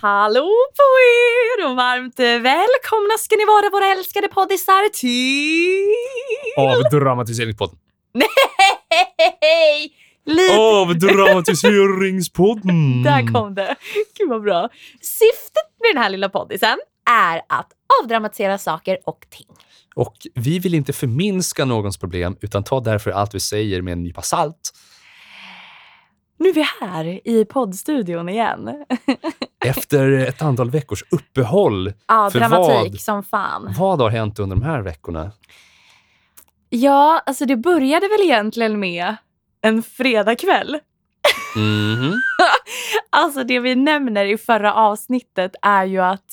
Hallå 0.00 0.50
på 0.76 0.82
er 1.02 1.66
och 1.70 1.76
varmt 1.76 2.18
välkomna 2.18 3.18
ska 3.18 3.36
ni 3.36 3.44
vara 3.44 3.70
våra 3.70 3.92
älskade 3.92 4.28
poddisar 4.28 4.88
till... 4.88 5.94
Avdramatiseringspodden. 6.56 7.78
Nej! 8.14 8.28
Lite... 10.24 10.56
Avdramatiseringspodden. 10.58 13.02
Där 13.02 13.32
kom 13.32 13.54
det. 13.54 13.76
Gud 14.18 14.28
vad 14.28 14.42
bra. 14.42 14.68
Syftet 15.00 15.68
med 15.80 15.90
den 15.94 16.02
här 16.02 16.10
lilla 16.10 16.28
poddisen 16.28 16.78
är 17.10 17.42
att 17.48 17.72
avdramatisera 18.02 18.58
saker 18.58 18.98
och 19.04 19.26
ting. 19.30 19.46
Och 19.94 20.16
vi 20.34 20.58
vill 20.58 20.74
inte 20.74 20.92
förminska 20.92 21.64
någons 21.64 21.98
problem, 21.98 22.36
utan 22.40 22.64
ta 22.64 22.80
därför 22.80 23.10
allt 23.10 23.34
vi 23.34 23.40
säger 23.40 23.82
med 23.82 23.92
en 23.92 24.02
nypa 24.02 24.22
salt. 24.22 24.72
Nu 26.38 26.48
är 26.48 26.52
vi 26.52 26.66
här 26.80 27.20
i 27.28 27.44
poddstudion 27.44 28.28
igen. 28.28 28.84
Efter 29.64 30.10
ett 30.12 30.42
antal 30.42 30.70
veckors 30.70 31.04
uppehåll. 31.10 31.92
Ja, 32.08 32.30
För 32.30 32.38
dramatik 32.38 32.92
vad? 32.92 33.00
som 33.00 33.22
fan. 33.22 33.74
Vad 33.78 34.00
har 34.00 34.10
hänt 34.10 34.38
under 34.38 34.56
de 34.56 34.62
här 34.62 34.80
veckorna? 34.80 35.32
Ja, 36.70 37.22
alltså 37.26 37.44
det 37.46 37.56
började 37.56 38.08
väl 38.08 38.20
egentligen 38.20 38.80
med 38.80 39.16
en 39.60 39.82
fredagkväll. 39.82 40.78
Mhm. 41.56 42.12
Alltså 43.10 43.44
det 43.44 43.60
vi 43.60 43.74
nämner 43.74 44.24
i 44.24 44.38
förra 44.38 44.74
avsnittet 44.74 45.54
är 45.62 45.84
ju 45.84 45.98
att 46.02 46.24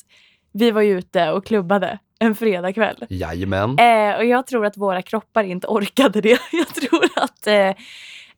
vi 0.53 0.71
var 0.71 0.81
ute 0.81 1.31
och 1.31 1.45
klubbade 1.45 1.99
en 2.19 2.35
fredagkväll. 2.35 3.05
Jajamän. 3.09 3.79
Eh, 3.79 4.15
och 4.15 4.25
jag 4.25 4.47
tror 4.47 4.65
att 4.65 4.77
våra 4.77 5.01
kroppar 5.01 5.43
inte 5.43 5.67
orkade 5.67 6.21
det. 6.21 6.39
Jag 6.51 6.67
tror 6.67 7.05
att 7.15 7.47
eh, 7.47 7.71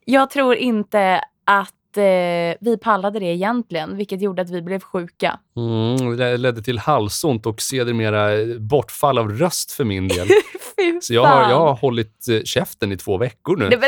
jag 0.06 0.30
tror 0.30 0.56
inte 0.56 1.22
att 1.46 1.98
eh, 1.98 2.58
vi 2.62 2.78
pallade 2.82 3.20
det 3.20 3.26
egentligen, 3.26 3.98
vilket 3.98 4.22
gjorde 4.22 4.42
att 4.42 4.50
vi 4.50 4.62
blev 4.62 4.80
sjuka. 4.80 5.40
Mm, 5.58 6.18
det 6.18 6.38
ledde 6.38 6.62
till 6.64 6.80
halsont 6.80 7.46
och 7.46 7.62
sedermera 7.62 8.30
bortfall 8.60 9.18
av 9.18 9.30
röst 9.32 9.72
för 9.72 9.84
min 9.84 10.08
del. 10.08 10.28
Så 11.02 11.14
jag 11.14 11.26
har, 11.26 11.50
jag 11.50 11.60
har 11.60 11.74
hållit 11.74 12.28
eh, 12.30 12.42
käften 12.44 12.92
i 12.92 12.98
två 12.98 13.18
veckor 13.18 13.58
nu. 13.58 13.70
Det 13.70 13.80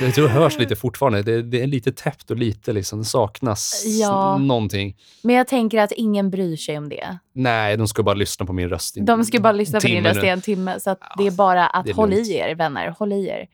Jag 0.00 0.14
tror 0.14 0.24
det 0.28 0.34
hörs 0.34 0.58
lite 0.58 0.76
fortfarande. 0.76 1.22
Det, 1.22 1.42
det 1.42 1.62
är 1.62 1.66
lite 1.66 1.92
täppt 1.92 2.30
och 2.30 2.36
lite 2.36 2.72
liksom, 2.72 2.98
det 2.98 3.04
saknas 3.04 3.82
Ja. 3.86 4.38
någonting. 4.38 4.96
Men 5.22 5.34
jag 5.36 5.48
tänker 5.48 5.78
att 5.78 5.92
ingen 5.92 6.30
bryr 6.30 6.56
sig 6.56 6.78
om 6.78 6.88
det. 6.88 7.18
Nej, 7.32 7.76
de 7.76 7.88
ska 7.88 8.02
bara 8.02 8.14
lyssna 8.14 8.46
på 8.46 8.52
min 8.52 8.68
röst. 8.68 8.96
De 9.00 9.24
ska 9.24 9.40
bara 9.40 9.52
lyssna 9.52 9.80
på 9.80 9.86
din 9.86 10.04
röst 10.04 10.24
i 10.24 10.28
en 10.28 10.40
timme. 10.40 10.80
Så 10.80 10.96
det 11.18 11.26
är 11.26 11.30
bara 11.30 11.66
att 11.66 11.84
det 11.84 11.90
är 11.90 11.94
håll 11.94 12.10
lugnt. 12.10 12.28
i 12.28 12.34
er, 12.34 12.54
vänner. 12.54 12.94
Håll 12.98 13.12
i 13.12 13.28
er. 13.28 13.46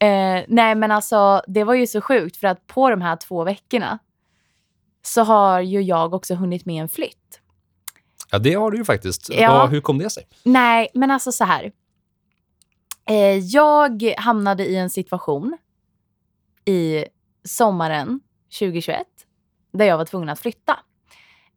Eh, 0.00 0.44
nej, 0.48 0.74
men 0.74 0.90
alltså 0.90 1.42
det 1.46 1.64
var 1.64 1.74
ju 1.74 1.86
så 1.86 2.00
sjukt 2.00 2.36
för 2.36 2.46
att 2.46 2.66
på 2.66 2.90
de 2.90 3.00
här 3.00 3.16
två 3.16 3.44
veckorna 3.44 3.98
så 5.02 5.22
har 5.22 5.60
ju 5.60 5.82
jag 5.82 6.14
också 6.14 6.34
hunnit 6.34 6.66
med 6.66 6.82
en 6.82 6.88
flytt. 6.88 7.40
Ja, 8.30 8.38
det 8.38 8.54
har 8.54 8.70
du 8.70 8.78
ju 8.78 8.84
faktiskt. 8.84 9.28
Ja. 9.30 9.36
Ja, 9.40 9.66
hur 9.66 9.80
kom 9.80 9.98
det 9.98 10.10
sig? 10.10 10.28
Nej, 10.42 10.88
men 10.94 11.10
alltså 11.10 11.32
så 11.32 11.44
här. 11.44 11.72
Eh, 13.08 13.38
jag 13.38 14.14
hamnade 14.16 14.66
i 14.66 14.76
en 14.76 14.90
situation 14.90 15.58
i 16.64 17.04
sommaren 17.44 18.20
2021 18.58 19.06
där 19.72 19.84
jag 19.84 19.98
var 19.98 20.04
tvungen 20.04 20.28
att 20.28 20.40
flytta. 20.40 20.78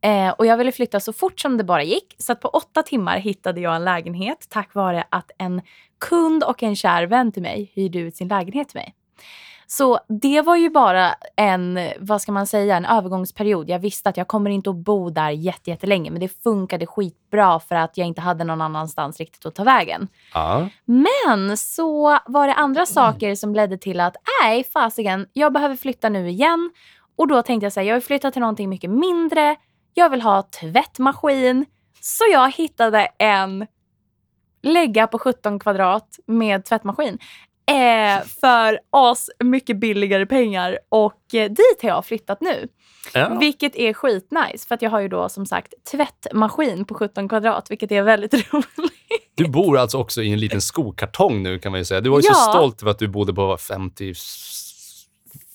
Eh, 0.04 0.30
och 0.30 0.46
jag 0.46 0.58
ville 0.58 0.72
flytta 0.72 1.00
så 1.00 1.14
fort 1.14 1.40
som 1.40 1.58
det 1.58 1.64
bara 1.64 1.84
gick. 1.84 2.16
Så 2.18 2.36
på 2.36 2.48
åtta 2.48 2.84
timmar 2.84 3.18
hittade 3.18 3.62
jag 3.62 3.76
en 3.76 3.84
lägenhet 3.84 4.48
tack 4.50 4.74
vare 4.74 5.04
att 5.10 5.32
en 5.38 5.62
kund 6.10 6.44
och 6.44 6.64
en 6.64 6.76
kär 6.76 7.04
vän 7.04 7.32
till 7.32 7.42
mig 7.42 7.72
hyrde 7.76 8.00
ut 8.00 8.16
sin 8.16 8.28
lägenhet 8.28 8.70
till 8.70 8.78
mig. 8.78 8.96
Så 9.68 10.00
det 10.22 10.42
var 10.42 10.56
ju 10.56 10.70
bara 10.70 11.14
en, 11.36 11.80
vad 12.00 12.22
ska 12.22 12.32
man 12.32 12.48
säga, 12.48 12.78
en 12.78 12.86
övergångsperiod. 12.86 13.70
Jag 13.70 13.80
visste 13.80 14.10
att 14.10 14.18
jag 14.18 14.28
kommer 14.28 14.50
inte 14.50 14.70
att 14.70 14.76
bo 14.76 15.10
där 15.10 15.30
jätte- 15.30 15.70
jättelänge 15.70 16.12
men 16.12 16.20
det 16.20 16.44
funkade 16.44 16.86
skitbra 16.86 17.60
för 17.60 17.76
att 17.76 17.98
jag 17.98 18.08
inte 18.08 18.22
hade 18.22 18.44
någon 18.44 18.62
annanstans 18.62 19.20
riktigt 19.20 19.46
att 19.46 19.56
ta 19.56 19.64
vägen. 19.64 20.08
Ja. 20.34 20.68
Men 20.86 21.58
så 21.58 22.20
var 22.26 22.48
det 22.48 22.54
andra 22.54 22.86
saker 22.86 23.36
som 23.36 23.56
ledde 23.56 23.78
till 23.78 24.00
att 24.00 24.16
nej, 24.44 24.64
fasiken, 24.64 25.28
jag 25.34 25.54
behöver 25.54 25.76
flytta 25.76 26.10
nu 26.10 26.30
igen. 26.30 26.72
Och 27.16 27.28
då 27.28 27.42
tänkte 27.42 27.66
jag 27.66 27.74
säga, 27.74 27.84
jag 27.88 27.94
vill 27.96 28.04
flytta 28.04 28.32
till 28.32 28.40
någonting 28.40 28.70
mycket 28.70 28.90
mindre. 28.90 29.56
Jag 29.94 30.10
vill 30.10 30.22
ha 30.22 30.42
tvättmaskin. 30.62 31.66
Så 32.02 32.24
jag 32.32 32.52
hittade 32.52 33.08
en 33.20 33.68
lägga 34.64 35.08
på 35.08 35.20
17 35.20 35.60
kvadrat 35.60 36.20
med 36.28 36.66
tvättmaskin. 36.66 37.18
Eh, 37.72 38.26
för 38.42 38.80
as 38.90 39.30
mycket 39.44 39.78
billigare 39.80 40.26
pengar 40.26 40.78
och 40.90 41.34
eh, 41.36 41.50
dit 41.50 41.80
har 41.82 41.90
jag 41.90 42.06
flyttat 42.06 42.42
nu. 42.42 42.68
Ja. 43.14 43.38
Vilket 43.40 43.76
är 43.76 43.94
skitnice 43.94 44.68
för 44.68 44.76
att 44.76 44.82
jag 44.82 44.90
har 44.90 45.00
ju 45.00 45.08
då 45.08 45.30
som 45.30 45.46
sagt 45.46 45.74
tvättmaskin 45.92 46.86
på 46.86 46.94
17 46.94 47.30
kvadrat 47.30 47.72
vilket 47.72 47.92
är 47.92 48.02
väldigt 48.02 48.34
roligt. 48.54 49.32
Du 49.36 49.48
bor 49.48 49.78
alltså 49.78 49.98
också 49.98 50.22
i 50.22 50.34
en 50.34 50.40
liten 50.40 50.62
skokartong 50.62 51.44
nu 51.44 51.60
kan 51.60 51.72
man 51.72 51.80
ju 51.82 51.86
säga. 51.86 52.02
Du 52.02 52.10
var 52.10 52.18
ju 52.18 52.24
så 52.24 52.32
Ja. 52.34 52.54
stolt 52.54 52.82
över 52.82 52.92
att 52.92 53.00
du 53.00 53.08
bodde 53.08 53.34
på 53.34 53.58
50 53.58 54.14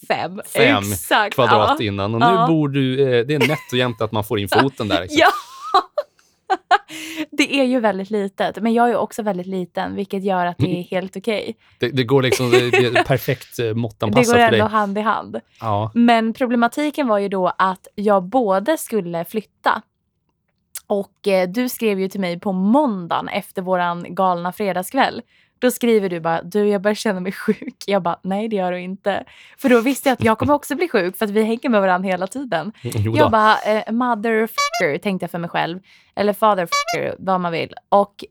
Fem. 0.08 0.41
Fem 0.56 0.78
Exakt. 0.78 1.34
kvadrat 1.34 1.76
ja. 1.78 1.84
innan 1.86 2.14
och 2.14 2.20
Ja. 2.22 2.46
nu 2.46 2.52
bor 2.52 2.69
du... 2.69 3.02
Eh, 3.02 3.26
det 3.26 3.34
är 3.34 3.38
nätt 3.48 3.72
och 3.72 3.78
jämnt 3.78 4.00
att 4.00 4.12
man 4.12 4.24
får 4.24 4.38
in 4.38 4.48
foten 4.62 4.88
där. 4.88 5.00
Liksom. 5.02 5.19
Ja. 5.20 5.28
det 7.30 7.60
är 7.60 7.64
ju 7.64 7.80
väldigt 7.80 8.10
litet, 8.10 8.62
men 8.62 8.74
jag 8.74 8.91
är 8.91 8.97
också 8.97 9.22
väldigt 9.22 9.47
liten, 9.47 9.94
vilket 9.94 10.24
gör 10.24 10.47
att 10.47 10.58
det 10.58 10.78
är 10.78 10.82
helt 10.91 11.16
okej. 11.16 11.56
Det, 11.78 11.88
det 11.88 12.04
går 12.04 12.22
liksom... 12.22 12.50
Det, 12.50 12.70
det 12.70 13.04
perfekt 13.06 13.58
eh, 13.58 13.64
Det 13.64 13.74
måttanpassat 13.74 14.26
går 14.26 14.32
för 14.34 14.41
ändå 14.41 14.56
dig. 14.58 14.68
hand 14.68 14.98
i 14.98 15.00
hand. 15.00 15.41
Ja. 15.60 15.91
Men 15.94 16.32
problematiken 16.32 17.08
var 17.08 17.18
ju 17.18 17.28
då 17.28 17.52
att 17.58 17.86
jag 17.94 18.22
både 18.22 18.76
skulle 18.78 19.24
flytta 19.24 19.82
och 20.86 21.28
eh, 21.28 21.48
du 21.48 21.68
skrev 21.68 22.00
ju 22.00 22.08
till 22.08 22.20
mig 22.20 22.41
på 22.41 22.52
måndagen 22.52 23.28
efter 23.28 23.62
våran 23.62 24.14
galna 24.14 24.52
fredagskväll. 24.52 25.22
Då 25.58 25.70
skriver 25.70 26.08
du 26.08 26.20
bara, 26.20 26.42
du 26.42 26.69
jag 26.69 26.82
börjar 26.82 26.94
känna 26.94 27.20
mig 27.20 27.32
sjuk. 27.46 27.76
Jag 27.86 28.02
bara, 28.02 28.20
nej 28.22 28.48
det 28.48 28.56
gör 28.56 28.72
du 28.72 28.80
inte. 28.80 29.24
För 29.58 29.69
då 29.69 29.80
visste 29.80 30.08
jag 30.08 30.14
att 30.14 30.24
jag 30.24 30.38
kommer 30.38 30.54
också 30.54 30.74
bli 30.76 30.88
sjuk 30.88 31.16
för 31.16 31.24
att 31.24 31.30
vi 31.30 31.42
hänger 31.42 31.69
med 31.69 31.80
varandra 31.80 32.08
hela 32.08 32.26
tiden. 32.26 32.72
Jo 32.82 33.16
Jag 33.16 33.26
då. 33.26 33.30
bara, 33.30 33.58
eh, 33.58 33.92
motherfucker 33.92 34.98
tänkte 35.02 35.24
jag 35.24 35.30
för 35.30 35.38
mig 35.38 35.50
själv. 35.50 35.80
Eller 36.16 36.32
fatherfucker, 36.32 37.16
vad 37.18 37.41
man 37.41 37.52
vill. 37.52 37.74
Och 37.88 38.24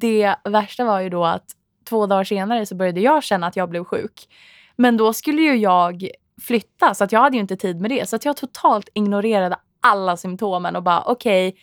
det 0.00 0.34
värsta 0.44 0.84
var 0.84 1.00
ju 1.00 1.08
då 1.08 1.24
att 1.24 1.44
två 1.88 2.06
dagar 2.06 2.24
senare 2.24 2.66
så 2.66 2.74
började 2.74 3.00
jag 3.00 3.22
känna 3.22 3.46
att 3.46 3.56
jag 3.56 3.68
blev 3.70 3.84
sjuk. 3.84 4.28
Men 4.76 4.96
då 4.96 5.12
skulle 5.12 5.42
ju 5.42 5.56
jag 5.56 6.08
flytta 6.42 6.94
så 6.94 7.04
att 7.04 7.12
jag 7.12 7.20
hade 7.20 7.36
ju 7.36 7.40
inte 7.40 7.56
tid 7.56 7.80
med 7.80 7.90
det. 7.90 8.08
Så 8.08 8.16
att 8.16 8.24
jag 8.24 8.36
totalt 8.36 8.88
ignorerade 8.94 9.56
alla 9.80 10.16
symptomen 10.16 10.76
och 10.76 10.82
bara 10.82 11.00
okej, 11.00 11.56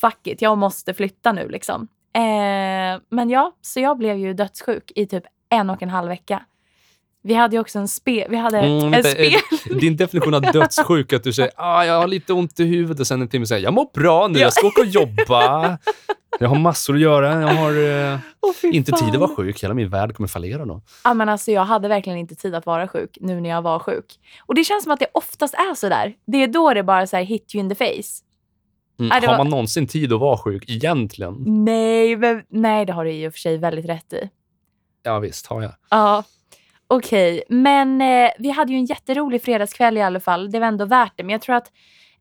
fuck 0.00 0.26
it, 0.26 0.42
jag 0.42 0.58
måste 0.58 0.94
flytta 0.94 1.32
nu 1.32 1.48
liksom. 1.48 1.88
Eh, 2.14 3.00
men 3.10 3.30
ja, 3.30 3.52
så 3.60 3.80
jag 3.80 3.98
blev 3.98 4.16
ju 4.18 4.34
dödssjuk 4.34 4.92
i 4.94 5.06
typ 5.06 5.24
en 5.48 5.70
och 5.70 5.82
en 5.82 5.90
halv 5.90 6.08
vecka. 6.08 6.42
Vi 7.24 7.34
hade 7.34 7.56
ju 7.56 7.60
också 7.60 7.78
en 7.78 7.88
spel, 7.88 8.26
vi 8.30 8.36
hade 8.36 8.58
Mm, 8.58 8.84
en 8.84 8.90
vänta, 8.90 9.08
spel. 9.08 9.32
eh, 9.70 9.76
Din 9.76 9.96
definition 9.96 10.34
av 10.34 10.40
dödssjuk 10.42 11.12
är 11.12 11.16
att 11.16 11.24
du 11.24 11.32
säger 11.32 11.50
ah, 11.56 11.84
jag 11.84 12.00
har 12.00 12.06
lite 12.06 12.32
ont 12.32 12.60
i 12.60 12.64
huvudet 12.64 13.00
och 13.00 13.06
sen 13.06 13.22
en 13.22 13.28
timme 13.28 13.46
säger 13.46 13.64
jag 13.64 13.74
mår 13.74 13.86
bra 13.94 14.28
nu, 14.28 14.38
Ja. 14.38 14.44
jag 14.44 14.52
ska 14.52 14.66
åka 14.66 14.80
och 14.80 14.86
jobba. 14.86 15.78
Jag 16.40 16.48
har 16.48 16.56
massor 16.58 16.94
att 16.94 17.00
göra. 17.00 17.40
Jag 17.40 17.48
har 17.48 18.10
eh, 18.12 18.18
fy 18.62 18.68
inte 18.70 18.92
tid 18.92 19.08
att 19.08 19.20
vara 19.20 19.36
sjuk. 19.36 19.62
Hela 19.64 19.74
min 19.74 19.88
värld 19.90 20.14
kommer 20.16 20.28
fallera 20.28 20.64
då. 20.64 20.80
Ja, 21.04 21.14
men 21.14 21.28
alltså, 21.28 21.50
jag 21.50 21.64
hade 21.64 21.88
verkligen 21.88 22.18
inte 22.18 22.34
tid 22.34 22.54
att 22.54 22.66
vara 22.66 22.88
sjuk 22.88 23.18
nu 23.20 23.40
när 23.40 23.50
jag 23.50 23.62
var 23.62 23.78
sjuk. 23.78 24.04
Och 24.46 24.54
det 24.54 24.64
känns 24.64 24.82
som 24.82 24.92
att 24.92 25.00
det 25.00 25.06
oftast 25.14 25.54
är 25.54 25.74
så 25.74 25.88
där. 25.88 26.14
Det 26.26 26.38
är 26.42 26.46
då 26.48 26.74
det 26.74 26.82
bara 26.82 27.06
så 27.06 27.16
här 27.16 27.24
hit 27.24 27.54
you 27.54 27.64
in 27.64 27.68
the 27.68 27.74
face. 27.74 28.22
Mm. 29.06 29.20
Det 29.20 29.26
har 29.26 29.32
var- 29.32 29.44
man 29.44 29.50
någonsin 29.50 29.86
tid 29.86 30.12
att 30.12 30.20
vara 30.20 30.38
sjuk 30.38 30.64
egentligen? 30.70 31.34
Nej, 31.64 32.16
men, 32.16 32.42
nej 32.48 32.86
det 32.86 32.92
har 32.92 33.04
du 33.04 33.12
i 33.12 33.28
och 33.28 33.32
för 33.32 33.38
sig 33.38 33.58
väldigt 33.58 33.86
rätt 33.86 34.12
i. 34.12 34.28
Ja 35.02 35.18
visst 35.18 35.46
har 35.46 35.62
jag. 35.62 35.72
Ja, 35.90 36.24
okej. 36.86 37.42
Men 37.48 38.00
eh, 38.00 38.30
vi 38.38 38.50
hade 38.50 38.72
ju 38.72 38.78
en 38.78 38.84
jätterolig 38.84 39.42
fredagskväll 39.42 39.96
i 39.98 40.02
alla 40.02 40.20
fall. 40.20 40.50
Det 40.50 40.58
var 40.58 40.66
ändå 40.66 40.84
värt 40.84 41.12
det. 41.16 41.22
Men 41.22 41.32
jag 41.32 41.42
tror 41.42 41.56
att 41.56 41.70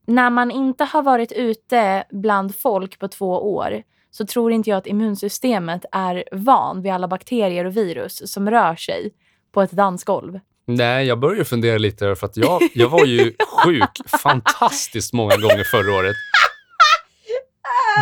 när 0.08 0.30
man 0.30 0.52
inte 0.52 0.84
har 0.84 1.04
varit 1.04 1.32
ute 1.32 2.04
bland 2.12 2.56
folk 2.56 3.00
på 3.00 3.08
två 3.08 3.56
år 3.56 3.84
så 4.12 4.26
tror 4.26 4.52
inte 4.52 4.70
jag 4.70 4.78
att 4.78 4.88
immunsystemet 4.88 5.86
är 5.92 6.24
van 6.32 6.82
vid 6.82 6.92
alla 6.92 7.08
bakterier 7.08 7.66
och 7.66 7.78
virus 7.78 8.32
som 8.32 8.50
rör 8.50 8.76
sig 8.76 9.14
på 9.52 9.62
ett 9.62 9.72
dansgolv. 9.72 10.40
Nej, 10.66 11.06
jag 11.08 11.20
börjar 11.20 11.44
fundera 11.44 11.78
lite 11.78 12.16
för 12.16 12.26
att 12.28 12.38
jag, 12.38 12.62
jag 12.74 12.90
var 12.90 13.06
ju 13.06 13.34
sjuk 13.66 14.10
fantastiskt 14.22 15.14
många 15.14 15.38
gånger 15.38 15.64
förra 15.64 15.94
året. 16.00 16.16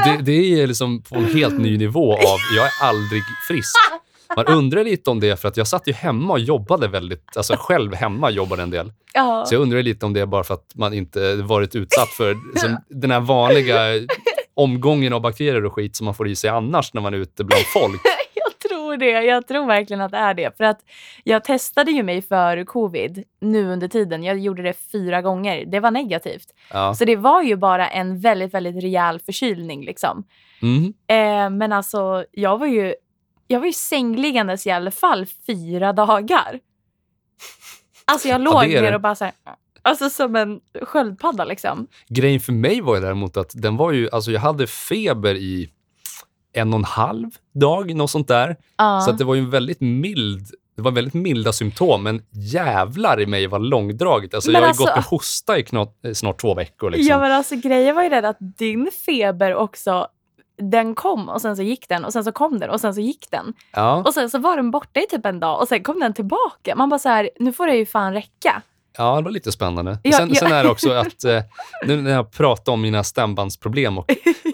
Det, 0.06 0.24
det 0.24 0.62
är 0.62 0.68
liksom 0.68 1.02
på 1.02 1.16
en 1.16 1.26
helt 1.26 1.60
ny 1.60 1.78
nivå 1.78 2.14
av 2.14 2.38
jag 2.56 2.66
är 2.66 2.72
aldrig 2.82 3.24
frisk. 3.48 3.76
Man 4.36 4.46
undrar 4.46 4.84
lite 4.84 5.10
om 5.10 5.20
det 5.20 5.40
för 5.42 5.48
att 5.48 5.58
jag 5.58 5.68
satt 5.68 5.88
ju 5.88 5.94
hemma 5.94 6.34
och 6.34 6.40
jobbade 6.40 6.88
väldigt, 6.88 7.38
alltså 7.38 7.56
själv 7.60 7.94
hemma 7.94 8.30
jobbade 8.30 8.64
en 8.64 8.70
del. 8.70 8.94
Ja. 9.14 9.46
Så 9.46 9.56
jag 9.56 9.62
undrar 9.62 9.82
lite 9.82 10.06
om 10.06 10.14
det 10.14 10.20
är 10.20 10.26
bara 10.26 10.44
för 10.44 10.54
att 10.54 10.72
man 10.76 10.94
inte 10.94 11.36
varit 11.36 11.76
utsatt 11.76 12.10
för 12.10 12.38
liksom, 12.54 12.78
den 12.90 13.12
här 13.12 13.20
vanliga 13.20 14.08
omgången 14.56 15.14
av 15.14 15.22
bakterier 15.22 15.66
och 15.66 15.74
skit 15.74 15.96
som 15.96 16.06
man 16.06 16.14
får 16.14 16.28
i 16.28 16.36
sig 16.36 16.50
annars 16.50 16.94
när 16.94 17.02
man 17.02 17.14
är 17.14 17.18
ute 17.18 17.44
bland 17.44 17.64
folk. 17.74 18.02
Tror 18.90 18.98
det. 18.98 19.24
Jag 19.24 19.48
tror 19.48 19.68
verkligen 19.68 20.02
att 20.02 20.12
det 20.12 20.18
är 20.18 20.34
det. 20.34 20.58
För 20.58 20.64
att 20.64 20.80
jag 21.24 21.44
testade 21.44 21.92
ju 21.92 22.04
mig 22.04 22.22
för 22.22 22.64
covid 22.64 23.24
nu 23.42 23.72
under 23.72 23.88
tiden. 23.88 24.24
Jag 24.24 24.40
gjorde 24.40 24.64
det 24.64 24.74
fyra 24.92 25.22
gånger. 25.22 25.66
Det 25.66 25.80
var 25.80 25.92
negativt. 25.92 26.48
Ja. 26.74 26.96
Så 26.96 27.06
det 27.06 27.16
var 27.16 27.42
ju 27.42 27.56
bara 27.56 27.88
en 27.90 28.20
väldigt, 28.20 28.54
väldigt 28.54 28.84
rejäl 28.84 29.20
förkylning 29.20 29.86
liksom. 29.86 30.24
Mm. 30.62 30.94
Eh, 31.08 31.58
men 31.58 31.72
alltså, 31.74 32.26
jag 32.32 32.58
var 32.58 32.68
ju, 32.68 32.96
jag 33.48 33.60
var 33.60 33.68
ju 33.68 33.74
sängliggandes 33.74 34.68
i 34.68 34.72
alla 34.72 34.92
fall 34.92 35.26
fyra 35.48 35.94
dagar. 35.94 36.60
Alltså 38.06 38.28
jag 38.28 38.42
låg 38.42 38.64
är 38.64 38.82
ner 38.82 38.96
och 38.96 39.02
bara 39.02 39.16
så 39.16 39.26
här, 39.26 39.34
alltså 39.82 40.10
som 40.10 40.36
en 40.36 40.60
sköldpadda 40.82 41.46
liksom. 41.46 41.88
Grejen 42.08 42.40
för 42.40 42.54
mig 42.54 42.82
var 42.82 42.96
ju 42.96 43.02
däremot 43.02 43.38
att 43.38 43.52
den 43.54 43.78
var 43.78 43.92
ju, 43.92 44.10
alltså 44.12 44.32
jag 44.32 44.42
hade 44.42 44.68
feber 44.68 45.36
i 45.36 45.70
en 46.54 46.74
och 46.74 46.80
en 46.80 46.84
halv 46.86 47.30
dag, 47.54 47.96
något 47.96 48.12
sånt 48.12 48.28
där. 48.28 48.56
Ja. 48.78 49.02
Så 49.06 49.12
att 49.12 49.18
det 49.18 49.24
var 49.24 49.36
ju 49.36 49.42
en 49.42 49.50
väldigt 49.50 49.82
mild, 49.82 50.48
det 50.76 50.82
var 50.82 50.92
väldigt 50.92 51.14
milda 51.14 51.54
symptom, 51.54 52.04
men 52.04 52.22
jävlar 52.32 53.22
i 53.22 53.26
mig 53.26 53.48
var 53.48 53.60
långdraget. 53.60 54.34
Alltså 54.34 54.52
Men 54.52 54.62
jag 54.62 54.62
har 54.62 54.66
ju 54.66 54.70
alltså- 54.70 54.86
gått 54.86 54.96
med 54.96 55.04
hosta 55.04 55.58
i 55.58 55.64
knart, 55.64 56.06
eh, 56.06 56.14
snart 56.14 56.42
två 56.42 56.54
veckor. 56.54 56.90
Liksom. 56.92 57.10
Ja 57.10 57.20
men 57.20 57.32
alltså 57.32 57.56
grejen 57.56 57.96
var 57.96 58.04
ju 58.04 58.10
den 58.10 58.26
att 58.26 58.38
din 58.40 58.90
feber 59.06 59.56
också, 59.56 60.08
den 60.62 60.96
kom 60.96 61.30
och 61.30 61.42
sen 61.42 61.56
så 61.56 61.64
gick 61.64 61.90
den 61.90 62.06
och 62.06 62.14
sen 62.14 62.24
så 62.24 62.32
kom 62.32 62.60
den 62.60 62.70
och 62.70 62.82
sen 62.82 62.94
så 62.94 63.02
gick 63.02 63.32
den. 63.32 63.54
ja. 63.74 64.04
Och 64.06 64.14
sen 64.14 64.30
så 64.30 64.38
var 64.38 64.56
den 64.56 64.72
borta 64.72 65.00
i 65.00 65.06
typ 65.10 65.26
en 65.26 65.40
dag 65.40 65.62
och 65.62 65.68
sen 65.68 65.84
kom 65.84 66.00
den 66.00 66.14
tillbaka. 66.14 66.76
Man 66.76 66.90
bara 66.90 67.00
så 67.00 67.10
här, 67.10 67.30
nu 67.40 67.54
får 67.54 67.68
det 67.68 67.76
ju 67.76 67.86
fan 67.86 68.14
räcka. 68.14 68.62
Ja, 68.98 69.16
det 69.16 69.22
var 69.24 69.32
lite 69.32 69.52
spännande. 69.52 70.00
Ja, 70.04 70.18
sen, 70.18 70.30
ja. 70.30 70.36
sen 70.40 70.52
är 70.52 70.64
det 70.64 70.70
också 70.70 70.92
att 70.92 71.24
eh, 71.24 71.42
nu 71.86 72.02
när 72.02 72.12
jag 72.12 72.32
pratade 72.32 72.74
om 72.74 72.82
mina 72.82 73.04
stämbandsproblem 73.04 73.98
och 73.98 74.06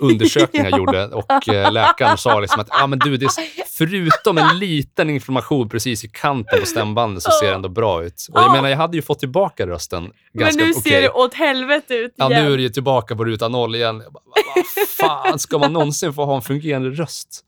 undersökningar 0.01 0.69
jag 0.69 0.77
gjorde 0.79 1.07
och 1.07 1.49
eh, 1.49 1.71
läkaren 1.71 2.17
sa 2.17 2.39
liksom 2.39 2.59
att 2.61 2.67
ah, 2.71 2.87
men 2.87 2.99
du, 2.99 3.17
det 3.17 3.25
är, 3.25 3.31
förutom 3.77 4.37
en 4.37 4.59
liten 4.59 5.09
inflammation 5.09 5.69
precis 5.69 6.03
i 6.03 6.07
kanten 6.09 6.59
på 6.59 6.65
stämbanden 6.65 7.21
så 7.21 7.31
ser 7.31 7.47
det 7.47 7.55
ändå 7.55 7.69
bra 7.69 8.03
ut. 8.03 8.27
Och 8.31 8.39
jag 8.39 8.45
Ja. 8.47 8.51
menar, 8.53 8.69
jag 8.69 8.77
hade 8.77 8.97
ju 8.97 9.01
fått 9.01 9.19
tillbaka 9.19 9.67
rösten 9.67 10.11
ganska 10.33 10.57
men 10.59 10.67
nu 10.67 10.73
ser 10.73 11.01
det 11.01 11.09
åt 11.09 11.33
helvete 11.33 11.93
ut 11.95 12.13
Ja, 12.15 12.29
igen. 12.31 12.45
nu 12.45 12.53
är 12.53 12.57
det 12.57 12.63
ju 12.63 12.69
tillbaka 12.69 13.15
på 13.15 13.25
ruta 13.25 13.47
noll 13.47 13.75
igen. 13.75 14.01
Jag 14.03 14.13
bara, 14.13 14.23
vad 14.55 14.87
fan, 14.87 15.39
ska 15.39 15.57
man 15.57 15.73
någonsin 15.73 16.13
få 16.13 16.25
ha 16.25 16.35
en 16.35 16.41
fungerande 16.41 16.89
röst? 16.89 17.45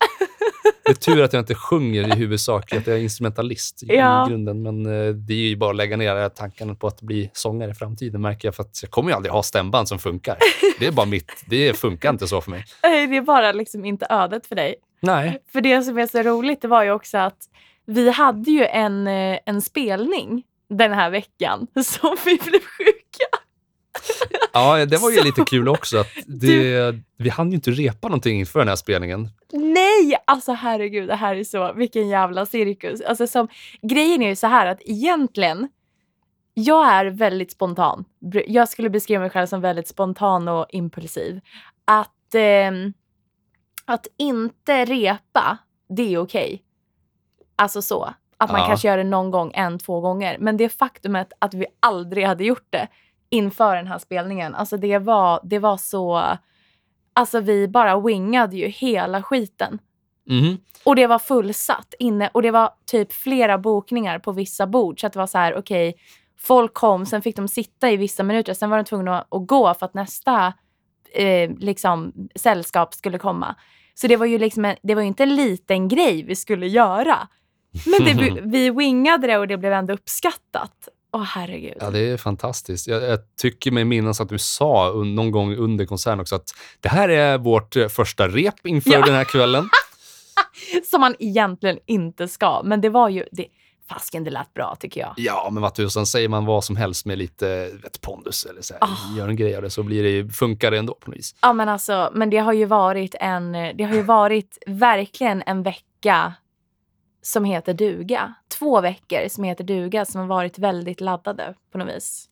Det 0.86 0.92
är 0.92 0.96
tur 0.96 1.22
att 1.24 1.34
jag 1.34 1.42
inte 1.42 1.56
sjunger 1.56 2.08
i 2.08 2.20
huvudsak, 2.20 2.74
att 2.74 2.88
jag 2.88 2.96
är 2.98 3.02
instrumentalist 3.02 3.84
i, 3.84 3.86
Ja. 3.88 4.26
i 4.28 4.30
grunden. 4.30 4.62
Men 4.62 4.86
eh, 4.86 5.14
det 5.14 5.34
är 5.34 5.38
ju 5.48 5.56
bara 5.56 5.70
att 5.70 5.76
lägga 5.76 5.98
ner 5.98 6.30
tankarna 6.30 6.76
på 6.76 6.88
att 6.88 7.02
bli 7.02 7.30
sångare 7.34 7.72
i 7.72 7.74
framtiden, 7.74 8.22
märker 8.22 8.48
jag. 8.48 8.56
För 8.56 8.64
att 8.64 8.80
jag 8.82 8.92
kommer 8.92 9.10
ju 9.10 9.16
aldrig 9.16 9.32
ha 9.34 9.44
stämband 9.44 9.88
som 9.88 10.00
funkar. 10.00 10.38
Det 10.80 10.88
är 10.88 10.92
bara 10.92 11.06
mitt, 11.06 11.32
det 11.46 11.74
funkar 11.78 12.10
inte 12.10 12.28
så 12.28 12.42
för 12.42 12.52
mig. 12.52 12.66
Nej, 12.84 13.08
Det 13.08 13.18
är 13.18 13.22
bara 13.22 13.52
liksom 13.52 13.86
inte 13.86 14.08
ödet 14.10 14.48
för 14.48 14.56
dig. 14.56 14.76
Nej. 15.00 15.40
För 15.54 15.62
det 15.62 15.82
som 15.84 15.98
är 15.98 16.08
så 16.08 16.22
roligt 16.24 16.62
det 16.62 16.68
var 16.68 16.84
ju 16.84 16.92
också 16.92 17.18
att 17.18 17.38
vi 17.86 18.10
hade 18.10 18.52
ju 18.52 18.66
en, 18.66 19.08
eh, 19.08 19.40
en 19.46 19.62
spelning 19.62 20.44
den 20.70 20.94
här 20.94 21.10
veckan 21.10 21.68
som 21.86 22.16
vi 22.26 22.36
blev 22.44 22.60
sjuka. 22.62 22.97
Ja, 24.54 24.86
det 24.86 24.98
var 24.98 25.10
ju 25.12 25.18
Så- 25.18 25.24
lite 25.24 25.44
kul 25.44 25.70
också. 25.70 25.98
att 26.00 26.08
det, 26.28 26.96
Vi 27.18 27.30
hann 27.30 27.50
ju 27.50 27.56
inte 27.56 27.72
repa 27.72 28.08
någonting 28.08 28.40
inför 28.40 28.60
den 28.60 28.68
här 28.68 28.76
spelningen. 28.76 29.30
Nej, 29.54 30.18
alltså 30.26 30.52
herregud, 30.52 31.08
det 31.08 31.16
här 31.16 31.36
är 31.36 31.44
så, 31.44 31.74
vilken 31.74 32.08
jävla 32.10 32.46
cirkus. 32.46 33.02
Alltså 33.02 33.28
som, 33.28 33.48
grejen 33.82 34.22
är 34.22 34.30
ju 34.30 34.36
så 34.36 34.48
här 34.48 34.68
att 34.68 34.82
egentligen, 34.86 35.70
jag 36.54 36.88
är 36.94 37.06
väldigt 37.06 37.52
spontan. 37.52 38.06
Jag 38.48 38.70
skulle 38.70 38.90
beskriva 38.90 39.22
mig 39.22 39.30
själv 39.30 39.48
som 39.48 39.62
väldigt 39.62 39.88
spontan 39.88 40.48
och 40.48 40.66
impulsiv. 40.70 41.40
Att, 41.86 42.36
ehm, 42.36 42.94
att 43.86 44.08
inte 44.18 44.86
repa, 44.86 45.58
det 45.90 46.14
är 46.14 46.18
okej. 46.18 46.64
Alltså 47.56 47.82
så. 47.82 48.14
Att 48.38 48.52
man 48.52 48.62
Ja. 48.62 48.68
kanske 48.68 48.88
gör 48.88 48.98
det 48.98 49.04
någon 49.04 49.32
gång, 49.32 49.52
en, 49.54 49.80
två 49.80 50.00
gånger. 50.02 50.38
Men 50.40 50.58
det 50.58 50.70
faktumet 50.70 51.34
att 51.40 51.54
vi 51.54 51.66
aldrig 51.80 52.26
hade 52.26 52.44
gjort 52.44 52.68
det 52.70 52.88
inför 53.30 53.76
den 53.76 53.88
här 53.88 53.98
spelningen, 53.98 54.56
alltså 54.56 54.78
det 54.78 54.98
var, 54.98 55.40
det 55.44 55.60
var 55.60 55.78
så... 55.78 56.38
Alltså 57.14 57.40
vi 57.40 57.68
bara 57.68 58.00
wingade 58.00 58.58
ju 58.58 58.68
hela 58.68 59.24
skiten. 59.24 59.80
Mhm. 60.30 60.58
Och 60.84 60.96
det 60.96 61.08
var 61.08 61.20
fullsatt 61.20 61.94
inne 62.00 62.30
och 62.34 62.42
det 62.42 62.52
var 62.52 62.70
typ 62.86 63.14
flera 63.14 63.58
bokningar 63.58 64.20
på 64.20 64.32
vissa 64.32 64.68
bord. 64.68 65.02
Så 65.02 65.08
att 65.08 65.14
det 65.14 65.20
var 65.20 65.28
så 65.28 65.38
här, 65.38 65.56
okej, 65.56 65.96
folk 66.40 66.74
kom, 66.74 67.06
sen 67.06 67.22
fick 67.22 67.36
de 67.36 67.48
sitta 67.48 67.92
i 67.92 67.98
vissa 67.98 68.24
minuter, 68.24 68.54
sen 68.54 68.70
var 68.70 68.78
de 68.78 68.84
tvungna 68.84 69.20
att, 69.20 69.34
att 69.34 69.48
gå 69.48 69.74
för 69.74 69.86
att 69.86 69.94
nästa 69.94 70.54
eh, 71.14 71.52
liksom, 71.58 72.14
sällskap 72.36 72.94
skulle 72.94 73.18
komma. 73.18 73.56
Så 73.94 74.08
det 74.08 74.18
var 74.18 74.26
ju 74.26 74.38
liksom 74.38 74.66
en, 74.66 74.76
det 74.84 74.96
var 74.96 75.02
inte 75.02 75.24
en 75.24 75.36
liten 75.36 75.88
grej 75.88 76.24
vi 76.24 76.36
skulle 76.36 76.68
göra. 76.68 77.28
Men 77.86 78.18
det, 78.18 78.42
vi 78.44 78.70
wingade 78.70 79.28
det 79.28 79.38
och 79.38 79.48
det 79.48 79.58
blev 79.58 79.74
ändå 79.74 79.94
uppskattat. 79.94 80.90
Åh 81.14 81.24
herregud. 81.24 81.74
Ja, 81.80 81.90
det 81.90 82.00
är 82.00 82.18
fantastiskt. 82.18 82.88
Jag, 82.88 83.04
jag 83.04 83.20
tycker 83.42 83.72
mig 83.72 83.86
minnas 83.86 84.22
att 84.22 84.30
du 84.30 84.38
sa 84.38 84.92
någon 85.06 85.32
gång 85.32 85.56
under 85.56 85.86
konserten 85.86 86.20
också 86.20 86.36
att 86.36 86.54
det 86.82 86.90
här 86.90 87.10
är 87.10 87.38
vårt 87.38 87.76
eh, 87.76 87.88
första 87.88 88.28
rep 88.28 88.66
inför 88.68 88.92
Ja. 88.94 89.06
den 89.06 89.16
här 89.16 89.24
kvällen. 89.24 89.70
Som 90.90 91.02
man 91.02 91.16
egentligen 91.20 91.80
inte 91.86 92.28
ska. 92.28 92.62
Men 92.64 92.82
det 92.82 92.90
var 92.90 93.10
ju, 93.10 93.24
det, 93.32 93.46
fasken 93.90 94.24
det 94.24 94.30
lät 94.32 94.54
bra 94.54 94.76
tycker 94.80 95.02
jag. 95.02 95.14
Ja, 95.18 95.50
men 95.52 95.62
vad 95.64 95.76
tusan, 95.76 96.06
säger 96.06 96.30
man 96.30 96.46
vad 96.46 96.64
som 96.64 96.76
helst 96.76 97.06
med 97.06 97.18
lite 97.18 97.70
vet, 97.84 98.02
pondus 98.02 98.46
eller 98.46 98.62
så 98.62 98.74
här, 98.74 98.84
Ah. 98.84 99.18
gör 99.18 99.28
en 99.28 99.36
grej 99.36 99.56
av 99.56 99.62
det 99.62 99.70
så 99.70 99.84
blir 99.84 100.04
det, 100.24 100.34
funkar 100.34 100.72
det 100.72 100.78
ändå 100.78 100.94
på 100.94 101.10
något 101.10 101.18
vis. 101.18 101.36
Ja 101.42 101.54
men 101.54 101.70
alltså, 101.70 102.12
men 102.14 102.30
det 102.30 102.38
har 102.38 102.54
ju 102.54 102.66
varit 102.66 103.16
en, 103.20 103.52
det 103.52 103.84
har 103.84 103.96
ju 103.96 104.02
varit 104.02 104.58
verkligen 104.68 105.44
en 105.46 105.64
vecka 105.64 106.34
som 107.22 107.44
heter 107.46 107.74
duga. 107.74 108.34
Två 108.60 108.82
veckor 108.82 109.28
som 109.30 109.44
heter 109.44 109.64
duga 109.64 110.06
som 110.06 110.22
har 110.22 110.28
varit 110.28 110.60
väldigt 110.60 111.02
laddade 111.02 111.54
på 111.72 111.78
något 111.78 111.88
vis. 111.96 112.26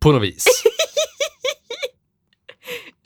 På 0.00 0.12
något 0.12 0.22
vis. 0.22 0.44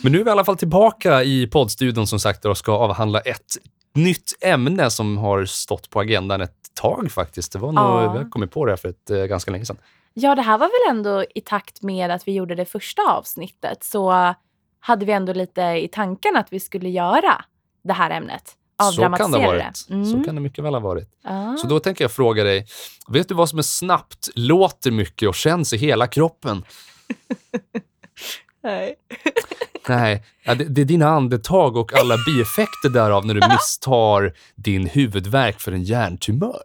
Men 0.03 0.13
nu 0.13 0.21
är 0.21 0.25
vi 0.25 0.29
i 0.29 0.33
alla 0.33 0.45
fall 0.45 0.57
tillbaka 0.57 1.23
i 1.23 1.47
poddstudion 1.47 2.07
som 2.07 2.21
sagt 2.21 2.45
och 2.45 2.59
ska 2.59 2.73
avhandla 2.73 3.21
ett 3.21 3.57
nytt 3.95 4.33
ämne 4.41 4.91
som 4.91 5.19
har 5.19 5.45
stått 5.45 5.91
på 5.91 6.01
agendan 6.01 6.41
ett 6.41 6.57
tag 6.75 7.11
faktiskt. 7.13 7.53
Det 7.53 7.59
var 7.59 7.73
nog, 7.73 7.85
Ja. 7.85 8.13
vi 8.13 8.19
har 8.19 8.31
kommit 8.31 8.51
på 8.51 8.67
det 8.67 8.77
för 8.77 8.89
ett, 8.89 9.11
eh, 9.11 9.25
ganska 9.25 9.51
länge 9.51 9.65
sedan. 9.65 9.79
Ja, 10.15 10.35
det 10.35 10.43
här 10.43 10.59
var 10.59 10.67
väl 10.67 10.97
ändå 10.97 11.25
i 11.35 11.41
takt 11.41 11.83
med 11.83 12.11
att 12.11 12.29
vi 12.29 12.33
gjorde 12.33 12.55
det 12.55 12.65
första 12.65 13.03
avsnittet 13.03 13.85
så 13.85 14.35
hade 14.81 15.07
vi 15.07 15.13
ändå 15.13 15.33
lite 15.33 15.63
i 15.63 15.89
tanken 15.93 16.37
att 16.37 16.53
vi 16.53 16.61
skulle 16.61 16.89
göra 16.89 17.45
det 17.85 17.93
här 17.93 18.11
ämnet. 18.11 18.57
Så 18.81 19.03
kan 19.03 19.31
det 19.31 19.39
ha 19.39 19.47
varit. 19.47 19.87
Mm. 19.91 20.05
Så 20.05 20.25
kan 20.25 20.35
det 20.35 20.41
mycket 20.41 20.65
väl 20.65 20.75
ha 20.75 20.81
varit. 20.81 21.09
Ja. 21.25 21.57
Så 21.61 21.67
då 21.67 21.81
tänker 21.81 22.05
jag 22.05 22.13
fråga 22.13 22.45
dig, 22.45 22.67
vet 23.09 23.29
du 23.29 23.35
vad 23.35 23.49
som 23.49 23.59
är 23.59 23.63
snabbt, 23.63 24.29
låter 24.35 24.91
mycket 24.91 25.29
och 25.29 25.35
känns 25.35 25.73
i 25.73 25.77
hela 25.77 26.07
kroppen? 26.07 26.65
Nej. 28.63 28.95
Nej, 29.89 30.25
ja, 30.45 30.55
det, 30.55 30.65
det 30.65 30.81
är 30.81 30.85
dina 30.85 31.09
andetag 31.09 31.77
och 31.77 31.95
alla 31.95 32.17
bieffekter 32.27 32.89
därav 32.89 33.27
när 33.27 33.35
du 33.35 33.41
misstar 33.53 34.33
din 34.55 34.87
huvudvärk 34.87 35.61
för 35.61 35.73
en 35.73 35.83
hjärntumör. 35.83 36.63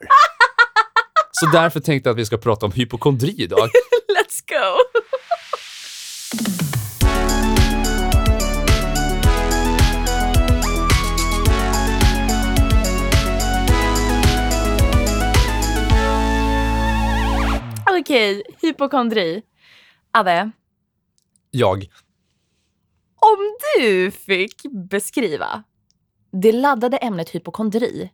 Så 1.32 1.46
därför 1.46 1.80
tänkte 1.80 2.10
jag 2.10 2.14
att 2.14 2.20
vi 2.20 2.26
ska 2.26 2.38
prata 2.38 2.66
om 2.66 2.72
hypokondri 2.72 3.36
idag. 3.38 3.70
Let's 4.08 4.42
go! 4.48 5.00
Okej, 18.06 18.44
hypokondri. 18.62 19.42
Adde, 20.12 20.52
Jag. 21.52 21.90
om 23.16 23.56
du 23.80 24.12
fick 24.12 24.62
beskriva 24.90 25.64
det 26.32 26.52
laddade 26.52 26.98
ämnet 26.98 27.30
hypokondri 27.30 28.12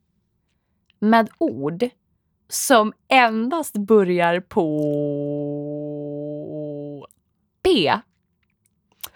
med 0.99 1.29
ord 1.37 1.83
som 2.49 2.93
endast 3.09 3.77
börjar 3.77 4.39
på 4.39 4.67
P. 7.63 7.93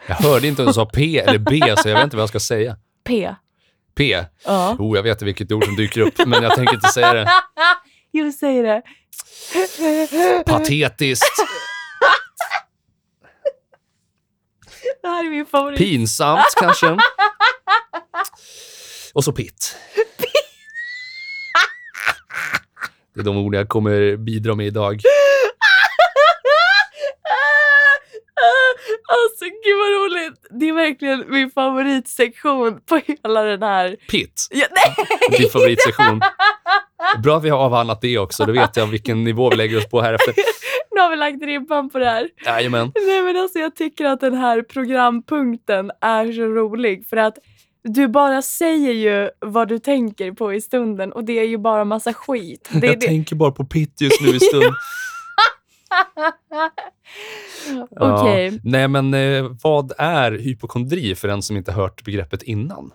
Jag 0.08 0.16
hörde 0.16 0.48
inte 0.48 0.62
om 0.62 0.68
du 0.68 0.74
sa 0.74 0.86
P 0.86 1.20
eller 1.20 1.40
B, 1.40 1.74
så 1.78 1.90
jag 1.90 1.96
vet 1.96 2.04
inte 2.04 2.16
vad 2.18 2.22
jag 2.22 2.30
ska 2.30 2.40
säga. 2.40 2.78
P. 3.04 3.36
P. 3.96 4.26
Ja. 4.46 4.76
Oh, 4.80 4.96
jag 4.96 5.04
vet 5.04 5.22
vilket 5.22 5.52
ord 5.52 5.66
som 5.66 5.76
dyker 5.76 6.02
upp, 6.02 6.28
men 6.28 6.44
jag 6.44 6.56
tänker 6.56 6.74
inte 6.74 6.90
säga 6.90 7.14
det. 7.14 7.30
Jo, 8.18 8.32
säg 8.32 8.62
det. 8.62 8.82
Patetiskt, 10.46 11.26
Det 15.02 15.08
här 15.08 15.26
är 15.26 15.30
min 15.30 15.46
favorit. 15.46 15.78
pinsamt 15.78 16.46
kanske. 16.60 16.98
Och 19.14 19.24
så 19.24 19.32
pitt. 19.32 19.76
Det 23.14 23.20
är 23.22 23.24
de 23.24 23.38
ord 23.38 23.56
jag 23.56 23.70
kommer 23.70 24.18
bidra 24.18 24.56
med 24.56 24.68
idag. 24.68 25.02
Alltså 29.08 29.46
gud 29.46 29.78
vad 29.78 29.92
roligt. 29.92 30.46
Det 30.60 30.70
är 30.70 30.74
verkligen 30.74 31.26
min 31.32 31.52
favoritsektion 31.52 32.80
på 32.86 32.96
hela 33.06 33.42
den 33.44 33.64
här... 33.64 33.96
Pitt, 34.10 34.48
Ja, 34.52 34.68
nej. 34.72 34.96
din 35.40 35.50
favoritsektion. 35.50 36.22
Bra 37.24 37.38
att 37.38 37.44
vi 37.44 37.50
har 37.50 37.58
avhandlat 37.60 38.02
det 38.02 38.18
också. 38.18 38.46
Då 38.46 38.52
vet 38.54 38.78
jag 38.78 38.88
vilken 38.88 39.24
nivå 39.24 39.50
vi 39.50 39.56
lägger 39.56 39.78
oss 39.78 39.90
på 39.90 40.02
här 40.02 40.14
efter. 40.14 40.34
Nu 40.96 41.02
har 41.02 41.10
vi 41.10 41.16
lagt 41.16 41.44
ribban 41.44 41.90
på 41.90 42.00
det 42.00 42.06
här. 42.06 42.30
Jajamän. 42.46 42.92
Nej 43.08 43.22
men 43.22 43.38
alltså 43.38 43.60
jag 43.60 43.76
tycker 43.76 44.06
att 44.06 44.20
den 44.20 44.34
här 44.34 44.62
programpunkten 44.62 45.92
är 46.02 46.32
så 46.32 46.42
rolig 46.42 47.08
för 47.08 47.18
att 47.18 47.38
du 47.84 48.08
bara 48.08 48.42
säger 48.42 48.92
ju 48.94 49.30
vad 49.40 49.68
du 49.68 49.80
tänker 49.80 50.32
på 50.32 50.54
i 50.54 50.62
stunden 50.62 51.12
och 51.12 51.24
det 51.24 51.40
är 51.40 51.44
ju 51.44 51.58
bara 51.58 51.86
massa 51.86 52.14
skit. 52.14 52.70
Det 52.72 52.88
Jag 52.88 53.00
det. 53.00 53.08
tänker 53.08 53.36
bara 53.36 53.52
på 53.52 53.66
Pitt 53.66 54.02
just 54.02 54.22
nu 54.22 54.28
i 54.28 54.40
stund. 54.40 54.64
Ja. 57.90 58.22
Okej. 58.22 58.60
Nej, 58.64 58.88
men 58.88 59.14
eh, 59.14 59.46
vad 59.64 59.92
är 59.98 60.32
hypokondri 60.32 61.16
för 61.16 61.28
den 61.28 61.42
som 61.42 61.58
inte 61.58 61.72
hört 61.72 62.04
begreppet 62.04 62.44
innan? 62.44 62.92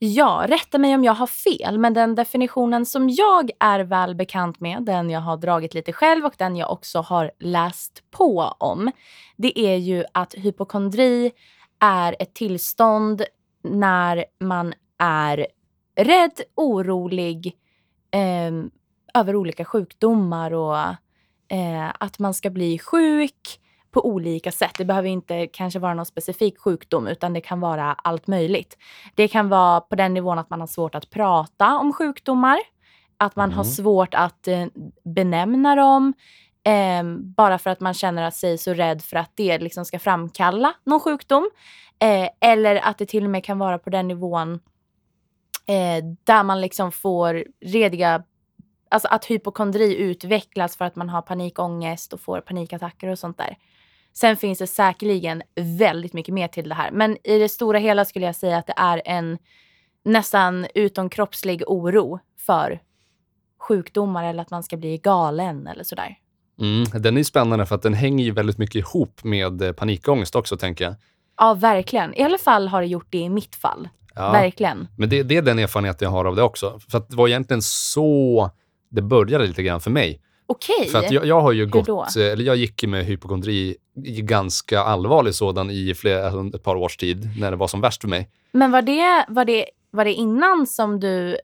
Ja, 0.00 0.44
rätta 0.48 0.78
mig 0.78 0.94
om 0.94 1.04
jag 1.04 1.14
har 1.14 1.26
fel, 1.26 1.78
men 1.78 1.94
den 1.94 2.14
definitionen 2.14 2.86
som 2.86 3.08
jag 3.08 3.50
är 3.60 3.80
väl 3.80 4.14
bekant 4.14 4.60
med, 4.60 4.82
den 4.82 5.10
jag 5.10 5.20
har 5.20 5.36
dragit 5.36 5.74
lite 5.74 5.92
själv 5.92 6.24
och 6.24 6.34
den 6.38 6.56
jag 6.56 6.72
också 6.72 7.00
har 7.00 7.30
läst 7.38 8.02
på 8.10 8.54
om, 8.58 8.90
det 9.36 9.58
är 9.58 9.76
ju 9.76 10.04
att 10.12 10.34
hypokondri 10.34 11.32
är 11.80 12.16
ett 12.18 12.34
tillstånd 12.34 13.22
när 13.62 14.24
man 14.40 14.74
är 14.98 15.46
rädd, 15.96 16.40
orolig 16.54 17.56
eh, 18.10 18.52
över 19.20 19.36
olika 19.36 19.64
sjukdomar 19.64 20.52
och 20.52 20.78
eh, 21.56 21.92
att 22.00 22.18
man 22.18 22.34
ska 22.34 22.50
bli 22.50 22.78
sjuk 22.78 23.60
på 23.98 24.08
olika 24.08 24.52
sätt. 24.52 24.70
Det 24.78 24.84
behöver 24.84 25.08
inte 25.08 25.46
kanske 25.46 25.78
vara 25.78 25.94
någon 25.94 26.06
specifik 26.06 26.58
sjukdom 26.58 27.06
utan 27.06 27.32
det 27.32 27.40
kan 27.40 27.60
vara 27.60 27.92
allt 27.92 28.26
möjligt. 28.26 28.78
Det 29.14 29.28
kan 29.28 29.48
vara 29.48 29.80
på 29.80 29.96
den 29.96 30.14
nivån 30.14 30.38
att 30.38 30.50
man 30.50 30.60
har 30.60 30.66
svårt 30.66 30.94
att 30.94 31.10
prata 31.10 31.78
om 31.78 31.92
sjukdomar. 31.92 32.58
Att 33.16 33.36
man 33.36 33.52
har 33.52 33.62
Mm. 33.64 33.72
svårt 33.72 34.14
att 34.14 34.48
eh, 34.48 34.66
benämna 35.04 35.74
dem. 35.74 36.14
Eh, 36.64 37.02
bara 37.36 37.58
för 37.58 37.70
att 37.70 37.80
man 37.80 37.94
känner 37.94 38.30
sig 38.30 38.58
så 38.58 38.74
rädd 38.74 39.02
för 39.02 39.16
att 39.16 39.30
det 39.34 39.58
liksom 39.58 39.84
ska 39.84 39.98
framkalla 39.98 40.74
någon 40.84 41.00
sjukdom. 41.00 41.50
Eh, 41.98 42.28
eller 42.40 42.76
att 42.76 42.98
det 42.98 43.06
till 43.06 43.24
och 43.24 43.30
med 43.30 43.44
kan 43.44 43.58
vara 43.58 43.78
på 43.78 43.90
den 43.90 44.08
nivån 44.08 44.52
eh, 45.66 46.04
där 46.24 46.42
man 46.42 46.60
liksom 46.60 46.92
får 46.92 47.44
rediga 47.64 48.22
Alltså 48.90 49.08
att 49.08 49.24
hypokondri 49.24 49.96
utvecklas 49.96 50.76
för 50.76 50.84
att 50.84 50.96
man 50.96 51.08
har 51.08 51.22
panikångest 51.22 52.12
och 52.12 52.20
får 52.20 52.40
panikattacker 52.40 53.08
och 53.08 53.18
sånt 53.18 53.38
där. 53.38 53.56
Sen 54.20 54.36
finns 54.36 54.58
det 54.58 54.66
säkerligen 54.66 55.42
väldigt 55.56 56.12
mycket 56.12 56.34
mer 56.34 56.48
till 56.48 56.68
det 56.68 56.74
här. 56.74 56.90
Men 56.90 57.16
i 57.24 57.38
det 57.38 57.48
stora 57.48 57.78
hela 57.78 58.04
skulle 58.04 58.26
jag 58.26 58.36
säga 58.36 58.58
att 58.58 58.66
det 58.66 58.74
är 58.76 59.02
en 59.04 59.38
nästan 60.04 60.66
utomkroppslig 60.74 61.62
oro 61.66 62.20
för 62.46 62.80
sjukdomar 63.60 64.24
eller 64.24 64.42
att 64.42 64.50
man 64.50 64.62
ska 64.62 64.76
bli 64.76 64.98
galen 64.98 65.66
eller 65.66 65.84
sådär. 65.84 66.18
Mm, 66.60 67.02
den 67.02 67.16
är 67.16 67.22
spännande 67.22 67.66
för 67.66 67.74
att 67.74 67.82
den 67.82 67.94
hänger 67.94 68.24
ju 68.24 68.30
väldigt 68.30 68.58
mycket 68.58 68.74
ihop 68.74 69.24
med 69.24 69.62
eh, 69.62 69.72
panikångest 69.72 70.36
också, 70.36 70.56
tänker 70.56 70.84
jag. 70.84 70.94
Ja, 71.36 71.54
verkligen. 71.54 72.14
I 72.14 72.22
alla 72.22 72.38
fall 72.38 72.68
har 72.68 72.80
det 72.80 72.86
gjort 72.86 73.06
det 73.10 73.18
i 73.18 73.28
mitt 73.28 73.56
fall. 73.56 73.88
Ja. 74.14 74.32
Verkligen. 74.32 74.88
Men 74.96 75.08
det, 75.08 75.22
det 75.22 75.36
är 75.36 75.42
den 75.42 75.58
erfarenhet 75.58 76.00
jag 76.00 76.10
har 76.10 76.24
av 76.24 76.36
det 76.36 76.42
också. 76.42 76.80
För 76.88 77.02
det 77.08 77.16
var 77.16 77.28
egentligen 77.28 77.62
så 77.62 78.50
det 78.90 79.02
började 79.02 79.46
lite 79.46 79.62
grann 79.62 79.80
för 79.80 79.90
mig. 79.90 80.20
Okej. 80.50 80.88
För 80.88 80.98
att 80.98 81.10
jag, 81.10 81.26
jag 81.26 81.40
har 81.40 81.52
ju 81.52 81.66
gått, 81.66 81.86
då? 81.86 82.06
eh, 82.16 82.32
eller 82.32 82.44
jag 82.44 82.56
gick 82.56 82.84
med 82.84 83.04
hypokondri, 83.04 83.76
i 84.04 84.22
ganska 84.22 84.80
allvarlig 84.80 85.34
sådan, 85.34 85.70
i 85.70 85.94
flera, 85.94 86.26
alltså 86.26 86.56
ett 86.56 86.62
par 86.62 86.76
års 86.76 86.96
tid, 86.96 87.28
när 87.40 87.50
det 87.50 87.56
var 87.56 87.68
som 87.68 87.80
värst 87.80 88.00
för 88.00 88.08
mig. 88.08 88.28
Men 88.52 88.70
var 88.70 88.82
det, 88.82 89.24
var, 89.28 89.44
det, 89.44 89.66
var 89.90 90.04
det 90.04 90.12
innan 90.12 90.66
som 90.66 91.00
du 91.00 91.38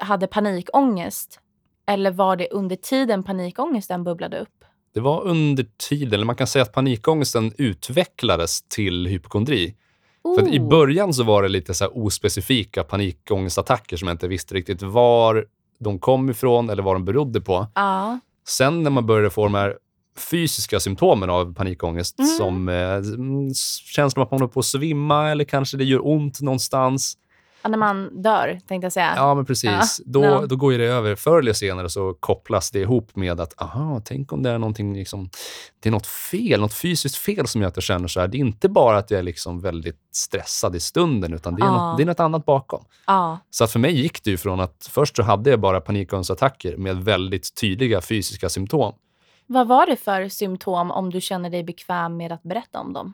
hade 0.00 0.26
panikångest? 0.26 1.40
Eller 1.86 2.10
var 2.10 2.36
det 2.36 2.48
under 2.50 2.76
tiden 2.76 3.22
panikångesten 3.22 4.04
bubblade 4.04 4.38
upp? 4.40 4.64
Det 4.94 5.00
var 5.00 5.22
under 5.24 5.66
tiden, 5.88 6.14
eller 6.14 6.24
man 6.24 6.36
kan 6.36 6.46
säga 6.46 6.62
att 6.62 6.72
panikångesten 6.72 7.52
utvecklades 7.58 8.62
till 8.62 9.06
hypokondri. 9.06 9.74
För 10.36 10.42
att 10.42 10.54
i 10.54 10.58
Oh. 10.58 10.68
början 10.68 11.14
så 11.14 11.22
var 11.22 11.42
det 11.42 11.48
lite 11.48 11.74
så 11.74 11.88
ospecifika 11.88 12.84
panikångestattacker 12.84 13.96
som 13.96 14.08
jag 14.08 14.14
inte 14.14 14.28
visste 14.28 14.54
riktigt 14.54 14.82
var 14.82 15.46
de 15.84 15.98
kom 15.98 16.30
ifrån 16.30 16.70
eller 16.70 16.82
vad 16.82 16.94
de 16.94 17.04
berodde 17.04 17.40
på. 17.40 17.66
Ja. 17.74 18.18
Sen 18.48 18.82
när 18.82 18.90
man 18.90 19.06
började 19.06 19.30
få 19.30 19.44
de 19.44 19.54
här 19.54 19.74
fysiska 20.30 20.80
symptomen 20.80 21.30
av 21.30 21.54
panikångest 21.54 22.18
Mm. 22.18 22.30
som 22.30 22.68
eh, 22.68 23.00
känslan 23.94 24.22
av 24.22 24.26
att 24.26 24.30
man 24.30 24.40
håller 24.40 24.52
på 24.52 24.60
att 24.60 24.66
svimma 24.66 25.30
eller 25.30 25.44
kanske 25.44 25.76
det 25.76 25.84
gör 25.84 26.06
ont 26.06 26.40
någonstans. 26.40 27.14
Ja, 27.64 27.70
när 27.70 27.78
man 27.78 28.22
dör, 28.22 28.60
tänkte 28.68 28.84
jag 28.84 28.92
säga. 28.92 29.12
Ja, 29.16 29.34
men 29.34 29.44
precis. 29.44 29.70
Ja, 29.70 29.82
Då, 30.06 30.24
ja. 30.24 30.46
då 30.46 30.56
går 30.56 30.72
det 30.72 30.84
över. 30.84 31.14
Förr 31.14 31.38
eller 31.38 31.52
senare 31.52 31.88
så 31.90 32.14
kopplas 32.14 32.70
det 32.70 32.78
ihop 32.80 33.16
med 33.16 33.40
att 33.40 33.62
aha, 33.62 34.02
tänk 34.04 34.32
om 34.32 34.42
det 34.42 34.50
är 34.50 34.58
någonting, 34.58 34.94
liksom, 34.96 35.30
det 35.80 35.88
är 35.88 35.90
något 35.90 36.06
fel, 36.06 36.60
något 36.60 36.74
fysiskt 36.74 37.16
fel 37.16 37.46
som 37.46 37.60
gör 37.60 37.68
att 37.68 37.76
jag 37.76 37.82
känner 37.82 38.08
så 38.08 38.20
här. 38.20 38.28
Det 38.28 38.36
är 38.36 38.38
inte 38.38 38.68
bara 38.68 38.98
att 38.98 39.10
jag 39.10 39.18
är 39.18 39.22
liksom 39.22 39.60
väldigt 39.60 39.98
stressad 40.12 40.76
i 40.76 40.80
stunden, 40.80 41.32
utan 41.34 41.54
det 41.56 41.62
är, 41.62 41.66
Ja. 41.66 41.72
något, 41.90 41.96
det 41.96 42.02
är 42.02 42.06
något 42.06 42.20
annat 42.20 42.44
bakom. 42.44 42.84
Ja. 43.06 43.38
Så 43.50 43.64
att 43.64 43.70
för 43.72 43.78
mig 43.78 44.00
gick 44.00 44.24
det 44.24 44.30
ju 44.30 44.36
från 44.36 44.60
att 44.60 44.88
först 44.90 45.16
så 45.16 45.22
hade 45.22 45.50
jag 45.50 45.60
bara 45.60 45.80
panikångestattacker 45.80 46.76
med 46.76 46.96
väldigt 47.04 47.54
tydliga 47.60 48.00
fysiska 48.00 48.48
symptom. 48.48 48.94
Vad 49.46 49.68
var 49.68 49.86
det 49.86 49.96
för 49.96 50.28
symptom 50.28 50.90
om 50.90 51.10
du 51.10 51.20
känner 51.20 51.50
dig 51.50 51.64
bekväm 51.64 52.16
med 52.16 52.32
att 52.32 52.42
berätta 52.42 52.80
om 52.80 52.92
dem? 52.92 53.12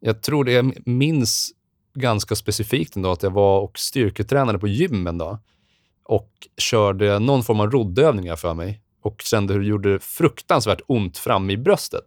Jag 0.00 0.22
tror 0.22 0.44
det 0.44 0.52
jag 0.52 0.86
minns 0.86 1.50
ganska 1.98 2.34
specifikt 2.34 2.96
ändå 2.96 3.12
att 3.12 3.22
jag 3.22 3.30
var 3.30 3.60
och 3.60 3.78
styrketränade 3.78 4.58
på 4.58 4.68
gym 4.68 5.06
en 5.06 5.18
dag 5.18 5.38
och 6.04 6.30
körde 6.56 7.18
någon 7.18 7.42
form 7.42 7.60
av 7.60 7.70
roddövningar 7.70 8.36
för 8.36 8.54
mig 8.54 8.82
och 9.02 9.22
kände 9.22 9.52
hur 9.54 9.60
det 9.60 9.66
gjorde 9.66 9.98
fruktansvärt 10.00 10.80
ont 10.86 11.18
fram 11.18 11.50
i 11.50 11.56
bröstet. 11.56 12.04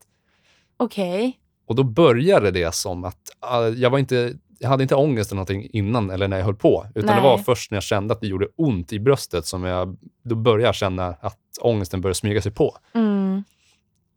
Okej. 0.77 1.38
Och 1.67 1.75
då 1.75 1.83
började 1.83 2.51
det 2.51 2.75
som 2.75 3.03
att 3.03 3.21
ah, 3.39 3.67
jag 3.67 3.89
var 3.89 4.00
inte 4.00 4.33
jag 4.60 4.69
hade 4.69 4.83
inte 4.83 4.95
ångest 4.95 5.31
eller 5.31 5.36
någonting 5.36 5.67
innan 5.74 6.10
eller 6.10 6.27
när 6.27 6.38
jag 6.38 6.45
höll 6.45 6.55
på, 6.55 6.86
utan 6.95 7.07
det 7.07 7.13
Nej. 7.13 7.24
var 7.24 7.38
först 7.38 7.71
när 7.71 7.75
jag 7.75 7.83
kände 7.83 8.13
att 8.13 8.21
det 8.21 8.27
gjorde 8.27 8.48
ont 8.55 8.93
i 8.93 9.00
bröstet 9.00 9.45
som 9.45 9.63
jag 9.63 9.98
då 10.24 10.36
började 10.36 10.63
jag 10.63 10.75
känna 10.75 11.07
att 11.07 11.39
ångesten 11.62 12.01
började 12.01 12.15
smyga 12.15 12.41
sig 12.41 12.51
på. 12.51 12.77
Mm. 12.93 13.43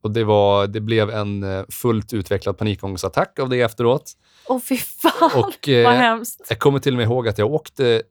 Och 0.02 0.10
det, 0.10 0.24
var, 0.24 0.66
det 0.66 0.80
blev 0.80 1.10
en 1.10 1.42
eh, 1.42 1.64
fullt 1.68 2.12
utvecklad 2.12 2.58
panikångestattack 2.58 3.38
av 3.38 3.48
det 3.48 3.60
efteråt. 3.60 4.12
Åh 4.48 4.58
fy 4.60 4.76
fan, 4.76 5.30
Och, 5.44 5.68
eh, 5.68 5.84
vad 5.84 5.94
hemskt. 5.94 6.46
Jag 6.48 6.58
kommer 6.58 6.78
till 6.78 6.92
och 6.92 6.96
med 6.96 7.04
ihåg 7.04 7.28
att 7.28 7.38
jag 7.38 7.52
åkte 7.54 8.02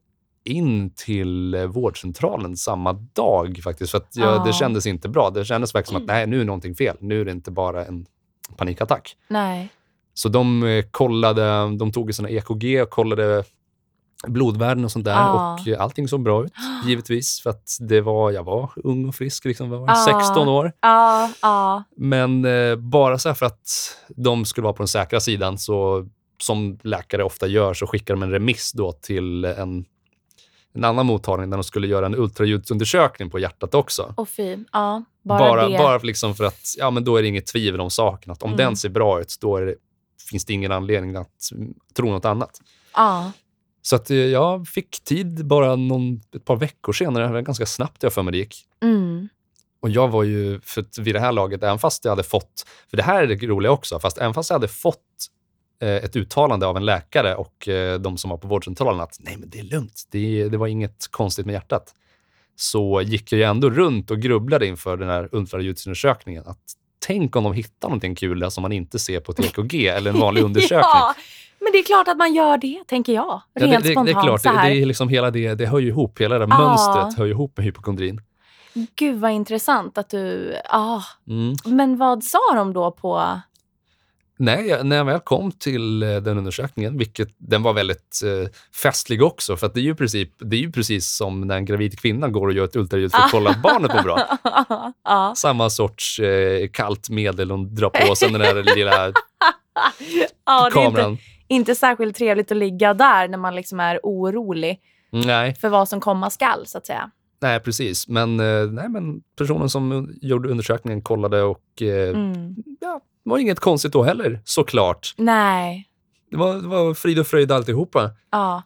in 0.44 0.90
till 0.90 1.54
eh, 1.54 1.64
vårdcentralen 1.66 2.56
samma 2.56 2.92
dag 2.92 3.60
faktiskt. 3.64 3.90
För 3.90 3.98
att 3.98 4.16
jag, 4.16 4.40
Ah. 4.40 4.44
det 4.44 4.52
kändes 4.52 4.86
inte 4.86 5.08
bra. 5.08 5.30
Det 5.30 5.44
kändes 5.44 5.74
verkligen 5.74 6.00
som 6.00 6.04
att 6.04 6.14
nej, 6.16 6.26
nu 6.26 6.40
är 6.40 6.44
någonting 6.44 6.74
fel. 6.74 6.96
Nu 7.00 7.20
är 7.20 7.24
det 7.24 7.30
inte 7.30 7.50
bara 7.50 7.84
en 7.84 8.06
panikattack. 8.56 9.16
Nej. 9.28 9.68
Så 10.14 10.28
de 10.28 10.62
eh, 10.62 10.84
kollade, 10.90 11.76
de 11.78 11.92
tog 11.92 12.14
såna 12.14 12.28
EKG 12.30 12.82
och 12.82 12.90
kollade 12.90 13.44
blodvärden 14.26 14.84
och 14.84 14.92
sånt 14.92 15.04
där. 15.04 15.14
Ah. 15.16 15.54
Och 15.60 15.68
eh, 15.68 15.80
allting 15.80 16.08
såg 16.08 16.22
bra 16.22 16.44
ut, 16.44 16.52
givetvis. 16.86 17.40
För 17.40 17.50
att 17.50 17.76
det 17.80 18.00
var, 18.00 18.30
jag 18.30 18.44
var 18.44 18.70
ung 18.76 19.08
och 19.08 19.14
frisk, 19.14 19.44
liksom, 19.44 19.70
var 19.70 19.90
Ah. 19.90 19.94
16 19.94 20.48
år. 20.48 20.72
Ja, 20.80 21.30
ja. 21.42 21.84
Men 21.96 22.44
eh, 22.44 22.76
bara 22.76 23.18
så 23.18 23.34
för 23.34 23.46
att 23.46 23.96
de 24.08 24.44
skulle 24.44 24.62
vara 24.62 24.72
på 24.74 24.82
den 24.82 24.88
säkra 24.88 25.20
sidan, 25.20 25.58
så 25.58 26.06
som 26.38 26.78
läkare 26.82 27.24
ofta 27.24 27.46
gör, 27.46 27.74
så 27.74 27.86
skickar 27.86 28.14
de 28.14 28.22
en 28.22 28.30
remiss 28.30 28.72
då 28.72 28.92
till 28.92 29.44
en, 29.44 29.84
en 30.74 30.84
annan 30.84 31.06
mottagning 31.06 31.50
där 31.50 31.56
de 31.56 31.64
skulle 31.64 31.86
göra 31.86 32.06
en 32.06 32.14
ultraljudsundersökning 32.14 33.30
på 33.30 33.38
hjärtat 33.38 33.74
också. 33.74 34.14
Och 34.16 34.28
fy. 34.28 34.56
Ja, 34.72 35.04
bara, 35.22 35.38
Bara, 35.38 35.68
det. 35.68 35.78
bara 35.78 36.00
för 36.00 36.06
liksom 36.06 36.34
för 36.34 36.44
att 36.44 36.74
ja, 36.78 36.90
men 36.90 37.04
då 37.04 37.16
är 37.16 37.22
det 37.22 37.28
inget 37.28 37.46
tvivel 37.46 37.80
om 37.80 37.90
saken. 37.90 38.32
Att 38.32 38.42
om 38.42 38.48
Mm. 38.50 38.58
den 38.58 38.76
ser 38.76 38.88
bra 38.88 39.20
ut, 39.20 39.36
då 39.40 39.60
det, 39.60 39.74
finns 40.30 40.44
det 40.44 40.52
ingen 40.52 40.72
anledning 40.72 41.16
att 41.16 41.50
tro 41.96 42.10
något 42.10 42.24
annat. 42.24 42.60
Ja. 42.94 43.32
Så 43.82 43.96
att 43.96 44.10
eh, 44.10 44.16
jag 44.16 44.68
fick 44.68 45.04
tid 45.04 45.46
bara 45.46 45.76
någon, 45.76 46.20
ett 46.36 46.44
par 46.44 46.56
veckor 46.56 46.92
senare, 46.92 47.26
det 47.26 47.32
var 47.32 47.40
ganska 47.40 47.66
snabbt 47.66 48.02
jag 48.02 48.12
för 48.12 48.22
mig 48.22 48.32
det 48.32 48.38
gick. 48.38 48.56
Mm. 48.82 49.28
Och 49.80 49.90
jag 49.90 50.08
var 50.08 50.22
ju, 50.22 50.60
för 50.60 51.00
vid 51.02 51.14
det 51.14 51.20
här 51.20 51.32
laget, 51.32 51.62
även 51.62 51.78
fast 51.78 52.04
jag 52.04 52.12
hade 52.12 52.22
fått, 52.22 52.66
för 52.90 52.96
det 52.96 53.02
här 53.02 53.22
är 53.22 53.26
det 53.26 53.46
roliga 53.46 53.72
också, 53.72 53.98
fast 53.98 54.18
även 54.18 54.34
fast 54.34 54.50
jag 54.50 54.54
hade 54.54 54.68
fått 54.68 55.00
ett 55.80 56.16
uttalande 56.16 56.66
av 56.66 56.76
en 56.76 56.84
läkare 56.84 57.34
och 57.34 57.68
eh, 57.68 58.00
de 58.00 58.16
som 58.16 58.30
var 58.30 58.36
på 58.36 58.48
vårdcentralen 58.48 59.00
att 59.00 59.16
nej 59.20 59.36
men 59.36 59.50
det 59.50 59.58
är 59.58 59.62
lugnt, 59.64 60.02
det, 60.10 60.48
det 60.48 60.56
var 60.56 60.66
inget 60.66 61.06
konstigt 61.10 61.46
med 61.46 61.52
hjärtat. 61.52 61.94
Så 62.56 63.02
gick 63.02 63.32
jag 63.32 63.50
ändå 63.50 63.70
runt 63.70 64.10
och 64.10 64.20
grubblade 64.20 64.66
inför 64.66 64.96
den 64.96 65.08
här 65.08 65.28
ultraljudsundersökningen. 65.32 66.46
Att 66.46 66.58
tänk 67.06 67.36
om 67.36 67.44
de 67.44 67.52
hittar 67.52 67.88
någonting 67.88 68.14
kul 68.14 68.38
där 68.40 68.50
som 68.50 68.62
man 68.62 68.72
inte 68.72 68.98
ser 68.98 69.20
på 69.20 69.32
ett 69.32 69.40
EKG 69.58 69.86
eller 69.86 70.10
en 70.10 70.20
vanlig 70.20 70.42
undersökning. 70.42 70.80
Ja, 70.80 71.14
men 71.60 71.72
det 71.72 71.78
är 71.78 71.82
klart 71.82 72.08
att 72.08 72.16
man 72.16 72.34
gör 72.34 72.58
det, 72.58 72.82
tänker 72.86 73.12
jag. 73.12 73.42
Ja, 73.54 73.66
Rent 73.66 73.82
det, 73.82 73.88
det, 73.88 73.94
spontant 73.94 74.06
det 74.06 74.12
är 74.12 74.22
klart, 74.22 74.42
så 74.42 74.48
det, 74.48 74.56
här. 74.58 74.70
det, 74.70 74.82
är 74.82 74.86
liksom 74.86 75.08
hela 75.08 75.30
det, 75.30 75.54
det 75.54 75.66
hör 75.66 75.78
ju 75.78 75.88
ihop, 75.88 76.20
hela 76.20 76.38
det 76.38 76.46
Ja. 76.50 76.58
mönstret 76.58 77.18
hör 77.18 77.24
ju 77.24 77.30
ihop 77.30 77.56
med 77.56 77.66
hypokondrin. 77.66 78.20
Gud 78.96 79.20
vad 79.20 79.30
intressant 79.30 79.98
att 79.98 80.10
du... 80.10 80.54
Ah. 80.64 81.02
Mm. 81.28 81.54
Men 81.64 81.96
vad 81.96 82.24
sa 82.24 82.54
de 82.54 82.72
då 82.72 82.90
på... 82.90 83.40
Nej, 84.36 84.84
när 84.84 84.96
jag 84.96 85.04
väl 85.04 85.20
kom 85.20 85.52
till 85.52 86.02
eh, 86.02 86.16
den 86.16 86.38
undersökningen, 86.38 86.98
vilket 86.98 87.28
den 87.36 87.62
var 87.62 87.72
väldigt 87.72 88.20
eh, 88.24 88.50
festlig 88.82 89.22
också, 89.22 89.56
för 89.56 89.70
det 89.74 89.80
är 89.80 89.82
ju 89.82 89.94
princip, 89.94 90.32
det 90.38 90.56
är 90.56 90.60
ju 90.60 90.72
precis 90.72 91.16
som 91.16 91.40
när 91.40 91.56
en 91.56 91.64
gravid 91.64 91.98
kvinna 91.98 92.28
går 92.28 92.46
och 92.46 92.52
gör 92.52 92.64
ett 92.64 92.76
ultraljud 92.76 93.12
för 93.12 93.18
att 93.18 93.30
kolla 93.30 93.50
att 93.50 93.62
barnet 93.62 93.94
mår 93.94 94.02
bra. 94.02 95.34
Samma 95.36 95.70
sorts 95.70 96.20
eh, 96.20 96.68
kallt 96.68 97.10
medel 97.10 97.50
hon 97.50 97.74
drar 97.74 97.90
på 97.90 98.14
sig, 98.14 98.30
den 98.30 98.40
där 98.40 98.76
lilla 98.76 98.92
ja, 100.46 100.62
är 100.62 100.66
inte, 100.66 100.78
kameran. 100.78 101.18
inte 101.48 101.74
särskilt 101.74 102.16
trevligt 102.16 102.50
att 102.50 102.56
ligga 102.56 102.94
där 102.94 103.28
när 103.28 103.38
man 103.38 103.54
liksom 103.54 103.80
är 103.80 104.00
orolig 104.02 104.80
Nej, 105.10 105.54
för 105.54 105.68
vad 105.68 105.88
som 105.88 106.00
komma 106.00 106.30
skall, 106.30 106.66
så 106.66 106.78
att 106.78 106.86
säga. 106.86 107.10
Nej, 107.44 107.60
precis. 107.60 108.08
Men, 108.08 108.40
eh, 108.40 108.66
nej, 108.70 108.88
men 108.88 109.20
personen 109.38 109.68
som 109.68 110.14
gjorde 110.22 110.48
undersökningen 110.48 111.02
kollade 111.02 111.42
och 111.42 111.82
eh, 111.82 112.08
Mm. 112.16 112.54
ja, 112.80 113.00
det 113.24 113.30
var 113.30 113.38
inget 113.38 113.60
konstigt 113.60 113.92
då 113.92 114.02
heller, 114.02 114.40
såklart. 114.44 115.14
Nej. 115.16 115.88
Det 116.30 116.36
var, 116.36 116.54
det 116.54 116.68
var 116.68 116.94
frid 116.94 117.18
och 117.18 117.26
fröjd 117.26 117.52
alltihopa. 117.52 118.10
Ja. 118.30 118.62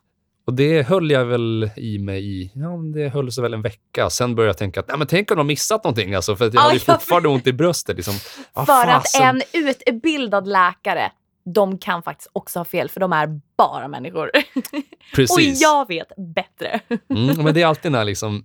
Och 0.46 0.54
det 0.54 0.82
höll 0.82 1.10
jag 1.10 1.24
väl 1.24 1.70
i 1.76 1.98
mig 1.98 2.24
i, 2.42 2.52
ja, 2.54 2.68
det 2.94 3.08
höll 3.08 3.32
sig 3.32 3.42
väl 3.42 3.54
en 3.54 3.62
vecka. 3.62 4.10
Sen 4.10 4.34
började 4.34 4.48
jag 4.48 4.58
tänka 4.58 4.80
att, 4.80 4.88
nej 4.88 4.98
men 4.98 5.06
tänk 5.06 5.30
om 5.30 5.36
de 5.36 5.46
missat 5.46 5.84
någonting 5.84 6.14
alltså, 6.14 6.36
för 6.36 6.46
att 6.46 6.54
jag 6.54 6.60
Ja, 6.60 6.64
hade 6.64 6.74
jag 6.74 6.82
fortfarande 6.82 7.28
ont 7.28 7.46
i 7.46 7.52
bröstet. 7.52 7.96
Liksom. 7.96 8.14
Ah, 8.52 8.66
för 8.66 8.86
att 8.86 9.02
fasen. 9.02 9.42
en 9.52 9.64
utbildad 9.86 10.46
läkare, 10.48 11.12
de 11.54 11.78
kan 11.78 12.02
faktiskt 12.02 12.30
också 12.32 12.58
ha 12.58 12.64
fel, 12.64 12.88
för 12.88 13.00
de 13.00 13.12
är 13.12 13.40
bara 13.56 13.88
människor. 13.88 14.30
Och 14.54 15.14
Precis. 15.14 15.62
jag 15.62 15.88
vet 15.88 16.12
bättre. 16.34 16.80
Mm, 17.10 17.42
men 17.44 17.54
det 17.54 17.62
är 17.62 17.66
alltid 17.66 17.92
den 17.92 17.98
här 17.98 18.04
liksom, 18.04 18.44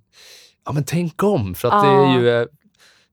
ja 0.65 0.71
men 0.71 0.83
tänk 0.83 1.23
om, 1.23 1.55
för 1.55 1.67
att 1.67 1.83
det 1.83 1.87
Ja. 1.89 2.15
är 2.15 2.19
ju 2.19 2.41
eh, 2.41 2.47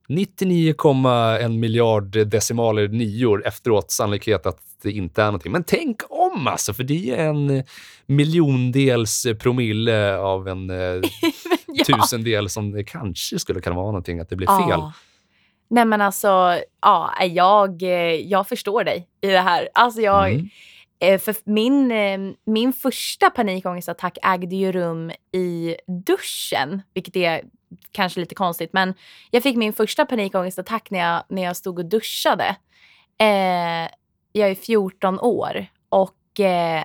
99,1 0.08 1.58
miljard 1.58 2.10
decimaler 2.26 2.88
nior 2.88 3.46
efteråt 3.46 3.90
sannolikhet 3.90 4.46
att 4.46 4.58
det 4.82 4.92
inte 4.92 5.22
är 5.22 5.26
någonting. 5.26 5.52
Men 5.52 5.64
tänk 5.64 6.00
om 6.08 6.46
alltså, 6.46 6.72
för 6.72 6.84
det 6.84 7.10
är 7.10 7.28
en 7.28 7.50
eh, 7.50 7.64
miljondels 8.06 9.26
promille 9.38 10.16
av 10.16 10.48
en 10.48 10.70
eh, 10.70 10.76
ja. 11.66 11.84
tusendel 11.84 12.48
som 12.48 12.70
det 12.72 12.84
kanske 12.84 13.38
skulle 13.38 13.60
kunna 13.60 13.76
vara 13.76 13.86
någonting, 13.86 14.20
att 14.20 14.28
det 14.28 14.36
blir 14.36 14.46
fel. 14.46 14.68
Ja. 14.68 14.92
Nej 15.70 15.84
men 15.84 16.00
alltså, 16.00 16.58
ja, 16.82 17.14
jag, 17.24 17.82
jag 18.24 18.48
förstår 18.48 18.84
dig 18.84 19.08
i 19.20 19.26
det 19.26 19.40
här. 19.40 19.68
Alltså 19.74 20.00
jag, 20.00 20.28
Mm. 20.32 20.48
eh, 21.00 21.18
för 21.20 21.34
min, 21.44 21.90
eh, 21.92 22.18
min 22.46 22.72
första 22.72 23.30
panikångestattack 23.30 24.18
ägde 24.22 24.56
ju 24.56 24.72
rum 24.72 25.12
i 25.32 25.76
duschen, 26.06 26.82
vilket 26.94 27.16
är 27.16 27.42
kanske 27.92 28.20
lite 28.20 28.34
konstigt. 28.34 28.72
Men 28.72 28.94
jag 29.30 29.42
fick 29.42 29.56
min 29.56 29.72
första 29.72 30.06
panikångestattack 30.06 30.90
när 30.90 30.98
jag, 30.98 31.22
när 31.28 31.42
jag 31.42 31.56
stod 31.56 31.78
och 31.78 31.84
duschade. 31.86 32.56
Eh, 33.20 33.90
jag 34.32 34.50
är 34.50 34.54
14 34.54 35.20
år 35.20 35.66
och 35.88 36.40
eh, 36.40 36.84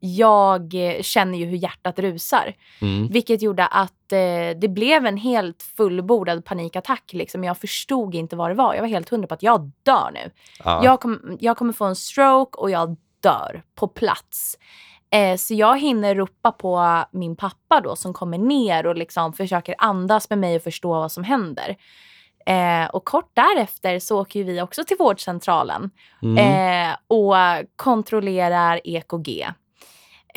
jag 0.00 0.74
eh, 0.74 1.02
känner 1.02 1.38
ju 1.38 1.44
hur 1.44 1.56
hjärtat 1.56 1.98
rusar. 1.98 2.54
Mm. 2.80 3.08
Vilket 3.08 3.42
gjorde 3.42 3.66
att 3.66 4.12
eh, 4.12 4.58
det 4.60 4.68
blev 4.68 5.06
en 5.06 5.16
helt 5.16 5.62
fullbordad 5.76 6.44
panikattack. 6.44 7.10
Liksom. 7.12 7.44
Jag 7.44 7.58
förstod 7.58 8.14
inte 8.14 8.36
vad 8.36 8.50
det 8.50 8.54
var. 8.54 8.74
Jag 8.74 8.80
var 8.80 8.88
helt 8.88 9.08
hundra 9.08 9.26
på 9.28 9.34
att 9.34 9.42
jag 9.42 9.70
dör 9.82 10.10
nu. 10.14 10.30
Ja. 10.64 10.84
Jag, 10.84 11.00
kom, 11.00 11.36
jag 11.40 11.56
kommer 11.56 11.72
få 11.72 11.84
en 11.84 11.96
stroke 11.96 12.58
och 12.58 12.70
jag 12.70 12.96
dör 13.22 13.62
på 13.74 13.88
plats. 13.88 14.58
Eh, 15.10 15.36
så 15.36 15.54
jag 15.54 15.80
hinner 15.80 16.14
ropa 16.14 16.52
på 16.52 17.04
min 17.12 17.36
pappa 17.36 17.80
då 17.80 17.96
som 17.96 18.12
kommer 18.12 18.38
ner 18.38 18.86
och 18.86 18.96
liksom 18.96 19.32
försöker 19.32 19.74
andas 19.78 20.30
med 20.30 20.38
mig 20.38 20.56
och 20.56 20.62
förstå 20.62 20.88
vad 20.88 21.12
som 21.12 21.24
händer. 21.24 21.76
Eh, 22.46 22.86
och 22.90 23.04
kort 23.04 23.30
därefter 23.34 23.98
så 23.98 24.20
åker 24.20 24.44
vi 24.44 24.62
också 24.62 24.84
till 24.84 24.96
vårdcentralen 24.98 25.90
Mm. 26.22 26.38
eh, 26.90 26.96
och 27.06 27.34
kontrollerar 27.76 28.80
EKG. 28.84 29.46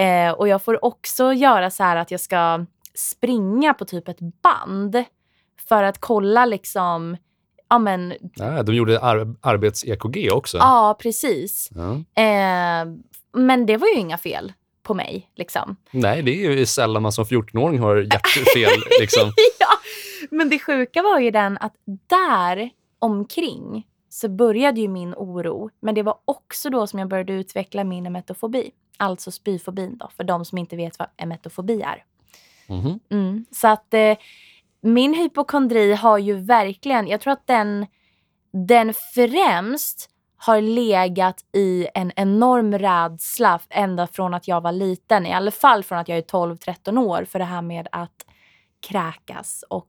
Eh, 0.02 0.32
och 0.32 0.48
jag 0.48 0.62
får 0.62 0.86
också 0.86 1.34
göra 1.34 1.70
så 1.70 1.84
här 1.84 1.96
att 1.96 2.12
jag 2.12 2.20
ska 2.20 2.66
springa 2.96 3.74
på 3.74 3.86
typ 3.86 4.08
ett 4.08 4.20
band 4.20 5.04
för 5.70 5.84
att 5.84 5.98
kolla 6.00 6.46
liksom, 6.46 7.18
ja 7.70 7.80
men, 7.80 8.14
Ja, 8.36 8.64
de 8.64 8.76
gjorde 8.76 9.00
ar- 9.00 9.36
arbets-EKG 9.42 10.30
också. 10.32 10.58
ja 10.58 10.98
precis. 11.02 11.70
Ja. 11.76 11.92
Eh, 12.24 12.86
men 13.34 13.66
det 13.66 13.78
var 13.78 13.88
ju 13.88 13.94
inga 13.96 14.18
fel 14.18 14.54
på 14.84 14.94
mig 14.94 15.30
liksom. 15.36 15.76
Nej, 15.92 16.22
det 16.22 16.32
är 16.46 16.52
ju 16.52 16.66
sällan 16.66 17.04
man 17.04 17.12
som 17.12 17.26
14-åring 17.26 17.80
har 17.80 17.96
hjärtfel. 17.98 18.82
liksom. 19.00 19.32
ja, 19.60 19.68
men 20.32 20.50
det 20.50 20.60
sjuka 20.60 21.02
var 21.02 21.20
ju 21.20 21.32
den 21.32 21.58
att 21.58 21.74
där 22.08 22.70
omkring 23.00 23.88
så 24.10 24.30
började 24.30 24.82
ju 24.82 24.88
min 24.88 25.14
oro. 25.18 25.70
Men 25.82 25.96
det 25.96 26.04
var 26.04 26.18
också 26.26 26.70
då 26.70 26.88
som 26.88 27.00
jag 27.00 27.08
började 27.08 27.34
utveckla 27.34 27.84
min 27.84 28.06
emetofobi. 28.06 28.72
Alltså 28.98 29.32
spyfobin 29.32 29.98
då, 29.98 30.10
för 30.18 30.24
de 30.24 30.46
som 30.46 30.58
inte 30.58 30.76
vet 30.76 31.00
vad 31.00 31.08
emetofobi 31.18 31.82
är. 31.82 32.04
Mhm. 32.68 33.00
Mm. 33.10 33.46
Så 33.52 33.68
att 33.68 33.94
eh, 33.94 34.18
min 34.82 35.14
hypokondri 35.14 35.94
har 35.94 36.18
ju 36.18 36.34
verkligen, 36.34 37.08
jag 37.08 37.22
tror 37.22 37.34
att 37.34 37.48
den, 37.48 37.86
den 38.52 38.94
främst 39.14 40.10
har 40.38 40.62
legat 40.62 41.46
i 41.54 41.88
en 41.94 42.12
enorm 42.16 42.78
rädsla 42.78 43.60
ända 43.70 44.08
från 44.08 44.34
att 44.34 44.48
jag 44.48 44.62
var 44.62 44.72
liten. 44.72 45.26
I 45.26 45.34
alla 45.34 45.52
fall 45.52 45.84
från 45.84 45.98
att 45.98 46.08
jag 46.08 46.18
är 46.18 46.22
12-13 46.22 46.98
år 46.98 47.26
för 47.26 47.40
det 47.40 47.46
här 47.46 47.62
med 47.62 47.88
att 47.92 48.26
kräkas. 48.88 49.64
Och, 49.70 49.88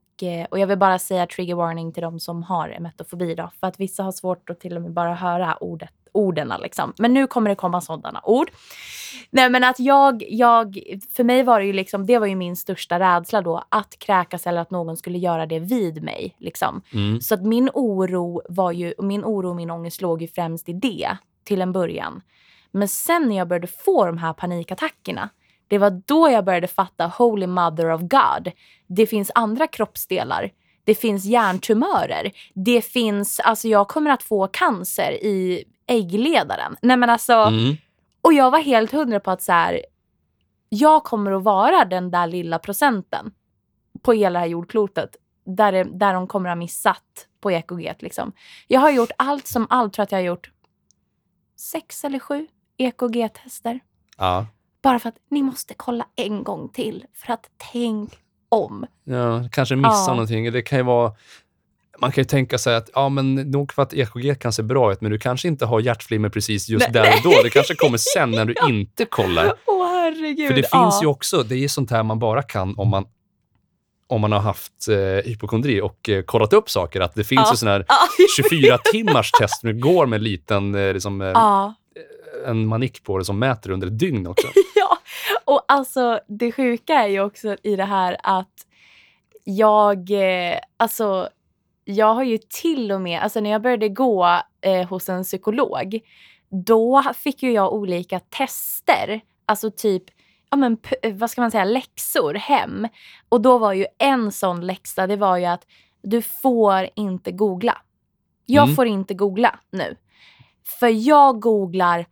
och 0.50 0.58
jag 0.58 0.66
vill 0.66 0.78
bara 0.78 0.98
säga 0.98 1.26
trigger 1.26 1.54
warning 1.54 1.92
till 1.92 2.02
de 2.02 2.20
som 2.20 2.42
har 2.42 2.68
emetofobi 2.68 3.34
då. 3.34 3.50
För 3.60 3.66
att 3.66 3.80
vissa 3.80 4.02
har 4.02 4.12
svårt 4.12 4.50
att 4.50 4.60
till 4.60 4.76
och 4.76 4.82
med 4.82 4.92
bara 4.92 5.14
höra 5.14 5.56
ordet, 5.56 5.90
orden. 6.12 6.52
Liksom. 6.62 6.92
Men 6.98 7.14
nu 7.14 7.26
kommer 7.26 7.50
det 7.50 7.56
komma 7.56 7.80
sådana 7.80 8.20
ord. 8.24 8.50
Nej 9.30 9.50
men 9.50 9.64
att 9.64 9.80
jag, 9.80 10.24
jag, 10.28 10.78
för 11.10 11.24
mig 11.24 11.42
var 11.42 11.60
det 11.60 11.66
ju 11.66 11.72
liksom, 11.72 12.06
det 12.06 12.18
var 12.18 12.26
ju 12.26 12.36
min 12.36 12.56
största 12.56 13.00
rädsla 13.00 13.42
då. 13.42 13.64
Att 13.68 13.98
kräkas 13.98 14.46
eller 14.46 14.60
att 14.60 14.70
någon 14.70 14.96
skulle 14.96 15.18
göra 15.18 15.46
det 15.46 15.58
vid 15.58 16.02
mig. 16.02 16.36
Liksom. 16.38 16.82
Mm. 16.94 17.20
Så 17.20 17.34
att 17.34 17.42
min 17.42 17.70
oro 17.74 18.42
var 18.48 18.72
ju, 18.72 18.94
min 18.98 19.24
oro 19.24 19.48
och 19.48 19.56
min 19.56 19.70
ångest 19.70 20.00
låg 20.00 20.22
ju 20.22 20.28
främst 20.28 20.68
i 20.68 20.72
det 20.72 21.16
till 21.44 21.62
en 21.62 21.72
början. 21.72 22.22
Men 22.70 22.88
sen 22.88 23.28
när 23.28 23.36
jag 23.36 23.48
började 23.48 23.66
få 23.66 24.06
de 24.06 24.18
här 24.18 24.32
panikattackerna, 24.32 25.28
det 25.72 25.78
var 25.78 26.02
då 26.06 26.30
jag 26.30 26.44
började 26.44 26.66
fatta 26.66 27.06
Holy 27.06 27.46
Mother 27.46 27.90
of 27.92 28.00
God. 28.00 28.52
Det 28.86 29.06
finns 29.06 29.30
andra 29.34 29.66
kroppsdelar. 29.66 30.50
Det 30.84 30.94
finns 30.94 31.24
hjärntumörer. 31.24 32.32
Det 32.54 32.82
finns, 32.82 33.40
alltså 33.40 33.68
jag 33.68 33.88
kommer 33.88 34.10
att 34.10 34.22
få 34.22 34.46
cancer 34.46 35.12
i 35.12 35.64
äggledaren. 35.86 36.76
Nej 36.82 36.96
men 36.96 37.10
alltså, 37.10 37.32
Mm. 37.32 37.76
och 38.20 38.32
jag 38.32 38.50
var 38.50 38.58
helt 38.58 38.92
hundra 38.92 39.20
på 39.20 39.30
att 39.30 39.42
så 39.42 39.52
här, 39.52 39.80
jag 40.68 41.04
kommer 41.04 41.32
att 41.32 41.42
vara 41.42 41.84
den 41.84 42.10
där 42.10 42.26
lilla 42.26 42.58
procenten 42.58 43.32
på 44.02 44.12
hela 44.12 44.38
det 44.38 44.38
här 44.42 44.46
jordklotet 44.46 45.16
där, 45.44 45.72
det, 45.72 45.84
där 45.84 46.14
de 46.14 46.26
kommer 46.26 46.48
att 46.48 46.56
ha 46.56 46.58
missat 46.58 47.26
på 47.40 47.50
EKG. 47.50 47.94
Liksom. 47.98 48.32
Jag 48.66 48.80
har 48.80 48.90
gjort 48.90 49.10
allt 49.18 49.46
som 49.46 49.66
allt, 49.70 49.92
tror 49.92 50.02
att 50.02 50.12
jag 50.12 50.18
har 50.18 50.24
gjort 50.24 50.50
sex 51.56 52.04
eller 52.04 52.18
sju 52.18 52.46
EKG-tester. 52.76 53.80
Ja. 54.18 54.46
Bara 54.82 54.98
för 54.98 55.08
att 55.08 55.14
ni 55.30 55.42
måste 55.42 55.74
kolla 55.76 56.06
en 56.16 56.44
gång 56.44 56.68
till. 56.68 57.04
För 57.14 57.32
att 57.32 57.46
tänk 57.72 58.10
om. 58.48 58.86
ja, 59.04 59.44
kanske 59.52 59.76
missa 59.76 59.88
Ja. 59.88 60.06
någonting. 60.10 60.52
Det 60.52 60.62
kan 60.62 60.78
ju 60.78 60.84
vara... 60.84 61.12
Man 61.98 62.12
kan 62.12 62.22
ju 62.22 62.26
tänka 62.28 62.58
sig 62.58 62.76
att 62.76 62.90
ja, 62.94 63.08
men 63.08 63.34
nog 63.34 63.72
för 63.72 63.82
att 63.82 63.94
EKG 63.94 64.34
kan 64.40 64.52
se 64.52 64.62
bra 64.62 64.92
ut, 64.92 65.00
men 65.00 65.10
du 65.12 65.18
kanske 65.18 65.48
inte 65.48 65.66
har 65.66 65.80
hjärtflimmer 65.80 66.28
precis 66.28 66.68
just 66.68 66.86
Nej. 66.88 66.92
där 66.92 67.16
och 67.16 67.22
då. 67.32 67.42
Det 67.42 67.50
kanske 67.50 67.74
kommer 67.74 67.98
sen 67.98 68.30
när 68.30 68.44
du 68.44 68.54
inte 68.68 69.04
kollar. 69.04 69.54
Åh 69.66 69.86
herregud. 69.86 70.48
För 70.48 70.54
det 70.54 70.68
ja. 70.72 70.82
finns 70.90 71.02
ju 71.02 71.06
också, 71.06 71.42
det 71.42 71.56
är 71.64 71.68
sånt 71.68 71.90
här 71.90 72.02
man 72.02 72.18
bara 72.18 72.42
kan 72.42 72.74
om 72.78 72.88
man, 72.88 73.04
om 74.06 74.20
man 74.20 74.32
har 74.32 74.40
haft 74.40 74.88
eh, 74.88 74.96
hypokondri 75.30 75.80
och 75.80 76.08
eh, 76.08 76.22
kollat 76.22 76.52
upp 76.52 76.70
saker. 76.70 77.00
Att 77.00 77.14
det 77.14 77.24
finns 77.24 77.42
Ja. 77.44 77.52
ju 77.52 77.56
sån 77.56 77.68
här 77.68 77.84
Ja. 77.88 77.94
24 78.50 78.78
timmars 78.92 79.30
test 79.30 79.60
du 79.62 79.80
går 79.80 80.06
med 80.06 80.16
en 80.16 80.22
liten, 80.24 80.74
eh, 80.74 80.92
liksom, 80.92 81.20
eh, 81.20 81.28
ja. 81.28 81.74
En 82.46 82.66
manik 82.66 83.04
på 83.04 83.18
det 83.18 83.24
som 83.24 83.38
mäter 83.38 83.70
under 83.70 83.86
ett 83.86 83.98
dygn 83.98 84.26
också. 84.26 84.46
ja, 84.74 84.98
och 85.44 85.64
alltså 85.68 86.20
det 86.28 86.52
sjuka 86.52 86.94
är 86.94 87.06
ju 87.08 87.20
också 87.20 87.56
i 87.62 87.76
det 87.76 87.84
här 87.84 88.16
att 88.22 88.66
jag, 89.44 90.10
eh, 90.10 90.58
alltså 90.76 91.28
jag 91.84 92.14
har 92.14 92.22
ju 92.22 92.38
till 92.38 92.92
och 92.92 93.00
med, 93.00 93.20
alltså 93.20 93.40
när 93.40 93.50
jag 93.50 93.62
började 93.62 93.88
gå 93.88 94.40
eh, 94.60 94.88
hos 94.88 95.08
en 95.08 95.24
psykolog, 95.24 96.00
då 96.66 97.02
fick 97.14 97.42
ju 97.42 97.52
jag 97.52 97.72
olika 97.72 98.20
tester, 98.20 99.20
alltså 99.46 99.70
typ, 99.70 100.04
ja 100.50 100.56
men 100.56 100.76
vad 101.14 101.30
ska 101.30 101.40
man 101.40 101.50
säga, 101.50 101.64
läxor 101.64 102.34
hem. 102.34 102.88
Och 103.28 103.40
då 103.40 103.58
var 103.58 103.72
ju 103.72 103.86
en 103.98 104.32
sån 104.32 104.66
läxa, 104.66 105.06
det 105.06 105.16
var 105.16 105.36
ju 105.36 105.44
att 105.44 105.66
du 106.02 106.22
får 106.22 106.88
inte 106.94 107.32
googla. 107.32 107.78
Jag 108.46 108.64
Mm. 108.64 108.76
får 108.76 108.86
inte 108.86 109.14
googla 109.14 109.58
nu. 109.70 109.96
För 110.80 110.88
jag 110.88 111.40
googlar 111.40 112.06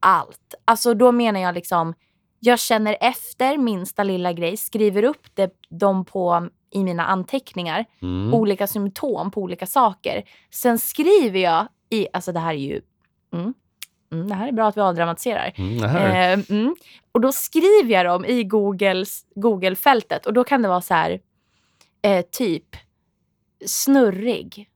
allt. 0.00 0.54
Alltså 0.64 0.94
då 0.94 1.12
menar 1.12 1.40
jag 1.40 1.54
liksom, 1.54 1.94
jag 2.40 2.58
känner 2.58 2.96
efter 3.00 3.56
minsta 3.58 4.02
lilla 4.02 4.32
grej, 4.32 4.56
skriver 4.56 5.02
upp 5.02 5.26
det, 5.34 5.50
dem 5.68 6.04
på, 6.04 6.48
i 6.70 6.84
mina 6.84 7.04
anteckningar, 7.06 7.84
Mm. 8.02 8.34
olika 8.34 8.66
symptom 8.66 9.30
på 9.30 9.42
olika 9.42 9.66
saker. 9.66 10.22
Sen 10.50 10.78
skriver 10.78 11.40
jag 11.40 11.68
i, 11.90 12.06
alltså 12.12 12.32
det 12.32 12.40
här 12.40 12.50
är 12.54 12.58
ju 12.58 12.80
Mm, 14.12 14.28
det 14.28 14.34
här 14.34 14.48
är 14.48 14.52
bra 14.52 14.68
att 14.68 14.76
vi 14.76 14.80
avdramatiserar. 14.80 15.52
Mm. 15.56 15.84
Eh, 15.84 16.44
mm. 16.50 16.76
Och 17.12 17.20
då 17.20 17.32
skriver 17.32 17.92
jag 17.94 18.06
dem 18.06 18.24
i 18.24 18.44
Googles, 18.44 19.26
Google-fältet 19.34 20.26
och 20.26 20.32
då 20.32 20.44
kan 20.44 20.62
det 20.62 20.68
vara 20.68 20.80
så 20.80 20.94
här, 20.94 21.20
eh, 22.02 22.24
typ 22.30 22.76
snurrig, 23.66 24.68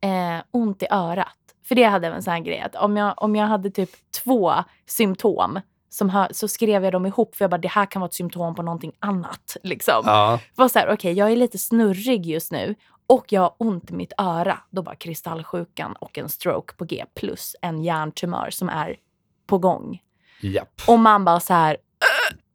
eh, 0.00 0.42
ont 0.50 0.82
i 0.82 0.86
örat. 0.90 1.45
För 1.68 1.74
det 1.74 1.84
hade 1.84 2.06
jag 2.06 2.16
en 2.16 2.22
sån 2.22 2.32
här 2.32 2.40
grej 2.40 2.60
att 2.60 2.74
om 2.74 2.96
jag, 2.96 3.14
om 3.16 3.36
jag 3.36 3.46
hade 3.46 3.70
typ 3.70 3.90
två 4.24 4.54
symptom 4.86 5.60
som 5.88 6.26
så 6.30 6.48
skrev 6.48 6.84
jag 6.84 6.92
dem 6.92 7.06
ihop 7.06 7.36
för 7.36 7.44
jag 7.44 7.50
bara 7.50 7.58
det 7.58 7.68
här 7.68 7.86
kan 7.86 8.00
vara 8.00 8.08
ett 8.08 8.14
symptom 8.14 8.54
på 8.54 8.62
någonting 8.62 8.92
annat. 8.98 9.56
Liksom. 9.62 10.02
Ja. 10.04 10.40
Var 10.54 10.68
så 10.68 10.78
här, 10.78 10.86
okej 10.86 10.94
okay, 10.94 11.12
jag 11.12 11.32
är 11.32 11.36
lite 11.36 11.58
snurrig 11.58 12.26
just 12.26 12.52
nu 12.52 12.74
och 13.06 13.24
jag 13.28 13.40
har 13.40 13.54
ont 13.58 13.90
i 13.90 13.94
mitt 13.94 14.12
öra. 14.18 14.58
Då 14.70 14.82
bara 14.82 14.94
kristallsjukan 14.94 15.92
och 15.92 16.18
en 16.18 16.28
stroke 16.28 16.74
på 16.74 16.84
G 16.84 17.04
plus 17.14 17.56
en 17.62 17.84
hjärntumör 17.84 18.50
som 18.50 18.68
är 18.68 18.96
på 19.46 19.58
gång. 19.58 20.00
Japp. 20.40 20.82
Och 20.88 20.98
man 20.98 21.24
bara 21.24 21.40
så 21.40 21.54
här! 21.54 21.76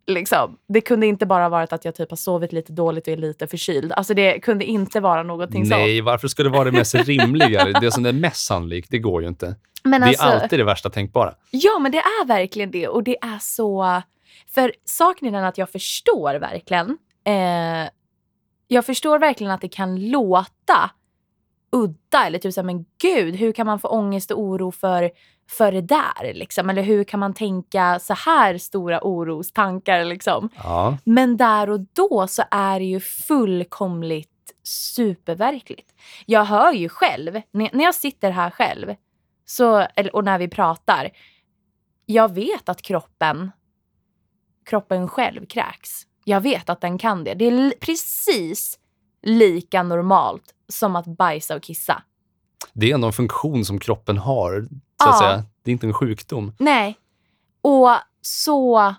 Liksom. 0.08 0.58
Det 0.68 0.82
kunde 0.82 1.08
inte 1.08 1.26
bara 1.26 1.50
varit 1.50 1.74
att 1.74 1.86
jag 1.86 1.96
typ 1.96 2.10
har 2.10 2.18
sovit 2.18 2.54
lite 2.54 2.74
dåligt 2.74 3.08
och 3.08 3.14
är 3.14 3.18
lite 3.18 3.48
förkyld. 3.48 3.92
Alltså 3.92 4.14
det 4.14 4.40
kunde 4.40 4.66
inte 4.66 5.00
vara 5.00 5.24
någonting 5.24 5.66
sånt. 5.66 5.80
Nej, 5.80 6.02
varför 6.02 6.28
ska 6.28 6.44
det 6.44 6.50
vara 6.50 6.64
det 6.64 6.72
mest 6.72 6.96
rimliga? 6.96 7.66
Det 7.66 7.92
som 7.92 8.06
är 8.06 8.14
mest 8.14 8.46
sannolikt, 8.46 8.92
det 8.92 9.00
går 9.00 9.22
ju 9.22 9.28
inte. 9.28 9.56
Men 9.84 10.02
det 10.02 10.08
alltså, 10.08 10.24
är 10.24 10.40
alltid 10.42 10.60
det 10.60 10.64
värsta 10.64 10.90
tänkbbara. 10.90 11.34
Ja, 11.52 11.80
men 11.80 11.92
det 11.92 11.98
är 11.98 12.26
verkligen 12.26 12.72
det. 12.72 12.88
Och 12.88 13.04
det 13.04 13.18
är 13.22 13.40
så... 13.42 14.02
För 14.54 14.74
saken 14.86 15.28
är 15.28 15.32
den 15.32 15.44
att 15.44 15.58
jag 15.58 15.70
förstår 15.70 16.40
verkligen. 16.40 16.98
Eh, 17.26 17.90
jag 18.68 18.86
förstår 18.86 19.20
verkligen 19.20 19.52
att 19.52 19.62
det 19.62 19.70
kan 19.70 20.10
låta 20.10 20.92
udda. 21.72 22.26
Eller 22.26 22.40
typ 22.40 22.54
såhär, 22.54 22.66
men 22.66 22.86
gud, 23.02 23.36
hur 23.36 23.52
kan 23.52 23.66
man 23.66 23.80
få 23.80 23.88
ångest 23.88 24.32
och 24.32 24.40
oro 24.40 24.72
för, 24.72 25.12
för 25.50 25.72
det 25.72 25.82
där? 25.82 26.34
Liksom? 26.34 26.70
Eller 26.70 26.82
hur 26.82 27.04
kan 27.04 27.20
man 27.20 27.34
tänka 27.34 28.00
så 28.00 28.14
här 28.14 28.58
stora 28.58 29.00
orostankar? 29.04 30.06
Liksom? 30.06 30.50
Ja. 30.64 30.98
Men 31.04 31.38
där 31.38 31.70
och 31.70 31.80
då 31.94 32.28
så 32.28 32.44
är 32.52 32.80
det 32.80 32.86
ju 32.86 33.00
fullkomligt 33.00 34.30
superverkligt. 34.64 35.94
Jag 36.26 36.46
hör 36.46 36.74
ju 36.74 36.90
själv, 36.90 37.42
när 37.52 37.70
när 37.74 37.84
jag 37.84 37.96
sitter 37.96 38.32
här 38.32 38.50
själv 38.50 38.96
så, 39.46 39.88
och 40.14 40.24
när 40.24 40.40
vi 40.40 40.48
pratar, 40.48 41.10
jag 42.06 42.34
vet 42.34 42.70
att 42.70 42.82
kroppen, 42.82 43.52
kroppen 44.66 45.08
själv 45.08 45.46
kräks. 45.46 45.90
Jag 46.24 46.42
vet 46.42 46.70
att 46.70 46.82
den 46.82 46.98
kan 46.98 47.24
det. 47.24 47.34
Det 47.34 47.46
är 47.46 47.74
precis 47.80 48.80
lika 49.22 49.84
normalt 49.84 50.54
som 50.72 50.96
att 50.96 51.06
bajsa 51.06 51.56
och 51.56 51.64
kissa. 51.64 52.04
Det 52.74 52.90
är 52.92 52.94
ändå 52.96 53.08
en 53.08 53.14
funktion 53.14 53.66
som 53.66 53.80
kroppen 53.80 54.18
har, 54.18 54.62
så 55.04 55.10
att 55.10 55.16
Ja. 55.16 55.20
säga. 55.20 55.44
Det 55.64 55.72
är 55.72 55.74
inte 55.74 55.88
en 55.88 55.94
sjukdom. 55.94 56.54
Nej. 56.60 56.98
Och 57.62 57.90
så 58.22 58.96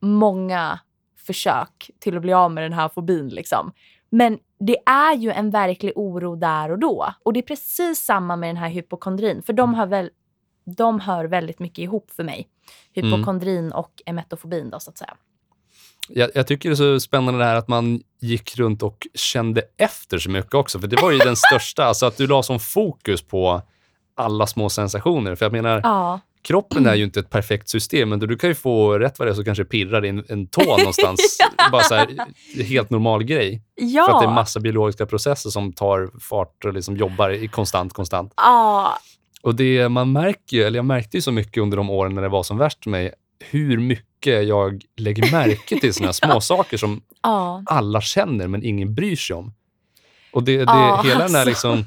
många 0.00 0.80
försök 1.26 1.90
till 1.98 2.16
att 2.16 2.22
bli 2.22 2.32
av 2.32 2.50
med 2.52 2.64
den 2.64 2.72
här 2.72 2.88
fobin. 2.88 3.28
Liksom. 3.28 3.72
Men 4.10 4.38
det 4.60 4.76
är 4.86 5.16
ju 5.16 5.30
en 5.30 5.50
verklig 5.50 5.92
oro 5.96 6.36
där 6.36 6.70
och 6.70 6.78
då. 6.78 7.14
Och 7.22 7.32
det 7.32 7.40
är 7.40 7.42
precis 7.42 7.98
samma 8.04 8.36
med 8.36 8.48
den 8.48 8.56
här 8.56 8.68
hypokondrin. 8.68 9.42
För 9.42 9.52
de 9.52 9.74
hör, 9.74 9.86
väl, 9.86 10.10
de 10.76 11.00
hör 11.00 11.24
väldigt 11.24 11.58
mycket 11.58 11.78
ihop 11.78 12.10
för 12.10 12.24
mig. 12.24 12.48
Hypokondrin 12.92 13.72
och 13.72 14.02
emetofobin 14.06 14.70
då 14.70 14.80
så 14.80 14.90
att 14.90 14.98
säga. 14.98 15.16
Jag, 16.14 16.30
jag 16.34 16.46
tycker 16.46 16.68
det 16.68 16.72
är 16.72 16.76
så 16.76 17.00
spännande 17.00 17.40
det 17.40 17.44
här 17.44 17.56
att 17.56 17.68
man 17.68 18.00
gick 18.20 18.56
runt 18.58 18.82
och 18.82 19.06
kände 19.14 19.62
efter 19.78 20.18
så 20.18 20.30
mycket 20.30 20.54
också. 20.54 20.78
För 20.80 20.86
det 20.88 21.02
var 21.02 21.10
ju 21.10 21.18
den 21.18 21.36
största, 21.50 21.84
alltså 21.84 22.06
att 22.06 22.16
du 22.16 22.26
la 22.26 22.42
som 22.42 22.60
fokus 22.60 23.22
på 23.22 23.62
alla 24.16 24.46
små 24.46 24.68
sensationer. 24.68 25.34
För 25.34 25.44
jag 25.44 25.52
menar, 25.52 25.80
Ja. 25.84 26.20
kroppen 26.42 26.86
är 26.86 26.94
ju 26.94 27.04
inte 27.04 27.20
ett 27.20 27.30
perfekt 27.30 27.68
system, 27.68 28.08
men 28.08 28.18
du 28.18 28.36
kan 28.36 28.50
ju 28.50 28.54
få 28.54 28.98
rätt 28.98 29.18
vad 29.18 29.28
det 29.28 29.32
är 29.32 29.34
så 29.34 29.44
kanske 29.44 29.64
pirrar 29.64 30.04
in 30.04 30.24
en 30.28 30.46
tå 30.46 30.76
någonstans. 30.78 31.38
Bara 31.72 31.82
så 31.82 31.94
här, 31.94 32.08
helt 32.62 32.90
normal 32.90 33.24
grej. 33.24 33.62
Ja. 33.74 34.06
För 34.06 34.14
att 34.14 34.22
det 34.22 34.26
är 34.28 34.34
massa 34.34 34.60
biologiska 34.60 35.06
processer 35.06 35.50
som 35.50 35.72
tar 35.72 36.10
fart 36.20 36.64
och 36.64 36.74
liksom 36.74 36.96
jobbar 36.96 37.30
i 37.30 37.48
konstant, 37.48 37.92
konstant. 37.92 38.32
Ja. 38.36 38.98
Och 39.42 39.54
det 39.54 39.88
man 39.88 40.12
märker, 40.12 40.66
eller 40.66 40.78
jag 40.78 40.84
märkte 40.86 41.16
ju 41.16 41.20
så 41.20 41.32
mycket 41.32 41.62
under 41.62 41.76
de 41.76 41.90
åren 41.90 42.14
när 42.14 42.22
det 42.22 42.28
var 42.28 42.42
som 42.42 42.58
värst 42.58 42.82
för 42.82 42.90
mig, 42.90 43.12
hur 43.50 43.78
mycket 43.78 44.06
jag 44.26 44.82
lägger 44.96 45.32
märke 45.32 45.80
till 45.80 45.94
såna 45.94 46.12
små 46.12 46.40
saker 46.40 46.76
som 46.76 47.02
Ja. 47.22 47.62
alla 47.66 48.00
känner 48.00 48.46
men 48.48 48.64
ingen 48.64 48.94
bryr 48.94 49.16
sig 49.16 49.36
om. 49.36 49.54
Och 50.32 50.42
det, 50.42 50.56
det, 50.56 50.62
Ja, 50.64 51.02
hela 51.04 51.14
den 51.18 51.22
alltså. 51.36 51.44
liksom... 51.48 51.84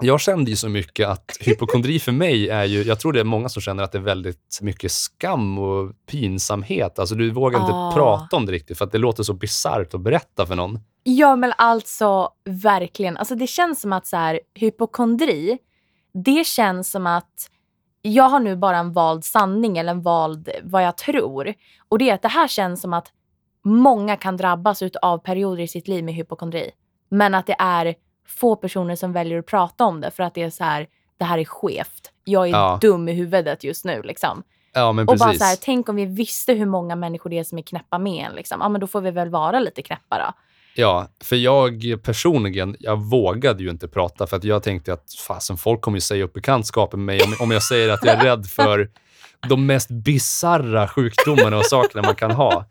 Jag 0.00 0.20
kände 0.20 0.50
ju 0.50 0.56
så 0.56 0.68
mycket 0.68 1.08
att 1.08 1.36
hypokondri 1.40 1.98
för 1.98 2.12
mig 2.12 2.48
är 2.48 2.64
ju, 2.64 2.82
jag 2.82 3.00
tror 3.00 3.12
det 3.12 3.20
är 3.20 3.24
många 3.24 3.48
som 3.48 3.62
känner 3.62 3.82
att 3.82 3.92
det 3.92 3.98
är 3.98 4.02
väldigt 4.02 4.58
mycket 4.62 4.92
skam 4.92 5.58
och 5.58 5.92
pinsamhet. 6.10 6.98
Alltså 6.98 7.14
du 7.14 7.30
vågar 7.30 7.60
inte 7.60 7.72
Ah. 7.72 7.92
prata 7.94 8.36
om 8.36 8.46
det 8.46 8.52
riktigt 8.52 8.78
för 8.78 8.84
att 8.84 8.92
det 8.92 8.98
låter 8.98 9.22
så 9.22 9.32
bisarrt 9.32 9.94
att 9.94 10.00
berätta 10.00 10.46
för 10.46 10.54
någon. 10.54 10.78
Ja, 11.02 11.36
men 11.36 11.52
alltså 11.58 12.28
verkligen. 12.44 13.16
Alltså, 13.16 13.34
det 13.34 13.46
känns 13.46 13.80
som 13.80 13.92
att 13.92 14.06
så 14.06 14.16
här, 14.16 14.40
hypokondri, 14.54 15.58
det 16.24 16.46
känns 16.46 16.90
som 16.90 17.06
att 17.06 17.50
jag 18.12 18.24
har 18.28 18.40
nu 18.40 18.56
bara 18.56 18.76
en 18.78 18.92
vald 18.92 19.24
sanning 19.24 19.78
eller 19.78 19.90
en 19.90 20.02
vald 20.02 20.48
vad 20.62 20.82
jag 20.84 20.96
tror. 20.96 21.54
Och 21.88 21.98
det 21.98 22.10
är 22.10 22.14
att 22.14 22.22
det 22.22 22.28
här 22.28 22.48
känns 22.48 22.80
som 22.80 22.92
att 22.94 23.12
många 23.64 24.16
kan 24.16 24.36
drabbas 24.36 24.82
av 25.02 25.18
perioder 25.18 25.62
i 25.62 25.68
sitt 25.68 25.88
liv 25.88 26.04
med 26.04 26.14
hypokondri. 26.14 26.70
Men 27.08 27.34
att 27.34 27.46
det 27.46 27.56
är 27.58 27.94
få 28.26 28.56
personer 28.56 28.96
som 28.96 29.12
väljer 29.12 29.38
att 29.38 29.46
prata 29.46 29.84
om 29.84 30.00
det 30.00 30.10
för 30.10 30.22
att 30.22 30.34
det 30.34 30.42
är 30.42 30.50
så 30.50 30.64
här, 30.64 30.86
det 31.18 31.24
här 31.24 31.38
är 31.38 31.44
skevt. 31.44 32.12
Jag 32.24 32.46
är 32.46 32.50
Ja. 32.52 32.78
dum 32.80 33.08
i 33.08 33.12
huvudet 33.12 33.64
just 33.64 33.84
nu. 33.84 34.02
Liksom. 34.02 34.42
Ja, 34.72 34.88
Och 34.88 34.96
precis. 34.96 35.20
bara 35.20 35.34
så 35.34 35.44
här, 35.44 35.56
tänk 35.62 35.88
om 35.88 35.96
vi 35.96 36.06
visste 36.06 36.52
hur 36.52 36.66
många 36.66 36.96
människor 36.96 37.30
det 37.30 37.38
är 37.38 37.44
som 37.44 37.58
är 37.58 37.62
knäppa 37.62 37.98
med 37.98 38.26
en. 38.26 38.32
Liksom. 38.34 38.58
Ja, 38.60 38.68
men 38.68 38.80
då 38.80 38.86
får 38.86 39.00
vi 39.00 39.10
väl 39.10 39.30
vara 39.30 39.60
lite 39.60 39.82
knäppa 39.82 40.18
då. 40.18 40.32
Ja, 40.78 41.08
för 41.24 41.36
jag 41.36 41.96
personligen, 42.02 42.76
jag 42.78 42.96
vågade 43.10 43.62
ju 43.62 43.70
inte 43.70 43.88
prata 43.88 44.26
för 44.26 44.36
att 44.36 44.44
jag 44.44 44.62
tänkte 44.62 44.92
att 44.92 45.14
fasen, 45.28 45.56
folk 45.56 45.80
kommer 45.80 45.96
ju 45.96 46.00
säga 46.00 46.24
upp 46.24 46.32
bekantskapen 46.32 47.04
med 47.04 47.16
mig 47.16 47.24
om, 47.26 47.34
om 47.44 47.50
jag 47.50 47.62
säger 47.62 47.88
att 47.88 48.04
jag 48.04 48.14
är 48.20 48.24
rädd 48.24 48.46
för 48.46 48.90
de 49.48 49.66
mest 49.66 49.88
bizarra 49.90 50.88
sjukdomarna 50.88 51.58
och 51.58 51.66
sakerna 51.66 52.02
man 52.02 52.14
kan 52.14 52.30
ha. 52.30 52.66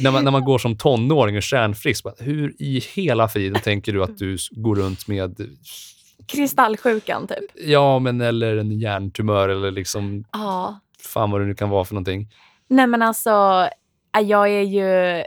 När 0.00 0.10
man, 0.10 0.24
när 0.24 0.30
man 0.30 0.44
går 0.44 0.58
som 0.58 0.76
tonåring 0.76 1.36
och 1.36 1.42
kärnfrisk, 1.42 2.04
bara, 2.04 2.14
hur 2.18 2.54
i 2.58 2.82
hela 2.94 3.28
friden 3.28 3.62
tänker 3.62 3.92
du 3.92 4.02
att 4.02 4.18
du 4.18 4.36
går 4.50 4.76
runt 4.76 5.08
med, 5.08 5.36
Kristallsjukan 6.26 7.26
typ. 7.26 7.50
ja 7.66 7.98
men 7.98 8.20
eller 8.20 8.56
en 8.56 8.72
hjärntumör 8.80 9.48
eller 9.48 9.70
liksom, 9.70 10.24
Ja. 10.32 10.80
fan 11.00 11.30
vad 11.30 11.40
det 11.40 11.44
nu 11.46 11.54
kan 11.54 11.70
vara 11.70 11.84
för 11.84 11.94
någonting. 11.94 12.28
Nej 12.68 12.86
men 12.86 13.02
alltså, 13.02 13.68
jag 14.22 14.48
är 14.48 14.62
ju... 14.62 15.24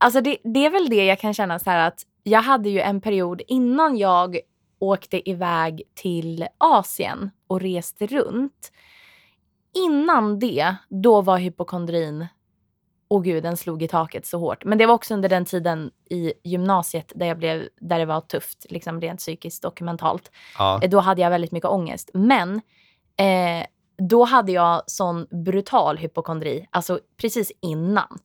Alltså 0.00 0.20
det, 0.20 0.36
det 0.44 0.66
är 0.66 0.70
väl 0.70 0.90
det 0.90 1.04
jag 1.04 1.18
kan 1.18 1.34
känna 1.34 1.58
så 1.58 1.70
här 1.70 1.88
att 1.88 2.02
jag 2.22 2.42
hade 2.42 2.68
ju 2.70 2.80
en 2.80 3.00
period 3.00 3.42
innan 3.48 3.96
jag 3.96 4.38
åkte 4.78 5.30
iväg 5.30 5.82
till 5.94 6.46
Asien 6.58 7.30
och 7.46 7.60
reste 7.60 8.06
runt. 8.06 8.72
Innan 9.74 10.38
det, 10.38 10.74
då 10.88 11.20
var 11.22 11.38
hypokondrin, 11.38 12.26
åh 13.08 13.22
gud, 13.22 13.42
den 13.42 13.56
slog 13.56 13.82
i 13.82 13.88
taket 13.88 14.26
så 14.26 14.38
hårt. 14.38 14.64
Men 14.64 14.78
det 14.78 14.86
var 14.86 14.94
också 14.94 15.14
under 15.14 15.28
den 15.28 15.44
tiden 15.44 15.90
i 16.10 16.32
gymnasiet 16.44 17.12
där, 17.14 17.26
jag 17.26 17.38
blev, 17.38 17.68
där 17.80 17.98
det 17.98 18.04
var 18.04 18.20
tufft, 18.20 18.66
liksom 18.70 19.00
rent 19.00 19.20
psykiskt 19.20 19.64
och 19.64 19.82
mentalt. 19.82 20.30
Ja, 20.58 20.80
Eh, 20.82 20.90
Då 20.90 21.00
hade 21.00 21.20
jag 21.22 21.30
väldigt 21.30 21.52
mycket 21.52 21.70
ångest. 21.70 22.10
Men 22.14 22.54
eh, 23.16 23.66
då 24.08 24.24
hade 24.24 24.52
jag 24.52 24.82
sån 24.86 25.26
brutal 25.44 25.98
hypokondri, 25.98 26.66
alltså 26.70 27.00
precis 27.16 27.52
innan. 27.62 28.18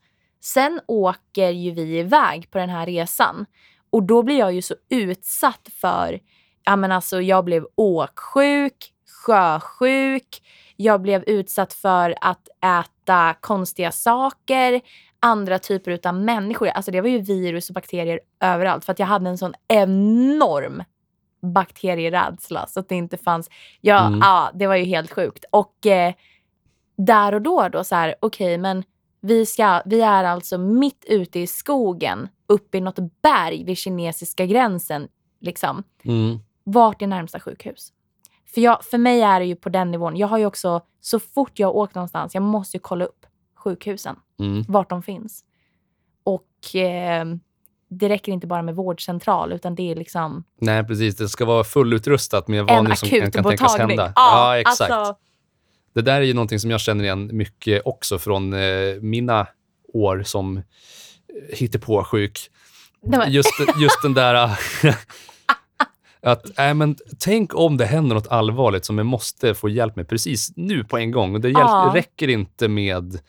Sen 0.54 0.82
åker 0.88 1.50
ju 1.50 1.72
vi 1.72 2.00
iväg 2.00 2.52
på 2.52 2.58
den 2.58 2.70
här 2.70 2.86
resan 2.86 3.46
och 3.90 4.04
då 4.04 4.24
blir 4.24 4.40
jag 4.40 4.54
ju 4.54 4.62
så 4.62 4.76
utsatt 4.90 5.70
för, 5.82 6.20
ja 6.64 6.76
men 6.76 6.92
alltså 6.92 7.22
jag 7.22 7.46
blev 7.46 7.66
åksjuk, 7.76 8.94
sjösjuk, 9.26 10.42
jag 10.76 11.02
blev 11.02 11.24
utsatt 11.24 11.74
för 11.74 12.16
att 12.22 12.48
äta 12.66 13.36
konstiga 13.42 13.92
saker, 13.92 14.82
andra 15.20 15.60
typer 15.60 16.00
av 16.08 16.16
människor. 16.16 16.68
Alltså 16.68 16.92
det 16.92 17.02
var 17.02 17.10
ju 17.10 17.20
virus 17.20 17.70
och 17.70 17.74
bakterier 17.74 18.20
överallt 18.40 18.86
för 18.86 18.92
att 18.92 19.00
jag 19.00 19.08
hade 19.08 19.30
en 19.30 19.38
sån 19.38 19.54
enorm 19.68 20.84
bakterierädsla 21.42 22.68
så 22.68 22.80
att 22.80 22.90
det 22.90 22.96
inte 22.96 23.18
fanns. 23.18 23.50
Ja, 23.82 24.08
Mm. 24.08 24.20
ja 24.20 24.52
det 24.54 24.68
var 24.68 24.76
ju 24.76 24.86
helt 24.86 25.12
sjukt. 25.12 25.46
Och 25.52 25.86
eh, 25.86 26.14
där 26.98 27.34
och 27.34 27.42
då, 27.42 27.70
då 27.70 27.84
så 27.84 27.96
här, 27.96 28.16
okej, 28.20 28.58
men 28.58 28.84
vi, 29.26 29.46
ska, 29.46 29.82
vi 29.86 30.02
är 30.02 30.24
alltså 30.24 30.58
mitt 30.58 31.06
ute 31.08 31.40
i 31.40 31.48
skogen, 31.48 32.28
uppe 32.48 32.78
i 32.78 32.82
något 32.82 33.22
berg 33.22 33.64
vid 33.64 33.78
kinesiska 33.78 34.46
gränsen. 34.46 35.08
Liksom. 35.42 35.84
mm. 36.04 36.40
Vart 36.64 37.02
är 37.02 37.08
närmsta 37.08 37.40
sjukhus? 37.40 37.94
För, 38.54 38.62
jag, 38.62 38.86
för 38.86 38.98
mig 38.98 39.22
är 39.22 39.40
det 39.40 39.46
ju 39.46 39.56
på 39.56 39.70
den 39.70 39.92
nivån. 39.92 40.18
Jag 40.18 40.28
har 40.28 40.38
ju 40.38 40.46
också, 40.46 40.82
så 41.02 41.20
fort 41.20 41.60
jag 41.60 41.68
har 41.68 41.76
åkt 41.76 41.96
någonstans, 41.96 42.34
jag 42.34 42.44
måste 42.44 42.78
ju 42.78 42.82
kolla 42.82 43.06
upp 43.06 43.26
sjukhusen 43.56 44.16
Mm. 44.40 44.64
vart 44.68 44.90
de 44.90 45.04
finns. 45.04 45.44
Och 46.24 46.76
eh, 46.76 47.26
det 47.90 48.10
räcker 48.10 48.32
inte 48.32 48.48
bara 48.48 48.62
med 48.62 48.76
vårdcentral 48.76 49.54
utan 49.54 49.76
det 49.76 49.92
är 49.92 49.96
liksom 49.96 50.44
Nej, 50.62 50.84
precis. 50.84 51.16
Det 51.16 51.30
ska 51.30 51.46
vara 51.46 51.64
fullutrustat 51.64 52.48
med 52.48 52.60
en 52.60 52.86
vad 52.86 52.98
som 52.98 53.10
kan, 53.10 53.32
kan 53.32 53.44
tänkas 53.44 53.78
hända. 53.78 54.14
Ja, 54.16 54.58
exakt. 54.58 54.92
Alltså, 54.92 55.16
Det 55.96 56.02
där 56.02 56.22
är 56.22 56.26
ju 56.26 56.34
någonting 56.34 56.60
som 56.60 56.72
jag 56.72 56.82
känner 56.82 57.04
igen 57.04 57.30
mycket 57.34 57.82
också 57.86 58.20
från 58.20 58.54
eh, 58.54 58.96
mina 59.02 59.48
år 59.94 60.24
som 60.26 60.58
eh, 60.58 62.04
sjuk. 62.04 62.50
nej, 63.04 63.20
men, 63.20 63.32
Just, 63.32 63.50
just 63.82 64.02
den 64.02 64.14
där... 64.14 64.36
att, 66.22 66.60
äh, 66.60 66.74
men, 66.74 66.96
tänk 67.20 67.56
om 67.56 67.78
det 67.78 67.86
händer 67.86 68.16
något 68.16 68.28
allvarligt 68.28 68.86
som 68.86 68.98
jag 68.98 69.08
måste 69.08 69.54
få 69.54 69.70
hjälp 69.70 69.96
med 69.96 70.08
precis 70.10 70.52
nu 70.56 70.84
på 70.84 70.98
en 70.98 71.12
gång. 71.12 71.36
Och 71.36 71.42
det 71.42 71.50
hjälp, 71.50 71.96
räcker 71.96 72.28
inte 72.28 72.68
med 72.68 73.20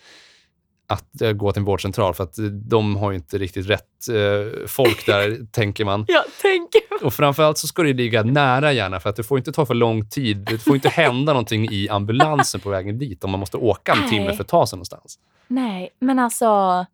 att 0.87 1.21
eh, 1.21 1.33
gå 1.33 1.53
till 1.53 1.61
en 1.61 1.65
vårdcentral 1.65 2.15
för 2.15 2.25
att 2.25 2.39
eh, 2.39 2.45
de 2.45 2.97
har 2.97 3.11
ju 3.11 3.17
inte 3.17 3.39
riktigt 3.39 3.71
rätt 3.71 4.09
eh, 4.09 4.67
folk 4.67 5.07
där, 5.07 5.47
tänker 5.53 5.85
man. 5.85 6.05
jag 6.09 6.25
tänker 6.43 6.81
Och 7.07 7.15
framförallt 7.15 7.59
så 7.59 7.67
ska 7.67 7.83
det 7.83 7.93
ligga 7.93 8.23
nära 8.23 8.73
gärna 8.73 9.01
för 9.01 9.11
att 9.11 9.17
det 9.17 9.23
får 9.23 9.39
inte 9.39 9.53
ta 9.53 9.67
för 9.67 9.75
lång 9.75 10.09
tid. 10.09 10.37
Det 10.37 10.59
får 10.59 10.75
inte 10.75 10.89
hända 10.89 11.33
någonting 11.33 11.69
i 11.71 11.89
ambulansen 11.89 12.61
på 12.61 12.71
vägen 12.71 12.99
dit 12.99 13.25
om 13.25 13.31
man 13.31 13.41
måste 13.41 13.57
åka 13.57 13.93
en 13.93 14.11
timme 14.11 14.27
Nej. 14.27 14.37
för 14.37 14.45
att 14.45 14.49
ta 14.49 14.67
sig 14.67 14.77
någonstans. 14.77 15.19
Nej, 15.49 15.91
men 15.99 16.19
alltså 16.19 16.87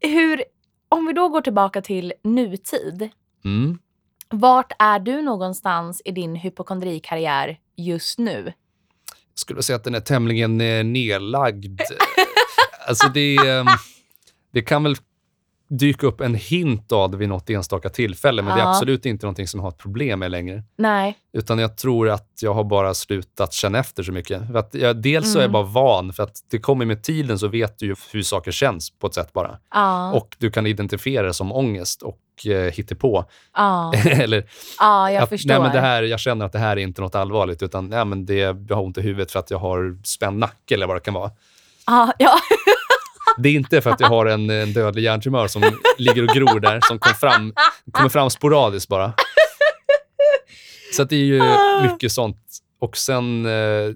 hur, 0.00 0.44
om 0.88 1.06
vi 1.06 1.12
då 1.12 1.28
går 1.28 1.40
tillbaka 1.40 1.82
till 1.82 2.12
nutid. 2.22 3.10
Mm. 3.44 3.78
Vart 4.30 4.72
är 4.78 4.98
du 4.98 5.22
någonstans 5.22 6.02
i 6.04 6.10
din 6.10 6.36
hypokondrikarriär 6.36 7.58
just 7.76 8.18
nu? 8.18 8.52
Jag 9.32 9.38
skulle 9.38 9.62
säga 9.62 9.76
att 9.76 9.84
den 9.84 9.94
är 9.94 10.00
tämligen 10.00 10.58
nedlagd. 10.92 11.80
alltså 12.86 13.08
det, 13.08 13.36
eh, 13.36 13.64
det 14.52 14.62
kan 14.62 14.82
väl 14.82 14.96
dyka 15.68 16.06
upp 16.06 16.20
en 16.20 16.34
hint 16.34 16.92
av 16.92 17.10
det 17.10 17.16
vid 17.16 17.28
något 17.28 17.50
enstaka 17.50 17.88
tillfälle, 17.88 18.42
men 18.42 18.54
det 18.56 18.60
är 18.62 18.64
Ja. 18.64 18.70
absolut 18.70 19.06
inte 19.06 19.26
någonting 19.26 19.48
som 19.48 19.58
jag 19.60 19.62
har 19.64 19.70
ett 19.70 19.78
problem 19.78 20.18
med 20.18 20.30
längre. 20.30 20.62
Nej. 20.78 21.18
Utan 21.32 21.58
jag 21.58 21.76
tror 21.76 22.08
att 22.10 22.28
jag 22.40 22.54
har 22.54 22.64
bara 22.64 22.94
slutat 22.94 23.52
känna 23.52 23.78
efter 23.78 24.02
så 24.02 24.12
mycket. 24.12 24.46
För 24.46 24.54
att 24.58 24.74
jag, 24.74 24.96
dels 24.96 25.32
så 25.32 25.38
är 25.38 25.42
jag 25.42 25.48
Mm. 25.48 25.52
bara 25.52 25.62
van, 25.64 26.12
för 26.12 26.22
att 26.22 26.36
det 26.50 26.58
kommer 26.58 26.84
med 26.84 27.02
tiden 27.02 27.38
så 27.38 27.48
vet 27.48 27.78
du 27.78 27.86
ju 27.86 27.94
hur 28.12 28.22
saker 28.22 28.50
känns 28.52 28.90
på 28.90 29.06
ett 29.06 29.14
sätt 29.14 29.32
bara. 29.32 29.58
Ja. 29.74 30.12
Och 30.12 30.36
du 30.38 30.50
kan 30.50 30.66
identifiera 30.66 31.26
det 31.26 31.34
som 31.34 31.52
ångest 31.52 32.02
och 32.02 32.46
eh, 32.46 32.72
hittepå. 32.72 33.24
ja. 33.56 33.92
Eller 34.10 34.44
ja, 34.78 35.10
jag 35.10 35.22
att, 35.22 35.28
förstår. 35.28 35.48
nej, 35.48 35.60
men 35.60 35.72
det 35.72 35.80
här, 35.80 36.02
jag 36.02 36.20
känner 36.20 36.46
att 36.46 36.52
det 36.52 36.58
här 36.58 36.76
är 36.76 36.80
inte 36.82 37.00
något 37.00 37.14
allvarligt, 37.14 37.62
utan 37.62 37.88
nej, 37.88 38.04
men 38.04 38.26
det, 38.26 38.34
jag 38.34 38.70
har 38.76 38.82
ont 38.82 38.98
i 38.98 39.00
huvudet 39.00 39.32
för 39.32 39.38
att 39.38 39.50
jag 39.50 39.58
har 39.58 39.98
spänd 40.04 40.38
nacke 40.38 40.74
eller 40.74 40.86
vad 40.86 40.96
det 40.96 41.00
kan 41.00 41.14
vara. 41.14 41.30
ja, 41.86 42.12
ja. 42.18 42.34
Det 43.38 43.48
är 43.48 43.52
inte 43.52 43.80
för 43.80 43.90
att 43.90 44.00
jag 44.00 44.08
har 44.08 44.26
en, 44.26 44.50
en 44.50 44.72
dödlig 44.72 45.02
hjärntumör 45.02 45.48
som 45.48 45.62
ligger 45.98 46.22
och 46.22 46.34
gror 46.34 46.60
där, 46.60 46.80
som 46.82 46.98
kom 46.98 47.14
fram, 47.14 47.54
kommer 47.92 48.08
fram 48.08 48.30
sporadiskt 48.30 48.88
bara. 48.88 49.12
Så 50.92 51.02
att 51.02 51.08
det 51.10 51.16
är 51.16 51.24
ju 51.24 51.42
mycket 51.82 52.12
sånt. 52.12 52.38
Och 52.80 52.96
sen, 52.96 53.46
eh, 53.46 53.94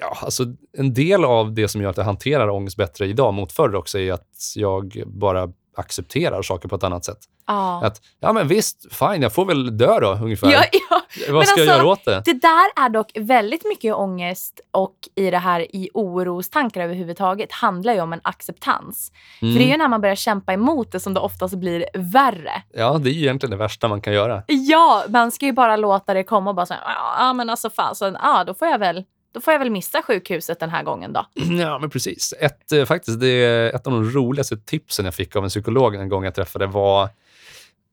ja, 0.00 0.18
alltså 0.20 0.44
en 0.78 0.94
del 0.94 1.24
av 1.24 1.54
det 1.54 1.68
som 1.68 1.82
gör 1.82 1.90
att 1.90 1.96
jag 1.96 2.04
hanterar 2.04 2.48
ångest 2.48 2.76
bättre 2.76 3.06
idag 3.06 3.34
mot 3.34 3.52
förr 3.52 3.74
också 3.74 3.98
är 3.98 4.12
att 4.12 4.52
jag 4.56 5.02
bara 5.06 5.52
accepterar 5.76 6.42
saker 6.42 6.68
på 6.68 6.76
ett 6.76 6.84
annat 6.84 7.04
sätt. 7.04 7.18
ja. 7.46 7.84
Att, 7.84 8.00
ja 8.20 8.32
men 8.32 8.48
visst, 8.48 8.94
fine, 8.94 9.22
jag 9.22 9.32
får 9.34 9.44
väl 9.44 9.78
dö 9.78 10.00
då 10.00 10.12
ungefär. 10.22 10.52
ja, 10.52 10.64
ja. 10.90 11.00
Vad 11.28 11.34
men 11.36 11.46
ska 11.46 11.60
jag 11.60 11.68
alltså, 11.68 11.78
göra 11.82 11.92
åt 11.92 12.04
det? 12.04 12.22
Det 12.24 12.32
där 12.32 12.84
är 12.84 12.88
dock 12.88 13.10
väldigt 13.14 13.64
mycket 13.64 13.94
ångest 13.94 14.60
och 14.70 14.94
i 15.14 15.30
det 15.30 15.38
här 15.38 15.76
i 15.76 15.90
orostankar 15.94 16.80
överhuvudtaget 16.80 17.52
handlar 17.52 17.92
ju 17.94 18.00
om 18.00 18.12
en 18.12 18.20
acceptans. 18.24 19.12
För 19.40 19.46
det 19.46 19.52
är 19.52 19.58
ju 19.58 19.64
Mm. 19.64 19.78
när 19.78 19.88
man 19.88 20.00
börjar 20.00 20.14
kämpa 20.14 20.52
emot 20.52 20.92
det 20.92 21.00
som 21.00 21.14
det 21.14 21.20
oftast 21.20 21.54
blir 21.54 21.84
värre. 21.94 22.62
Ja, 22.74 22.98
det 22.98 23.10
är 23.10 23.12
ju 23.12 23.20
egentligen 23.20 23.50
det 23.50 23.56
värsta 23.56 23.88
man 23.88 24.00
kan 24.00 24.12
göra. 24.12 24.42
Ja, 24.46 25.04
man 25.08 25.30
ska 25.30 25.46
ju 25.46 25.52
bara 25.52 25.76
låta 25.76 26.14
det 26.14 26.24
komma 26.24 26.50
och 26.50 26.56
bara 26.56 26.66
säga 26.66 26.80
ja 27.18 27.32
men 27.32 27.50
alltså 27.50 27.70
fan, 27.70 27.94
så, 27.94 28.16
ja, 28.22 28.44
då 28.44 28.54
får 28.54 28.68
jag 28.68 28.78
väl 28.78 29.04
då 29.34 29.40
får 29.40 29.52
jag 29.52 29.58
väl 29.58 29.70
missa 29.70 30.02
sjukhuset 30.02 30.60
den 30.60 30.70
här 30.70 30.82
gången 30.82 31.12
då. 31.12 31.26
Ja, 31.60 31.78
men 31.78 31.90
precis. 31.90 32.34
Ett, 32.40 32.72
eh, 32.72 32.84
faktiskt, 32.84 33.20
det 33.20 33.70
ett 33.74 33.86
av 33.86 33.92
de 33.92 34.10
roligaste 34.10 34.56
tipsen 34.56 35.04
jag 35.04 35.14
fick 35.14 35.36
av 35.36 35.44
en 35.44 35.50
psykolog 35.50 35.94
en 35.94 36.08
gång 36.08 36.24
jag 36.24 36.34
träffade 36.34 36.66
var 36.66 37.08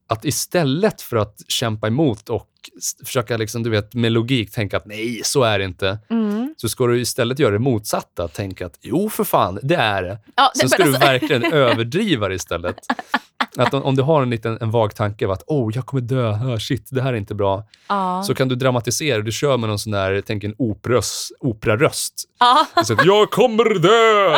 att 0.08 0.25
istället 0.25 1.01
för 1.01 1.17
att 1.17 1.41
kämpa 1.47 1.88
emot 1.88 2.30
och 2.30 2.47
försöka 3.06 3.38
liksom, 3.38 3.63
du 3.63 3.69
vet, 3.69 3.93
med 3.93 4.12
logik 4.12 4.52
tänka 4.52 4.78
att 4.78 4.86
nej, 4.86 5.21
så 5.24 5.43
är 5.43 5.60
det 5.60 5.65
inte, 5.65 6.00
Mm. 6.10 6.54
så 6.58 6.69
ska 6.69 6.88
du 6.88 7.02
istället 7.02 7.39
göra 7.39 7.52
det 7.52 7.60
motsatta. 7.60 8.28
Tänka 8.28 8.65
att 8.65 8.78
jo, 8.82 9.10
för 9.10 9.24
fan, 9.24 9.60
det 9.63 9.76
är 9.76 10.04
det. 10.04 10.17
Ja, 10.36 10.52
Sen 10.60 10.69
ska 10.69 10.84
du 10.84 10.89
alltså- 10.89 11.08
verkligen 11.08 11.43
överdriva 11.54 12.28
det 12.28 12.36
istället. 12.36 12.76
Att 13.58 13.74
om, 13.74 13.84
om 13.84 13.95
du 13.95 14.02
har 14.04 14.21
en 14.21 14.30
liten 14.30 14.58
en 14.62 14.71
vag 14.71 14.95
tanke 14.95 15.26
av 15.26 15.32
att 15.32 15.43
oh, 15.47 15.71
jag 15.76 15.86
kommer 15.86 16.02
dö, 16.02 16.30
oh, 16.32 16.58
shit, 16.58 16.88
det 16.91 17.02
här 17.02 17.13
är 17.13 17.17
inte 17.17 17.36
bra, 17.36 17.63
ja. 17.88 18.24
så 18.28 18.34
kan 18.36 18.47
du 18.47 18.56
dramatisera. 18.56 19.21
Du 19.21 19.32
kör 19.32 19.58
med 19.58 19.69
någon 19.69 19.80
sån 19.80 19.91
där, 19.91 20.21
tänk 20.28 20.43
en 20.43 20.56
operas, 20.58 21.32
operaröst. 21.39 22.13
ja. 22.39 22.67
Så 22.86 22.93
att, 22.93 23.06
jag 23.06 23.32
kommer 23.32 23.80
dö! 23.80 24.38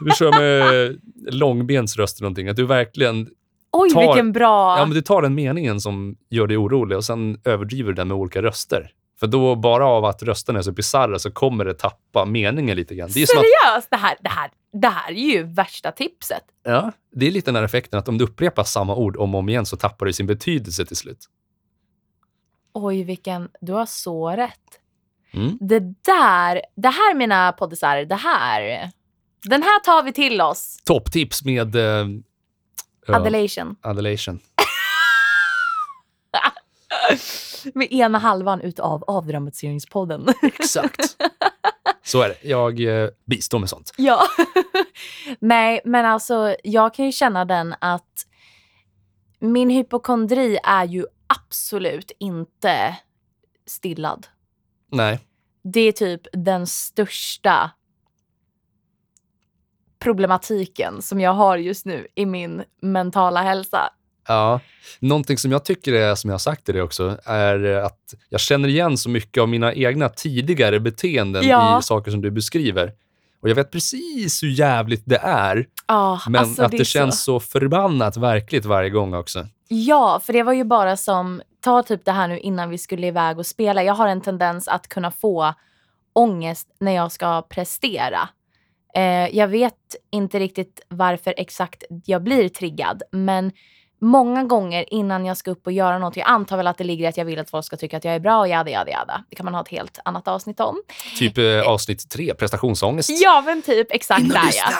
Du 0.00 0.10
kör 0.18 0.30
med 0.32 0.98
långbensröst 1.34 2.18
eller 2.18 2.24
någonting. 2.24 2.48
Att 2.48 2.56
du 2.56 2.66
verkligen 2.66 3.28
Oj, 3.76 3.90
tar- 3.90 4.00
vilken 4.00 4.32
bra... 4.32 4.78
ja, 4.78 4.86
men 4.86 4.94
du 4.94 5.02
tar 5.02 5.22
den 5.22 5.34
meningen 5.34 5.80
som 5.80 6.16
gör 6.30 6.46
dig 6.46 6.56
orolig 6.56 6.98
och 6.98 7.04
sen 7.04 7.40
överdriver 7.44 7.88
du 7.88 7.94
den 7.94 8.08
med 8.08 8.16
olika 8.16 8.42
röster. 8.42 8.92
För 9.20 9.26
då, 9.26 9.56
bara 9.56 9.86
av 9.86 10.04
att 10.04 10.22
rösterna 10.22 10.58
är 10.58 10.62
så 10.62 10.72
bisarra 10.72 11.18
så 11.18 11.30
kommer 11.30 11.64
det 11.64 11.74
tappa 11.74 12.24
meningen 12.24 12.76
lite 12.76 12.94
grann. 12.94 13.10
Det 13.14 13.22
är, 13.22 13.26
som 13.26 13.38
att, 13.38 13.44
Seriöst? 13.44 13.90
Det 13.90 13.96
här, 13.96 14.16
det, 14.20 14.28
här, 14.28 14.50
det 14.72 14.88
här 14.88 15.10
är 15.10 15.32
ju 15.32 15.42
värsta 15.42 15.92
tipset. 15.92 16.42
ja, 16.64 16.92
det 17.12 17.26
är 17.26 17.30
lite 17.30 17.50
den 17.50 17.56
här 17.56 17.62
effekten 17.62 17.98
att 17.98 18.08
om 18.08 18.18
du 18.18 18.24
upprepar 18.24 18.64
samma 18.64 18.94
ord 18.94 19.16
om 19.16 19.34
och 19.34 19.38
om 19.38 19.48
igen 19.48 19.66
så 19.66 19.76
tappar 19.76 20.06
det 20.06 20.12
sin 20.12 20.26
betydelse 20.26 20.86
till 20.86 20.96
slut. 20.96 21.28
Oj, 22.72 23.02
vilken... 23.04 23.48
Du 23.60 23.72
har 23.72 23.86
så 23.86 24.30
rätt. 24.30 24.80
Mm. 25.32 25.58
Det 25.60 25.80
där, 25.80 26.62
det 26.76 26.88
här 26.88 27.14
mina 27.14 27.52
poddisar, 27.52 27.96
det 27.96 28.14
här. 28.14 28.90
Den 29.42 29.62
här 29.62 29.80
tar 29.80 30.02
vi 30.02 30.12
till 30.12 30.40
oss. 30.40 30.76
Topptips 30.84 31.44
med 31.44 31.76
eh, 31.76 32.06
Adulation. 33.08 33.76
adulation. 33.80 34.40
Med 37.74 37.92
ena 37.92 38.18
halvan 38.18 38.60
utav 38.60 39.04
avdramatiseringspodden. 39.06 40.26
Exakt. 40.42 41.16
Så 42.02 42.22
är 42.22 42.28
det. 42.28 42.48
Jag 42.48 42.80
eh, 42.80 43.08
bistår 43.24 43.58
med 43.58 43.68
sånt. 43.68 43.92
ja. 43.96 44.22
Nej, 45.38 45.80
men 45.84 46.06
alltså 46.06 46.56
jag 46.64 46.94
kan 46.94 47.06
ju 47.06 47.12
känna 47.12 47.44
den 47.44 47.74
att 47.78 48.26
min 49.38 49.70
hypokondri 49.70 50.58
är 50.64 50.84
ju 50.84 51.06
absolut 51.26 52.12
inte 52.18 52.96
stillad. 53.66 54.26
Nej. 54.92 55.18
Det 55.62 55.80
är 55.80 55.92
typ 55.92 56.20
den 56.32 56.66
största 56.66 57.70
problematiken 60.04 61.02
som 61.02 61.20
jag 61.20 61.32
har 61.32 61.56
just 61.56 61.86
nu 61.86 62.06
i 62.14 62.26
min 62.26 62.62
mentala 62.82 63.42
hälsa. 63.42 63.90
Ja, 64.28 64.60
någonting 65.00 65.38
som 65.38 65.52
jag 65.52 65.64
tycker 65.64 65.92
är, 65.92 66.14
som 66.14 66.30
jag 66.30 66.34
har 66.34 66.38
sagt 66.38 66.64
till 66.64 66.74
dig 66.74 66.82
också, 66.82 67.18
är 67.24 67.64
att 67.64 68.14
jag 68.28 68.40
känner 68.40 68.68
igen 68.68 68.98
så 68.98 69.08
mycket 69.10 69.40
av 69.40 69.48
mina 69.48 69.74
egna 69.74 70.08
tidigare 70.08 70.80
beteenden 70.80 71.48
Ja. 71.48 71.78
i 71.78 71.82
saker 71.82 72.10
som 72.10 72.22
du 72.22 72.30
beskriver. 72.30 72.92
Och 73.42 73.48
jag 73.50 73.54
vet 73.54 73.70
precis 73.70 74.42
hur 74.42 74.48
jävligt 74.48 75.02
det 75.06 75.18
är, 75.22 75.66
Ah, 75.86 76.18
men 76.28 76.40
alltså, 76.40 76.62
att 76.62 76.70
det, 76.70 76.76
är 76.76 76.84
känns 76.84 77.24
så... 77.24 77.40
förbannat 77.40 78.16
verkligt 78.16 78.64
varge 78.64 78.90
gång 78.90 79.14
också. 79.14 79.46
Ja, 79.68 80.20
för 80.24 80.32
det 80.32 80.42
var 80.42 80.52
ju 80.52 80.64
bara 80.64 80.96
som, 80.96 81.42
ta 81.60 81.82
typ 81.82 82.04
det 82.04 82.12
här 82.12 82.28
nu 82.28 82.38
innan 82.38 82.70
vi 82.70 82.78
skulle 82.78 83.06
iväg 83.06 83.38
och 83.38 83.46
spela. 83.46 83.82
Jag 83.82 83.94
har 83.94 84.08
en 84.08 84.20
tendens 84.20 84.68
att 84.68 84.88
kunna 84.88 85.10
få 85.10 85.54
ångest 86.12 86.68
när 86.80 86.92
jag 86.92 87.12
ska 87.12 87.42
prestera. 87.42 88.28
Eh, 88.96 89.36
jag 89.36 89.48
vet 89.48 89.96
inte 90.10 90.38
riktigt 90.38 90.80
varför 90.88 91.34
exakt 91.36 91.84
jag 92.04 92.22
blir 92.22 92.48
triggad, 92.48 93.02
men 93.10 93.52
många 94.00 94.44
gånger 94.44 94.94
innan 94.94 95.24
jag 95.24 95.36
ska 95.36 95.50
upp 95.50 95.66
och 95.66 95.72
göra 95.72 95.98
något, 95.98 96.16
jag 96.16 96.28
antar 96.28 96.56
väl 96.56 96.66
att 96.66 96.78
det 96.78 96.84
ligger 96.84 97.04
i 97.04 97.08
att 97.08 97.16
jag 97.16 97.24
vill 97.24 97.38
att 97.38 97.50
folk 97.50 97.64
ska 97.66 97.76
tycka 97.76 97.96
att 97.96 98.04
jag 98.04 98.14
är 98.14 98.20
bra 98.20 98.38
och 98.38 98.48
jada, 98.48 98.70
jada, 98.70 98.90
jada. 98.90 99.24
Det 99.30 99.36
kan 99.36 99.44
man 99.44 99.54
ha 99.54 99.60
ett 99.60 99.68
helt 99.68 99.98
annat 100.04 100.28
avsnitt 100.28 100.60
om. 100.60 100.82
Typ 101.18 101.38
eh, 101.38 101.68
avsnitt 101.68 102.10
tre, 102.10 102.34
prestationsångest. 102.34 103.10
Ja, 103.22 103.42
men 103.46 103.62
typ 103.62 103.86
exakt 103.90 104.28
där 104.28 104.50
ja. 104.54 104.72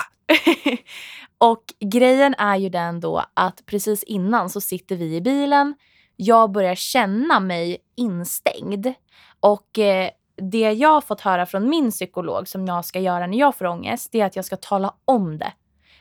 och 1.51 1.63
grejen 1.81 2.35
är 2.39 2.57
ju 2.57 2.69
den 2.69 3.01
då 3.01 3.25
att 3.35 3.67
precis 3.67 4.03
innan 4.03 4.51
så 4.51 4.61
sitter 4.61 4.97
vi 4.97 5.17
i 5.17 5.21
bilen. 5.21 5.75
Jag 6.17 6.53
börjar 6.53 6.75
känna 6.75 7.41
mig 7.41 7.79
instängd. 7.97 8.93
Och 9.41 9.79
eh, 9.79 10.11
det 10.37 10.73
jag 10.73 10.89
har 10.89 11.01
fått 11.01 11.21
höra 11.21 11.47
från 11.47 11.69
min 11.69 11.91
psykolog 11.91 12.49
som 12.49 12.67
jag 12.67 12.85
ska 12.85 13.01
göra 13.01 13.27
när 13.27 13.39
jag 13.39 13.57
får 13.57 13.65
ångest, 13.65 14.09
det 14.13 14.21
är 14.21 14.27
att 14.27 14.37
jag 14.37 14.45
ska 14.45 14.57
tala 14.57 14.95
om 15.05 15.39
det. 15.39 15.53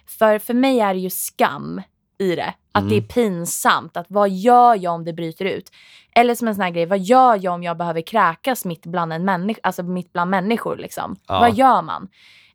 För 0.08 0.40
för 0.40 0.54
mig 0.54 0.80
är 0.80 0.94
det 0.94 1.00
ju 1.00 1.10
skam 1.10 1.82
i 2.18 2.36
det. 2.36 2.54
Att 2.72 2.82
Mm. 2.82 2.90
det 2.90 2.98
är 2.98 3.02
pinsamt. 3.02 3.98
Att 3.98 4.06
vad 4.10 4.30
gör 4.30 4.76
jag 4.76 4.94
om 4.94 5.06
det 5.06 5.14
bryter 5.14 5.46
ut? 5.46 5.72
Eller 6.16 6.36
som 6.36 6.48
en 6.48 6.56
sån 6.56 6.64
här 6.64 6.72
grej, 6.72 6.86
vad 6.86 7.00
gör 7.00 7.40
jag 7.42 7.54
om 7.54 7.64
jag 7.64 7.78
behöver 7.78 8.02
kräkas 8.02 8.66
mitt 8.66 8.86
bland, 8.86 9.14
en 9.14 9.26
människa, 9.26 9.60
alltså 9.64 9.84
mitt 9.84 10.14
bland 10.14 10.32
människor? 10.32 10.78
Liksom? 10.78 11.16
Ja. 11.28 11.40
Vad 11.40 11.54
gör 11.54 11.82
man? 11.82 12.08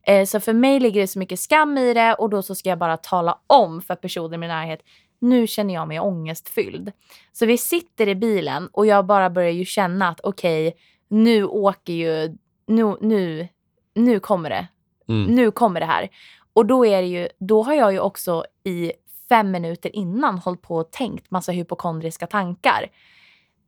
Eh, 0.03 0.25
så 0.25 0.39
för 0.39 0.53
mig 0.53 0.79
ligger 0.79 1.01
det 1.01 1.07
så 1.07 1.19
mycket 1.19 1.39
skam 1.39 1.77
i 1.77 1.93
det 1.93 2.13
och 2.13 2.29
då 2.29 2.41
så 2.41 2.55
ska 2.55 2.69
jag 2.69 2.79
bara 2.79 2.97
tala 2.97 3.39
om 3.47 3.81
för 3.81 3.95
personer 3.95 4.35
i 4.35 4.37
min 4.37 4.49
närhet 4.49 4.79
nu 5.21 5.47
känner 5.47 5.73
jag 5.73 5.87
mig 5.87 5.99
ångestfylld. 5.99 6.91
Så 7.31 7.45
vi 7.45 7.57
sitter 7.57 8.07
i 8.07 8.15
bilen 8.15 8.69
och 8.71 8.85
jag 8.85 9.05
bara 9.05 9.29
börjar 9.29 9.51
ju 9.51 9.65
känna 9.65 10.09
att 10.09 10.19
okej, 10.23 10.67
okay, 10.67 10.79
nu 11.09 11.43
åker 11.43 11.93
ju, 11.93 12.37
nu, 12.65 12.95
nu, 13.01 13.47
nu 13.95 14.19
kommer 14.19 14.49
det. 14.49 14.67
Mm. 15.07 15.35
Nu 15.35 15.51
kommer 15.51 15.79
det 15.79 15.85
här. 15.85 16.09
Och 16.53 16.65
då 16.65 16.85
är 16.85 17.01
ju, 17.01 17.29
då 17.37 17.63
har 17.63 17.73
jag 17.73 17.93
ju 17.93 17.99
också 17.99 18.45
i 18.63 18.91
fem 19.29 19.51
minuter 19.51 19.95
innan 19.95 20.37
hållit 20.37 20.61
på 20.61 20.75
och 20.75 20.91
tänkt 20.91 21.31
massa 21.31 21.51
hypokondriska 21.51 22.27
tankar. 22.27 22.87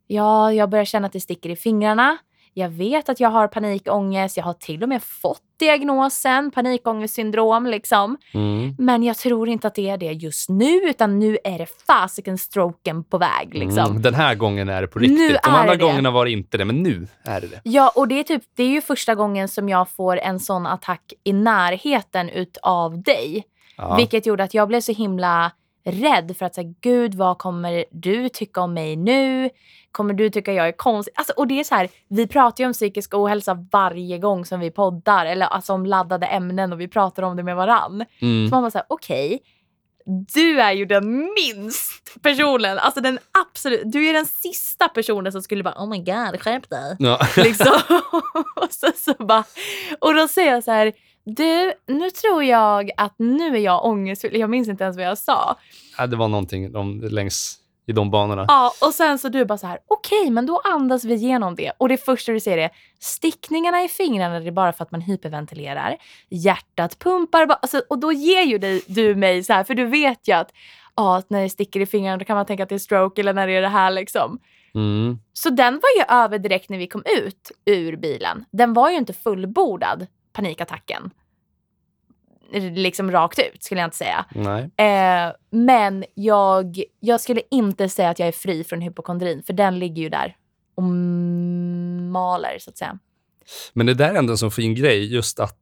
Ja, 0.08 0.54
jag 0.54 0.69
börjar 0.69 0.86
känna 0.86 1.08
att 1.08 1.13
det 1.13 1.19
sticker 1.19 1.49
i 1.49 1.56
fingrarna. 1.56 2.17
Jag 2.53 2.69
vet 2.69 3.09
att 3.09 3.19
jag 3.19 3.29
har 3.29 3.47
panikångest. 3.47 4.37
Jag 4.37 4.43
har 4.43 4.53
till 4.53 4.83
och 4.83 4.89
med 4.89 5.03
fått 5.03 5.41
diagnosen 5.59 6.51
panikångestsyndrom. 6.51 7.67
Liksom. 7.67 8.17
Mm. 8.33 8.75
Men 8.77 9.03
jag 9.03 9.17
tror 9.17 9.49
inte 9.49 9.67
att 9.67 9.75
det 9.75 9.89
är 9.89 9.97
det 9.97 10.11
just 10.11 10.49
nu, 10.49 10.73
utan 10.75 11.19
nu 11.19 11.37
är 11.43 11.57
det 11.57 11.67
fasiken 11.87 12.37
stroken 12.37 13.03
på 13.03 13.17
väg. 13.17 13.53
Liksom. 13.53 13.85
Mm. 13.85 14.01
Den 14.01 14.13
här 14.13 14.35
gången 14.35 14.69
är 14.69 14.81
det 14.81 14.87
på 14.87 14.99
riktigt. 14.99 15.17
Nu 15.17 15.29
De 15.43 15.49
andra 15.49 15.75
det. 15.75 15.83
gångerna 15.83 16.11
var 16.11 16.25
det 16.25 16.31
inte 16.31 16.57
det, 16.57 16.65
men 16.65 16.83
nu 16.83 17.07
är 17.23 17.41
det 17.41 17.47
det. 17.47 17.61
Ja, 17.63 17.91
och 17.95 18.07
det 18.07 18.19
är, 18.19 18.23
typ, 18.23 18.43
det 18.55 18.63
är 18.63 18.69
ju 18.69 18.81
första 18.81 19.15
gången 19.15 19.47
som 19.47 19.69
jag 19.69 19.89
får 19.89 20.17
en 20.19 20.39
sån 20.39 20.65
attack 20.65 21.13
i 21.23 21.33
närheten 21.33 22.29
utav 22.29 23.01
dig. 23.01 23.43
Ja. 23.77 23.95
Vilket 23.95 24.25
gjorde 24.25 24.43
att 24.43 24.53
jag 24.53 24.67
blev 24.67 24.81
så 24.81 24.91
himla 24.91 25.51
rädd 25.84 26.38
för 26.38 26.46
att 26.46 26.56
säga, 26.56 26.74
gud 26.82 27.15
vad 27.15 27.38
kommer 27.38 27.86
du 27.91 28.30
tycka 28.30 28.62
om 28.62 28.74
mig 28.74 28.96
nu? 28.96 29.50
Kommer 29.91 30.13
du 30.13 30.30
tycka 30.30 30.54
jag 30.54 30.67
är 30.67 30.72
konstig? 30.72 31.13
Alltså, 31.15 31.34
och 31.34 31.48
det 31.48 31.60
är 31.60 31.63
så 31.63 31.76
här, 31.76 31.89
vi 32.08 32.28
pratar 32.28 32.63
ju 32.63 32.67
om 32.67 32.74
psykisk 32.74 33.13
ohälsa 33.13 33.67
varje 33.72 34.17
gång 34.17 34.46
som 34.46 34.60
vi 34.60 34.72
poddar. 34.72 35.26
Eller 35.26 35.46
alltså 35.46 35.74
om 35.74 35.86
laddade 35.86 36.26
ämnen 36.26 36.74
och 36.74 36.82
vi 36.82 36.88
pratar 36.88 37.24
om 37.24 37.38
det 37.38 37.44
med 37.44 37.56
varann. 37.56 38.06
Mm. 38.22 38.50
Så 38.50 38.56
man 38.56 38.63
bara 38.63 38.72
såhär, 38.72 38.86
okej. 38.89 39.39
du 40.34 40.62
är 40.62 40.72
ju 40.72 40.86
den 40.86 41.34
minst 41.34 42.22
personen, 42.22 42.80
alltså 42.80 43.02
den 43.02 43.20
absolut, 43.41 43.82
du 43.86 44.06
är 44.06 44.13
den 44.13 44.26
sista 44.26 44.89
personen 44.89 45.32
som 45.32 45.41
skulle 45.41 45.63
bara 45.63 45.76
oh 45.78 45.89
my 45.89 45.98
god 45.98 46.41
skärp 46.41 46.70
dig. 46.70 46.96
Ja. 47.00 47.20
Liksom. 47.38 47.74
och, 48.56 48.72
så, 48.72 48.88
så 48.96 49.26
bara, 49.26 49.44
och 50.00 50.13
då 50.13 50.28
säger 50.28 50.54
jag 50.54 50.63
så 50.63 50.72
här, 50.72 50.94
du 51.36 51.74
nu 51.88 52.10
tror 52.10 52.44
jag 52.44 52.91
att 52.98 53.13
nu 53.17 53.56
är 53.56 53.60
jag 53.60 53.86
ångestfylld, 53.86 54.36
jag 54.36 54.50
minns 54.50 54.67
inte 54.67 54.84
ens 54.84 54.98
vad 54.98 55.06
jag 55.06 55.17
sa. 55.17 55.56
Ja, 55.98 56.08
det 56.08 56.15
var 56.15 56.28
någonting 56.28 56.72
de, 56.72 57.02
längs 57.02 57.58
i 57.88 57.91
de 57.91 58.12
banorna. 58.12 58.46
Ja, 58.48 58.72
och 58.82 58.94
sen 58.94 59.20
så 59.20 59.30
du 59.30 59.46
bara 59.46 59.58
så 59.58 59.67
här, 59.67 59.80
okej, 59.88 60.30
men 60.30 60.46
då 60.46 60.62
andas 60.63 61.04
vi 61.04 61.13
igenom 61.13 61.56
det. 61.56 61.72
Och 61.78 61.89
det 61.89 61.98
första 61.98 62.32
du 62.32 62.39
ser 62.39 62.58
är 62.58 62.70
stickningarna 63.00 63.84
i 63.84 63.88
fingrarna, 63.88 64.39
det 64.39 64.48
är 64.48 64.52
bara 64.52 64.74
för 64.74 64.84
att 64.84 64.91
man 64.91 65.02
hyperventilerar. 65.02 65.98
Hjärtat 66.30 67.00
pumpar, 67.00 67.48
alltså, 67.62 67.82
och 67.89 68.00
då 68.00 68.12
ger 68.12 68.41
ju 68.41 68.58
dig, 68.58 68.82
du 68.88 69.15
mig 69.15 69.44
så 69.44 69.54
här, 69.54 69.63
för 69.63 69.74
du 69.74 69.86
vet 69.86 70.28
ju 70.28 70.34
att 70.34 70.52
ja, 70.96 71.22
när 71.28 71.41
det 71.41 71.50
sticker 71.50 71.80
i 71.80 71.86
fingrarna 71.86 72.17
då 72.17 72.26
kan 72.26 72.36
man 72.36 72.46
tänka 72.46 72.63
att 72.63 72.70
det 72.70 72.76
är 72.76 72.80
stroke 72.80 73.22
eller 73.22 73.34
när 73.34 73.48
det 73.48 73.54
är 73.54 73.62
det 73.62 73.67
här 73.67 73.91
liksom. 73.91 74.39
Mm. 74.76 75.20
Så 75.34 75.50
den 75.50 75.74
var 75.74 75.89
ju 75.98 76.15
över 76.24 76.39
direkt 76.39 76.70
när 76.70 76.78
vi 76.78 76.88
kom 76.88 77.04
ut 77.24 77.52
ur 77.65 77.96
bilen. 77.96 78.46
Den 78.52 78.74
var 78.74 78.89
ju 78.89 78.98
inte 78.98 79.13
fullbordad, 79.13 80.08
panikattacken. 80.34 81.12
Liksom 82.59 83.11
rakt 83.11 83.39
ut 83.39 83.63
skulle 83.63 83.81
jag 83.81 83.87
inte 83.87 83.97
säga. 83.97 84.25
Eh, 84.77 85.33
men 85.49 86.05
jag, 86.13 86.83
jag 86.99 87.21
skulle 87.21 87.41
inte 87.51 87.89
säga 87.89 88.09
att 88.09 88.19
jag 88.19 88.27
är 88.27 88.31
fri 88.31 88.63
från 88.63 88.81
hypokondrin, 88.81 89.43
för 89.43 89.53
den 89.53 89.79
ligger 89.79 90.01
ju 90.03 90.09
där 90.09 90.35
och 90.75 90.83
maler 92.11 92.57
så 92.59 92.69
att 92.69 92.77
säga. 92.77 92.99
Men 93.73 93.85
det 93.85 93.93
där 93.93 94.09
är 94.13 94.15
ändå 94.15 94.33
en 94.33 94.37
så 94.37 94.49
fin 94.51 94.75
grej, 94.75 95.13
just 95.13 95.39
att, 95.39 95.57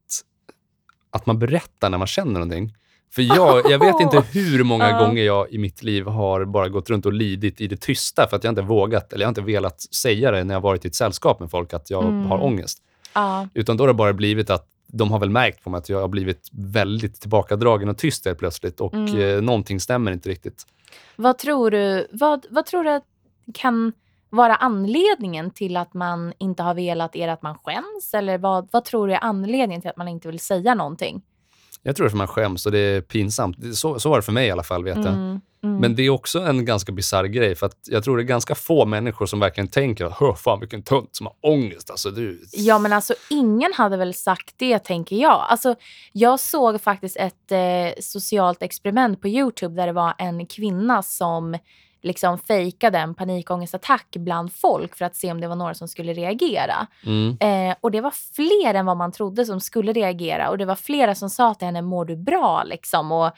att 1.12 1.26
man 1.26 1.40
berättar 1.40 1.90
när 1.90 1.98
man 1.98 2.08
känner 2.08 2.34
någonting. 2.34 2.76
För 3.16 3.22
jag, 3.22 3.72
jag 3.72 3.80
vet 3.80 4.00
inte 4.02 4.24
hur 4.32 4.64
många 4.64 4.90
Ja. 4.90 5.00
gånger 5.00 5.24
jag 5.24 5.52
i 5.52 5.58
mitt 5.58 5.84
liv 5.84 6.06
har 6.06 6.46
bara 6.46 6.70
gått 6.70 6.90
runt 6.90 7.06
och 7.06 7.14
lidit 7.14 7.62
i 7.62 7.68
det 7.68 7.78
tysta 7.82 8.28
för 8.28 8.38
att 8.38 8.44
jag 8.44 8.52
inte 8.52 8.62
vågat 8.62 9.14
eller 9.14 9.26
jag 9.26 9.30
inte 9.32 9.42
velat 9.42 9.82
säga 9.82 10.32
det 10.32 10.44
när 10.44 10.54
jag 10.54 10.62
varit 10.62 10.86
i 10.86 10.88
ett 10.88 10.96
sällskap 10.96 11.40
med 11.40 11.52
folk 11.52 11.74
att 11.74 11.90
jag 11.90 12.04
Mm. 12.04 12.26
har 12.26 12.44
ångest. 12.44 12.80
Ja. 13.14 13.48
Utan 13.54 13.78
då 13.78 13.84
har 13.84 13.88
det 13.88 13.94
bara 13.94 14.14
blivit 14.14 14.50
att 14.50 14.68
de 14.92 15.12
har 15.12 15.20
väl 15.20 15.30
märkt 15.30 15.64
på 15.64 15.70
mig 15.70 15.78
att 15.78 15.90
jag 15.90 16.02
har 16.02 16.08
blivit 16.08 16.50
väldigt 16.52 17.22
tillbakadragen 17.22 17.90
och 17.90 17.98
tyst 17.98 18.26
helt 18.26 18.40
plötsligt 18.40 18.82
och 18.82 18.94
Mm. 18.94 19.20
eh, 19.22 19.42
någonting 19.42 19.80
stämmer 19.80 20.12
inte 20.12 20.30
riktigt. 20.30 20.64
Vad 21.16 21.38
tror 21.38 21.72
du, 21.72 22.08
vad, 22.12 22.46
vad 22.50 22.66
tror 22.66 22.84
du 22.84 23.02
kan 23.54 23.94
vara 24.30 24.56
anledningen 24.56 25.52
till 25.52 25.78
att 25.78 25.94
man 25.94 26.34
inte 26.38 26.64
har 26.64 26.74
velat? 26.74 27.14
Det 27.14 27.24
att 27.24 27.42
man 27.42 27.58
skäms? 27.64 28.14
Eller 28.14 28.38
vad, 28.38 28.70
vad 28.72 28.86
tror 28.86 29.08
du 29.08 29.14
är 29.14 29.24
anledningen 29.24 29.82
till 29.82 29.90
att 29.90 29.98
man 29.98 30.08
inte 30.08 30.28
vill 30.28 30.40
säga 30.40 30.76
någonting? 30.76 31.22
Jag 31.84 31.96
tror 31.96 32.04
det 32.04 32.08
är 32.08 32.10
för 32.10 32.18
man 32.18 32.28
skäms 32.28 32.66
och 32.66 32.72
det 32.72 32.80
är 32.80 33.02
pinsamt. 33.02 33.76
Så, 33.78 34.00
så 34.00 34.10
var 34.10 34.18
det 34.18 34.22
för 34.22 34.32
mig 34.32 34.48
i 34.48 34.52
alla 34.52 34.64
fall, 34.64 34.84
vet 34.84 34.96
jag. 35.06 35.40
Mm. 35.64 35.78
Men 35.78 35.96
det 35.96 36.04
är 36.04 36.10
också 36.10 36.40
en 36.40 36.66
ganska 36.66 36.92
bisarr 36.92 37.26
grej, 37.26 37.56
för 37.56 37.66
att 37.66 37.78
jag 37.88 38.04
tror 38.04 38.18
det 38.18 38.24
är 38.24 38.26
ganska 38.26 38.56
få 38.56 38.86
människor 38.86 39.26
som 39.26 39.40
verkligen 39.40 39.68
tänker 39.68 40.14
Hör 40.20 40.34
fan 40.34 40.60
vilken 40.60 40.84
tönt 40.84 41.16
som 41.16 41.26
har 41.26 41.36
ångest. 41.42 41.90
Alltså, 41.90 42.12
du... 42.12 42.42
Ja 42.52 42.80
men 42.80 42.94
alltså 42.94 43.14
ingen 43.30 43.74
hade 43.74 43.98
väl 43.98 44.14
sagt 44.14 44.54
det 44.58 44.80
tänker 44.80 45.16
jag. 45.16 45.46
Alltså 45.50 45.76
jag 46.12 46.40
såg 46.40 46.82
faktiskt 46.82 47.18
ett 47.18 47.52
eh, 47.52 48.02
socialt 48.02 48.64
experiment 48.64 49.22
på 49.22 49.28
Youtube 49.28 49.76
där 49.76 49.88
det 49.88 49.94
var 49.94 50.14
en 50.18 50.46
kvinna 50.46 51.04
som 51.04 51.58
liksom 52.02 52.40
fejkade 52.40 52.98
en 52.98 53.16
panikångestattack 53.16 54.08
bland 54.18 54.54
folk 54.54 54.96
för 54.96 55.06
att 55.06 55.16
se 55.16 55.32
om 55.32 55.42
det 55.42 55.48
var 55.48 55.56
några 55.56 55.74
som 55.74 55.88
skulle 55.88 56.14
reagera. 56.14 56.88
Mm. 57.06 57.38
Eh, 57.40 57.76
och 57.82 57.92
det 57.92 58.02
var 58.02 58.14
fler 58.36 58.74
än 58.74 58.86
vad 58.86 58.98
man 58.98 59.12
trodde 59.12 59.46
som 59.46 59.60
skulle 59.60 59.94
reagera 59.94 60.50
och 60.50 60.58
det 60.58 60.66
var 60.66 60.76
flera 60.76 61.16
som 61.16 61.30
sa 61.30 61.54
till 61.54 61.66
henne 61.66 61.82
mår 61.82 62.06
du 62.06 62.16
bra 62.16 62.64
liksom 62.64 63.12
och, 63.12 63.32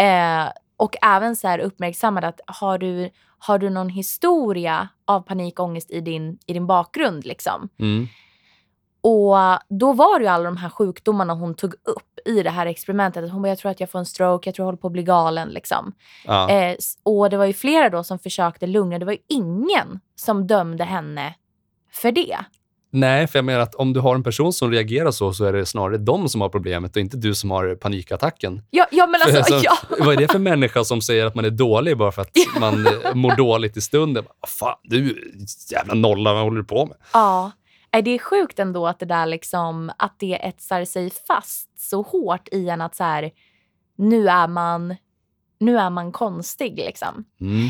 eh, 0.00 0.48
och 0.76 0.96
även 1.02 1.36
så 1.36 1.48
här 1.48 1.58
uppmärksammade 1.58 2.28
att 2.28 2.40
har 2.46 2.78
du, 2.78 3.10
har 3.38 3.58
du 3.58 3.70
någon 3.70 3.88
historia 3.88 4.88
av 5.04 5.20
panikångest 5.20 5.90
i 5.90 6.00
din, 6.00 6.38
i 6.46 6.52
din 6.52 6.66
bakgrund 6.66 7.26
liksom. 7.26 7.68
Mm. 7.78 8.06
Och 9.00 9.36
då 9.68 9.92
var 9.92 10.18
det 10.18 10.24
ju 10.24 10.30
alla 10.30 10.44
de 10.44 10.56
här 10.56 10.68
sjukdomarna 10.68 11.34
hon 11.34 11.54
tog 11.54 11.74
upp 11.74 12.18
i 12.24 12.42
det 12.42 12.50
här 12.50 12.66
experimentet. 12.66 13.30
Hon 13.30 13.42
bara, 13.42 13.48
jag 13.48 13.58
tror 13.58 13.70
att 13.70 13.80
jag 13.80 13.90
får 13.90 13.98
en 13.98 14.06
stroke, 14.06 14.48
jag 14.48 14.54
tror 14.54 14.64
jag 14.64 14.66
håller 14.66 14.78
på 14.78 14.86
att 14.86 14.92
bli 14.92 15.02
galen. 15.02 15.48
Liksom. 15.48 15.92
Ja. 16.24 16.50
Eh, 16.50 16.76
och 17.02 17.30
det 17.30 17.36
var 17.36 17.44
ju 17.44 17.52
flera 17.52 17.90
då 17.90 18.04
som 18.04 18.18
försökte 18.18 18.66
lugna. 18.66 18.98
Det 18.98 19.04
var 19.04 19.12
ju 19.12 19.18
ingen 19.28 20.00
som 20.16 20.46
dömde 20.46 20.84
henne 20.84 21.34
för 21.92 22.12
det. 22.12 22.36
Nej, 22.96 23.26
för 23.26 23.38
jag 23.38 23.44
menar 23.44 23.60
att 23.60 23.74
om 23.74 23.92
du 23.92 24.00
har 24.00 24.14
en 24.14 24.22
person 24.22 24.52
som 24.52 24.70
reagerar 24.70 25.10
så, 25.10 25.32
så 25.32 25.44
är 25.44 25.52
det 25.52 25.66
snarare 25.66 25.98
de 25.98 26.28
som 26.28 26.40
har 26.40 26.48
problemet 26.48 26.96
och 26.96 27.00
inte 27.00 27.16
du 27.16 27.34
som 27.34 27.50
har 27.50 27.74
panikattacken. 27.74 28.62
Ja, 28.70 28.86
ja 28.90 29.06
men 29.06 29.20
alltså, 29.22 29.54
För 29.54 29.64
ja. 29.64 29.78
Vad 30.04 30.14
är 30.14 30.16
det 30.16 30.28
för 30.28 30.38
människa 30.38 30.84
som 30.84 31.00
säger 31.00 31.26
att 31.26 31.34
man 31.34 31.44
är 31.44 31.50
dålig 31.50 31.96
bara 31.96 32.12
för 32.12 32.22
att 32.22 32.30
man 32.60 32.86
eh, 32.86 33.14
mår 33.14 33.36
dåligt 33.36 33.76
i 33.76 33.80
stunden? 33.80 34.24
Vad 34.40 34.50
fan, 34.50 34.78
du 34.82 35.32
jävla 35.70 35.94
nolla, 35.94 36.34
vad 36.34 36.42
håller 36.42 36.56
du 36.56 36.64
på 36.64 36.86
med? 36.86 36.96
ja. 37.12 37.52
Det 38.04 38.10
är 38.10 38.18
sjukt 38.18 38.58
ändå 38.58 38.86
att 38.86 38.98
det 38.98 39.06
där 39.06 39.26
liksom, 39.26 39.90
att 39.98 40.14
det 40.18 40.34
etsar 40.34 40.84
sig 40.84 41.10
fast 41.28 41.80
så 41.80 42.02
hårt 42.02 42.48
i 42.52 42.68
en 42.68 42.80
att 42.80 42.94
så 42.94 43.04
här, 43.04 43.30
nu 43.98 44.28
är 44.28 44.48
man, 44.48 44.96
nu 45.60 45.78
är 45.78 45.90
man 45.90 46.12
konstig 46.12 46.76
liksom. 46.76 47.24
Mm. 47.40 47.68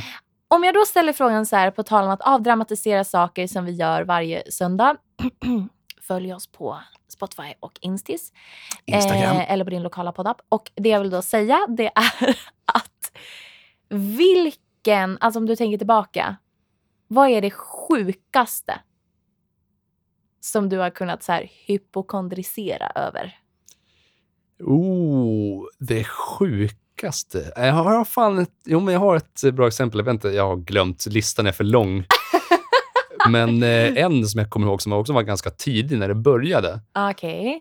Om 0.49 0.65
jag 0.65 0.75
då 0.75 0.85
ställer 0.85 1.13
frågan 1.13 1.47
så 1.47 1.57
här, 1.57 1.71
på 1.71 1.83
tal 1.83 2.05
om 2.05 2.11
att 2.11 2.23
avdramatisera 2.23 3.05
saker 3.05 3.47
som 3.47 3.65
vi 3.65 3.73
gör 3.73 4.03
varje 4.03 4.53
söndag. 4.53 4.97
Följ 6.01 6.35
oss 6.35 6.47
på 6.47 6.79
Spotify 7.09 7.55
och 7.61 7.79
Instis. 7.81 8.33
Instagram. 8.85 9.37
Eh, 9.37 9.53
eller 9.53 9.65
på 9.65 9.71
din 9.71 9.83
lokala 9.83 10.13
poddapp. 10.13 10.41
Och 10.49 10.71
det 10.75 10.89
jag 10.89 11.01
vill 11.01 11.11
då 11.11 11.23
säga 11.23 11.67
det 11.69 11.87
är 11.87 12.37
att 12.65 13.13
vilken, 13.89 15.19
alltså 15.21 15.39
om 15.39 15.47
du 15.47 15.57
tänker 15.57 15.79
tillbaka. 15.79 16.37
Vad 17.09 17.29
är 17.29 17.41
det 17.41 17.51
sjukaste 17.51 18.81
som 20.41 20.69
du 20.69 20.79
har 20.79 20.91
kunnat 20.91 21.23
så 21.23 21.33
här 21.33 21.51
hypokondrisera 21.67 22.93
över? 22.95 23.39
Oh, 24.61 25.65
det 25.79 26.05
sjukaste. 26.97 27.53
Jag 27.57 27.73
har 27.73 28.05
fan 28.05 28.39
ett, 28.39 28.51
jo, 28.65 28.81
men 28.81 28.95
jag 28.95 29.01
har 29.01 29.17
ett 29.17 29.55
bra 29.55 29.67
exempel. 29.67 29.99
Jag, 29.99 30.05
vet 30.05 30.13
inte, 30.13 30.29
jag 30.29 30.47
har 30.47 30.57
glömt, 30.57 31.07
listan 31.07 31.47
är 31.47 31.53
för 31.53 31.65
lång. 31.65 32.05
men 33.29 33.63
eh, 33.63 33.97
en 33.97 34.27
som 34.27 34.39
jag 34.39 34.51
kommer 34.51 34.67
ihåg 34.67 34.83
som 34.83 34.93
också 34.93 35.13
var 35.13 35.23
ganska 35.23 35.51
tidig 35.51 35.99
när 35.99 36.09
det 36.09 36.15
började. 36.15 36.81
Okej. 37.11 37.61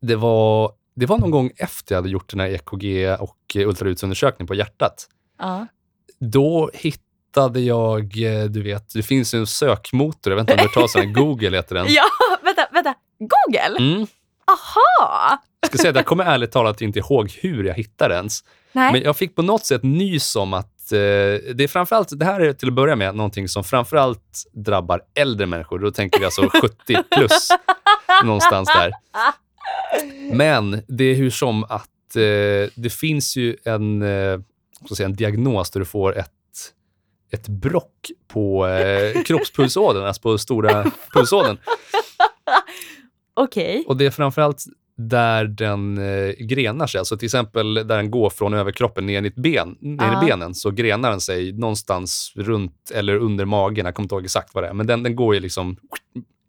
Det 0.00 0.16
var, 0.16 0.72
det 0.96 1.06
var 1.06 1.18
någon 1.18 1.30
gång 1.30 1.50
efter 1.56 1.94
jag 1.94 1.98
hade 1.98 2.08
gjort 2.08 2.30
den 2.30 2.40
här 2.40 2.48
EKG 2.48 3.16
och 3.20 3.36
eh, 3.54 3.68
ultraljudsundersökningen 3.68 4.46
på 4.46 4.54
hjärtat. 4.54 5.06
Ja. 5.38 5.66
Då 6.20 6.70
hittade 6.74 7.60
jag, 7.60 8.02
eh, 8.02 8.44
du 8.44 8.62
vet, 8.62 8.94
det 8.94 9.02
finns 9.02 9.34
en 9.34 9.46
sökmotor, 9.46 10.32
jag 10.32 10.36
vet 10.36 10.42
inte 10.42 10.52
om 10.52 10.56
du 10.56 10.62
har 10.62 10.82
hört 10.82 10.92
talas 10.92 11.14
Google 11.14 11.56
heter 11.56 11.74
den. 11.74 11.86
ja, 11.88 12.04
vänta, 12.42 12.68
vänta. 12.72 12.94
Google? 13.18 13.78
Mm. 13.78 14.06
Aha! 14.46 15.38
Jag 15.60 15.68
ska 15.68 15.78
säga 15.78 15.90
att 15.90 15.96
jag 15.96 16.06
kommer 16.06 16.24
ärligt 16.24 16.52
talat 16.52 16.80
inte 16.80 16.98
ihåg 16.98 17.30
hur 17.40 17.64
jag 17.64 17.74
hittade 17.74 18.14
ens. 18.14 18.44
Nej. 18.74 18.92
Men 18.92 19.02
jag 19.02 19.16
fick 19.16 19.34
på 19.34 19.42
något 19.42 19.66
sätt 19.66 19.82
nys 19.82 20.36
om 20.36 20.54
att 20.54 20.92
eh, 20.92 20.98
det 21.54 21.60
är 21.60 21.68
framförallt, 21.68 22.18
det 22.18 22.24
här 22.24 22.40
är 22.40 22.52
till 22.52 22.68
att 22.68 22.74
börja 22.74 22.96
med 22.96 23.14
någonting 23.14 23.48
som 23.48 23.64
framförallt 23.64 24.42
drabbar 24.52 25.00
äldre 25.14 25.46
människor. 25.46 25.78
Då 25.78 25.90
tänker 25.90 26.18
vi 26.18 26.24
alltså 26.24 26.48
70 26.60 26.96
plus, 27.10 27.48
någonstans 28.24 28.68
där. 28.74 28.92
Men 30.32 30.82
det 30.88 31.04
är 31.04 31.14
hur 31.14 31.30
som 31.30 31.64
att 31.64 32.16
eh, 32.16 32.70
det 32.74 32.92
finns 32.92 33.36
ju 33.36 33.56
en, 33.64 34.02
eh, 34.02 34.40
så 34.88 34.96
säga, 34.96 35.06
en 35.06 35.16
diagnos 35.16 35.70
där 35.70 35.80
du 35.80 35.86
får 35.86 36.18
ett, 36.18 36.30
ett 37.30 37.48
brock 37.48 38.10
på 38.28 38.66
eh, 38.66 39.22
kroppspulsådern, 39.22 40.04
alltså 40.04 40.22
på 40.22 40.38
stora 40.38 40.92
pulsådern. 41.12 41.58
Okej. 43.34 43.84
Och 43.88 43.96
det 43.96 44.06
är 44.06 44.10
framförallt 44.10 44.64
där 44.96 45.44
den 45.44 45.98
eh, 45.98 46.30
grenar 46.32 46.86
sig. 46.86 46.98
Alltså 46.98 47.16
till 47.16 47.26
exempel 47.26 47.74
där 47.74 47.84
den 47.96 48.10
går 48.10 48.30
från 48.30 48.54
överkroppen 48.54 49.06
ner 49.06 49.22
i, 49.22 49.26
ett 49.26 49.34
ben, 49.34 49.76
ner 49.80 50.04
Ja. 50.04 50.22
i 50.22 50.26
benen 50.26 50.54
så 50.54 50.70
grenar 50.70 51.10
den 51.10 51.20
sig 51.20 51.52
någonstans 51.52 52.32
runt 52.36 52.90
eller 52.94 53.16
under 53.16 53.44
magen. 53.44 53.86
Jag 53.86 53.94
kommer 53.94 54.04
inte 54.04 54.14
ihåg 54.14 54.24
exakt 54.24 54.54
vad 54.54 54.64
det 54.64 54.68
är. 54.68 54.72
Men 54.74 54.86
den, 54.86 55.02
den 55.02 55.16
går 55.16 55.34
ju 55.34 55.40
liksom 55.40 55.76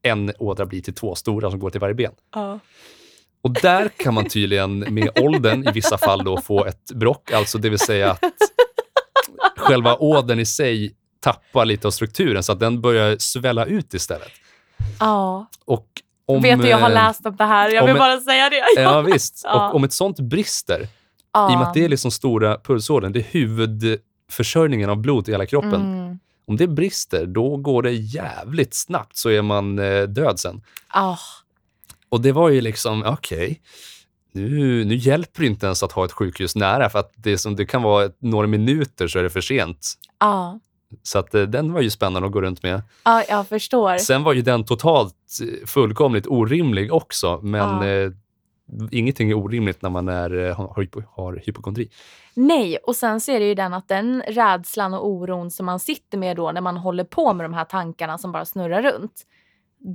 en 0.01 0.31
ådra 0.39 0.65
blir 0.65 0.81
till 0.81 0.93
två 0.93 1.15
stora 1.15 1.51
som 1.51 1.59
går 1.59 1.69
till 1.69 1.81
varje 1.81 1.93
ben. 1.95 2.11
Ja. 2.33 2.59
Och 3.41 3.53
där 3.53 3.89
kan 3.97 4.13
man 4.13 4.25
tydligen 4.29 4.79
med 4.79 5.09
åldern 5.21 5.67
i 5.67 5.71
vissa 5.71 5.97
fall 5.97 6.23
då 6.23 6.41
få 6.41 6.65
ett 6.65 6.91
brock. 6.93 7.31
Alltså 7.31 7.57
det 7.57 7.69
vill 7.69 7.79
säga 7.79 8.11
att 8.11 8.19
själva 9.57 9.95
ådern 9.95 10.39
i 10.39 10.45
sig 10.45 10.95
tappar 11.19 11.65
lite 11.65 11.87
av 11.87 11.91
strukturen 11.91 12.43
så 12.43 12.51
att 12.51 12.59
den 12.59 12.81
börjar 12.81 13.15
svälla 13.19 13.65
ut 13.65 13.93
istället. 13.93 14.31
Ja. 14.99 15.45
Och 15.65 15.87
om, 16.27 16.41
Vet 16.41 16.61
du, 16.61 16.67
jag 16.67 16.77
har 16.77 16.89
eh, 16.89 16.93
läst 16.93 17.25
om 17.25 17.35
det 17.35 17.45
här. 17.45 17.69
Jag 17.69 17.81
vill 17.81 17.91
en- 17.91 17.97
bara 17.97 18.19
säga 18.19 18.49
det. 18.49 18.81
Ja, 18.81 19.01
visst. 19.01 19.41
Ja. 19.43 19.69
Och 19.69 19.75
om 19.75 19.83
ett 19.83 19.93
sånt 19.93 20.19
brister, 20.19 20.87
Ja. 21.33 21.51
i 21.51 21.55
och 21.55 21.59
med 21.59 21.67
att 21.67 21.73
det 21.73 21.85
är 21.85 21.89
liksom 21.89 22.11
stora 22.11 22.57
pulsådern, 22.59 23.11
det 23.11 23.19
är 23.19 23.23
huvudförsörjningen 23.31 24.89
av 24.89 24.97
blod 24.97 25.29
i 25.29 25.31
hela 25.31 25.45
kroppen. 25.45 25.73
Mm. 25.73 26.19
Om 26.47 26.57
det 26.57 26.67
brister, 26.67 27.25
då 27.25 27.57
går 27.57 27.83
det 27.83 27.91
jävligt 27.91 28.73
snabbt 28.73 29.17
så 29.17 29.29
är 29.29 29.41
man 29.41 29.79
eh, 29.79 30.03
död 30.03 30.39
sen. 30.39 30.61
Ah. 30.87 31.17
Och 32.09 32.21
det 32.21 32.31
var 32.31 32.49
ju 32.49 32.61
liksom, 32.61 33.03
okej, 33.05 33.61
nu, 34.31 34.85
nu 34.85 34.95
hjälper 34.95 35.41
det 35.41 35.47
inte 35.47 35.65
ens 35.65 35.83
att 35.83 35.91
ha 35.91 36.05
ett 36.05 36.11
sjukhus 36.11 36.55
nära 36.55 36.89
för 36.89 36.99
att 36.99 37.11
det, 37.15 37.37
som, 37.37 37.55
det 37.55 37.65
kan 37.65 37.81
vara 37.83 38.09
några 38.19 38.47
minuter 38.47 39.07
så 39.07 39.19
är 39.19 39.23
det 39.23 39.29
för 39.29 39.41
sent. 39.41 39.93
Ja. 40.19 40.59
Så 41.03 41.19
att, 41.19 41.35
eh, 41.35 41.41
den 41.41 41.73
var 41.73 41.81
ju 41.81 41.89
spännande 41.89 42.25
att 42.27 42.33
gå 42.33 42.41
runt 42.41 42.63
med. 42.63 42.81
Ja, 43.03 43.23
jag 43.29 43.47
förstår. 43.47 43.97
Sen 43.97 44.23
var 44.23 44.33
ju 44.33 44.41
den 44.41 44.65
totalt 44.65 45.15
eh, 45.41 45.65
fullkomligt 45.67 46.27
orimlig 46.27 46.93
också, 46.93 47.39
men 47.43 47.61
Ja. 47.61 47.87
eh, 47.87 48.11
ingenting 48.91 49.29
är 49.29 49.33
orimligt 49.37 49.81
när 49.81 49.89
man 49.89 50.09
är, 50.09 50.37
eh, 50.49 50.55
har, 50.55 50.81
hypo, 50.81 51.01
har 51.09 51.41
hypokondri. 51.45 51.89
Nej, 52.33 52.77
och 52.77 52.95
sen 52.95 53.21
så 53.21 53.31
är 53.31 53.39
det 53.39 53.45
ju 53.45 53.55
den 53.55 53.73
att 53.73 53.87
den 53.87 54.21
rädslan 54.27 54.93
och 54.93 55.07
oron 55.07 55.51
som 55.51 55.65
man 55.65 55.79
sitter 55.79 56.17
med 56.17 56.35
då 56.37 56.51
när 56.51 56.61
man 56.61 56.77
håller 56.77 57.03
på 57.03 57.33
med 57.33 57.45
de 57.45 57.53
här 57.53 57.65
tankarna 57.65 58.17
som 58.17 58.31
bara 58.31 58.45
snurrar 58.45 58.81
runt. 58.81 59.21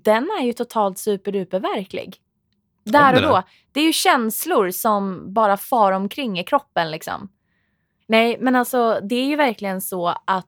Den 0.05 0.29
är 0.41 0.45
ju 0.45 0.53
totalt 0.53 0.99
superduper 0.99 1.61
verklig. 1.61 2.17
Där 2.85 3.15
och 3.17 3.23
då. 3.23 3.43
Det 3.73 3.81
är 3.81 3.85
ju 3.85 3.93
känslor 3.93 4.71
som 4.71 5.33
bara 5.35 5.57
far 5.57 5.93
omkring 5.93 6.39
i 6.39 6.45
kroppen 6.45 6.91
liksom. 6.91 7.29
Nej, 8.07 8.37
men 8.41 8.57
alltså 8.57 9.01
det 9.03 9.15
är 9.15 9.25
ju 9.27 9.37
verkligen 9.37 9.81
så 9.81 10.09
att 10.25 10.47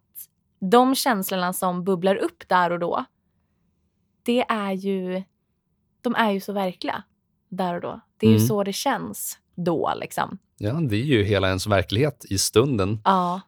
de 0.70 0.94
känslorna 0.94 1.52
som 1.52 1.84
bubblar 1.84 2.16
upp 2.16 2.48
där 2.48 2.70
och 2.72 2.78
då. 2.78 3.04
Det 4.22 4.40
är 4.48 4.72
ju, 4.72 5.22
de 6.00 6.14
är 6.14 6.30
ju 6.30 6.40
så 6.40 6.52
verkliga 6.52 7.02
där 7.48 7.74
och 7.74 7.80
då. 7.80 8.00
Det 8.16 8.26
är 8.26 8.30
ju 8.30 8.36
Mm. 8.36 8.48
så 8.48 8.64
det 8.64 8.72
känns 8.72 9.38
då 9.54 9.92
liksom. 10.00 10.38
Ja, 10.58 10.72
det 10.72 10.96
är 10.96 11.04
ju 11.04 11.22
hela 11.22 11.48
ens 11.48 11.66
verklighet 11.66 12.24
i 12.30 12.38
stunden. 12.38 13.00
Ja. 13.04 13.40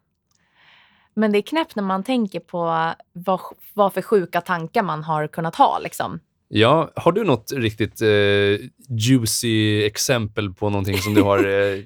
Men 1.15 1.33
det 1.33 1.39
är 1.39 1.43
knäppt 1.43 1.77
när 1.77 1.83
man 1.83 2.03
tänker 2.03 2.41
på 2.41 2.93
vad, 3.13 3.41
vad 3.75 3.93
för 3.93 4.03
sjuka 4.03 4.41
tankar 4.41 4.83
man 4.83 5.05
har 5.05 5.27
kunnat 5.27 5.57
ha. 5.57 5.79
Liksom. 5.79 6.21
Ja, 6.49 6.91
har 6.97 7.13
du 7.13 7.25
något 7.25 7.53
riktigt 7.53 8.03
eh, 8.03 8.69
juicy 8.89 9.85
exempel 9.85 10.55
på 10.55 10.71
någonting 10.71 10.99
som 10.99 11.15
du 11.15 11.23
har 11.23 11.39
eh, 11.75 11.83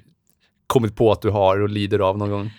kommit 0.67 0.95
på 0.95 1.11
att 1.11 1.21
du 1.21 1.29
har 1.29 1.59
och 1.61 1.69
lider 1.69 1.99
av 1.99 2.17
någon 2.17 2.29
gång? 2.29 2.51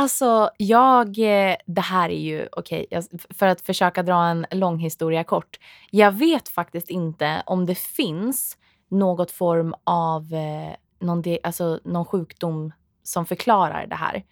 Alltså, 0.00 0.50
jag... 0.56 1.06
eh, 1.18 1.56
Det 1.66 1.80
här 1.80 2.08
är 2.10 2.18
ju... 2.20 2.48
Okej, 2.52 2.86
jag- 2.90 3.04
för 3.30 3.46
att 3.46 3.60
försöka 3.60 4.02
dra 4.02 4.24
en 4.26 4.46
lång 4.50 4.78
historia 4.78 5.24
kort. 5.24 5.58
Jag 5.90 6.12
vet 6.12 6.48
faktiskt 6.48 6.90
inte 6.90 7.42
om 7.46 7.66
det 7.66 7.78
finns 7.78 8.56
något 8.90 9.30
form 9.30 9.74
av 9.84 10.22
eh, 10.34 10.74
någon, 11.06 11.22
de, 11.22 11.38
alltså, 11.42 11.80
någon 11.84 12.04
sjukdom 12.04 12.72
som 13.02 13.26
förklarar 13.26 13.86
det 13.86 13.94
här. 13.94 14.22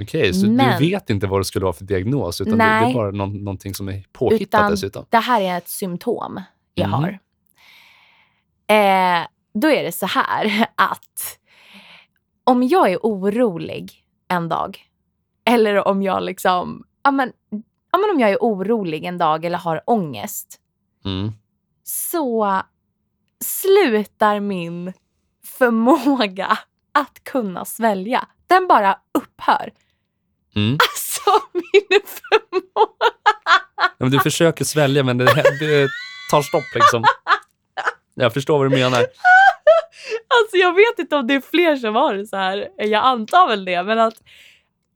Okej, 0.00 0.34
så 0.34 0.46
Men- 0.46 0.80
du 0.82 0.88
vet 0.90 1.10
inte 1.10 1.26
vad 1.26 1.40
det 1.40 1.44
skulle 1.44 1.64
vara 1.64 1.72
för 1.72 1.84
diagnos, 1.84 2.40
utan 2.40 2.58
det, 2.58 2.64
det 2.64 2.70
är 2.70 2.80
Nej. 2.80 2.94
bara 2.94 3.10
någon, 3.10 3.44
någonting 3.44 3.74
som 3.74 3.88
är 3.88 4.04
påhittat 4.12 4.42
Utan 4.42 4.70
dessutom? 4.70 5.04
Det 5.10 5.18
här 5.18 5.40
är 5.40 5.58
ett 5.58 5.68
symptom 5.68 6.40
jag 6.74 6.88
Mhm. 6.88 6.92
har. 7.00 7.08
Eh, 8.76 9.26
då 9.54 9.68
är 9.68 9.82
det 9.84 9.92
så 9.92 10.06
här 10.06 10.66
att 10.74 11.38
om 12.44 12.62
jag 12.62 12.92
är 12.92 12.98
orolig 13.02 14.04
en 14.28 14.48
dag 14.48 14.78
eller 15.48 15.88
om 15.88 16.02
jag 16.02 16.22
liksom, 16.22 16.84
ja 17.04 17.10
men, 17.10 17.32
ja 17.92 17.98
men 17.98 18.10
om 18.10 18.20
jag 18.20 18.30
är 18.30 18.38
orolig 18.40 19.04
en 19.04 19.18
dag 19.18 19.44
eller 19.44 19.58
har 19.58 19.82
ångest 19.86 20.60
Mm. 21.04 21.32
så 21.84 22.62
slutar 23.44 24.40
min 24.40 24.92
förmåga 25.58 26.58
att 26.94 27.24
kunna 27.24 27.64
svälja. 27.64 28.26
Den 28.46 28.66
bara 28.66 28.98
upphör. 29.18 29.70
Mm. 30.56 30.72
Alltså 30.72 31.46
min 31.54 32.00
förmåga. 32.06 33.12
Ja, 33.76 33.88
men 33.98 34.10
du 34.10 34.20
försöker 34.20 34.64
svälja, 34.64 35.02
men 35.04 35.18
det, 35.18 35.24
det 35.60 35.88
tar 36.30 36.42
stopp 36.42 36.74
liksom. 36.74 37.04
Jag 38.14 38.34
förstår 38.34 38.58
vad 38.58 38.70
du 38.70 38.76
menar. 38.76 38.98
Alltså 40.40 40.56
jag 40.56 40.74
vet 40.74 40.98
inte 40.98 41.16
om 41.16 41.26
det 41.26 41.34
är 41.34 41.40
fler 41.40 41.76
som 41.76 41.94
har 41.94 42.14
det 42.14 42.26
så 42.26 42.36
här. 42.36 42.68
Jag 42.76 43.04
antar 43.04 43.48
väl 43.48 43.64
det. 43.64 43.82
Men 43.82 43.98
att 43.98 44.14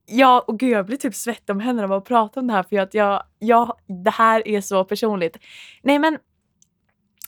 jag, 0.07 0.49
och 0.49 0.59
gud, 0.59 0.71
jag 0.71 0.87
blir 0.87 0.97
typ 0.97 1.15
svettig 1.15 1.51
om 1.51 1.61
händerna 1.61 1.85
av 1.85 1.93
att 1.93 2.05
prata 2.05 2.41
om 2.41 2.47
det 2.47 2.53
här. 2.53 2.63
För 2.63 2.77
att 2.77 2.95
jag, 2.95 3.23
jag, 3.39 3.77
det 4.05 4.11
här 4.11 4.49
är 4.49 4.61
så 4.61 4.85
personligt. 4.85 5.37
Nej 5.83 5.99
men 5.99 6.19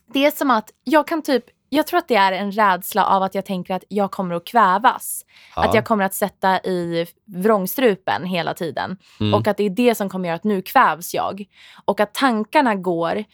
det 0.07 0.27
är 0.27 0.31
som 0.31 0.51
att 0.51 0.71
jag 0.85 1.07
kan 1.07 1.23
typ, 1.23 1.45
jag 1.69 1.87
tror 1.87 1.99
att 1.99 2.09
det 2.09 2.17
är 2.17 2.33
en 2.33 2.53
rädsla 2.53 3.07
av 3.07 3.23
att 3.23 3.35
jag 3.35 3.45
tänker 3.45 3.75
att 3.75 3.85
jag 3.89 4.11
kommer 4.11 4.35
att 4.35 4.47
kvävas. 4.47 5.25
Ja. 5.57 5.65
Att 5.65 5.75
jag 5.75 5.85
kommer 5.85 6.05
att 6.05 6.15
sätta 6.15 6.61
i 6.61 7.07
vrångstrupen 7.25 8.25
hela 8.25 8.55
tiden. 8.55 8.97
Mm. 9.21 9.35
Och 9.35 9.47
att 9.47 9.57
det 9.57 9.65
är 9.65 9.71
det 9.71 9.95
som 9.95 10.09
kommer 10.09 10.29
göra 10.29 10.37
att 10.37 10.45
nu 10.45 10.63
kvävs 10.63 11.15
jag. 11.15 11.45
Och 11.85 12.01
att 12.01 12.15
tankarna 12.15 12.75
går 12.75 13.25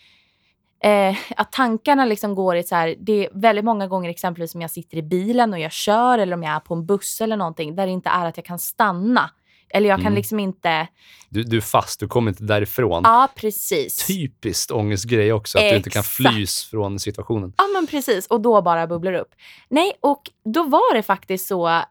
Eh, 0.82 1.16
att 1.36 1.52
tankarna 1.52 2.04
liksom 2.04 2.34
går 2.34 2.56
i 2.56 2.62
så 2.62 2.74
här, 2.74 2.94
det 2.98 3.26
är 3.26 3.30
väldigt 3.32 3.64
många 3.64 3.86
gånger 3.86 4.10
exempelvis 4.10 4.54
om 4.54 4.60
jag 4.60 4.70
sitter 4.70 4.96
i 4.96 5.02
bilen 5.02 5.52
och 5.52 5.58
jag 5.58 5.72
kör 5.72 6.18
eller 6.18 6.34
om 6.36 6.42
jag 6.42 6.52
är 6.54 6.60
på 6.60 6.74
en 6.74 6.86
buss 6.86 7.20
eller 7.20 7.36
någonting 7.36 7.76
där 7.76 7.86
det 7.86 7.92
inte 7.92 8.08
är 8.08 8.26
att 8.26 8.36
jag 8.36 8.46
kan 8.46 8.58
stanna. 8.58 9.30
Eller 9.72 9.88
jag 9.88 9.98
kan 9.98 10.06
Mm. 10.06 10.16
liksom 10.16 10.40
inte, 10.40 10.86
Du, 11.28 11.42
du 11.42 11.56
är 11.56 11.60
fast, 11.60 12.00
du 12.00 12.08
kommer 12.08 12.30
inte 12.30 12.44
därifrån. 12.44 13.02
ja 13.04 13.28
precis. 13.34 14.06
Typiskt 14.06 14.70
ångestgrej 14.70 15.32
också, 15.32 15.58
att 15.58 15.64
du 15.70 15.76
inte 15.76 15.90
kan 15.90 16.00
Exakt. 16.00 16.16
flys 16.16 16.64
från 16.64 16.98
situationen. 16.98 17.52
Ja 17.56 17.64
men 17.74 17.86
precis, 17.86 18.26
och 18.26 18.40
då 18.40 18.62
bara 18.62 18.86
bubblar 18.86 19.12
upp. 19.12 19.34
Nej, 19.68 19.92
och 20.00 20.22
då 20.44 20.62
var 20.62 20.94
det 20.94 21.02
faktiskt 21.02 21.46
så, 21.48 21.68
eh, 21.68 21.82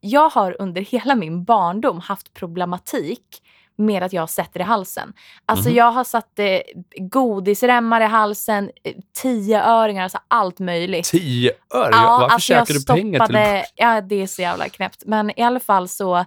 jag 0.00 0.28
har 0.30 0.56
under 0.62 0.80
hela 0.82 1.14
min 1.14 1.44
barndom 1.44 2.00
haft 2.00 2.34
problematik 2.34 3.42
med 3.78 4.02
att 4.02 4.12
jag 4.12 4.30
sätter 4.30 4.60
i 4.60 4.62
halsen. 4.62 5.12
Alltså 5.46 5.68
Mhm. 5.68 5.76
jag 5.76 5.92
har 5.92 6.04
satt 6.04 6.38
eh, 6.38 6.60
godisremmar 6.98 8.00
i 8.00 8.04
halsen, 8.04 8.70
eh, 8.84 8.94
tioöringar, 9.22 10.02
alltså 10.02 10.18
allt 10.28 10.58
möjligt. 10.58 11.04
Tio 11.04 11.52
öre? 11.74 11.90
Ja, 11.92 12.18
Varför 12.20 12.24
alltså 12.34 12.38
käkar 12.52 12.74
du 12.74 12.84
pengar 12.84 13.26
till... 13.26 13.34
stoppade- 13.36 13.64
Ja, 13.74 14.00
det 14.00 14.22
är 14.22 14.26
så 14.26 14.42
jävla 14.42 14.68
knäppt. 14.68 15.02
Men 15.06 15.38
i 15.40 15.42
alla 15.42 15.60
fall 15.60 15.88
så 15.88 16.24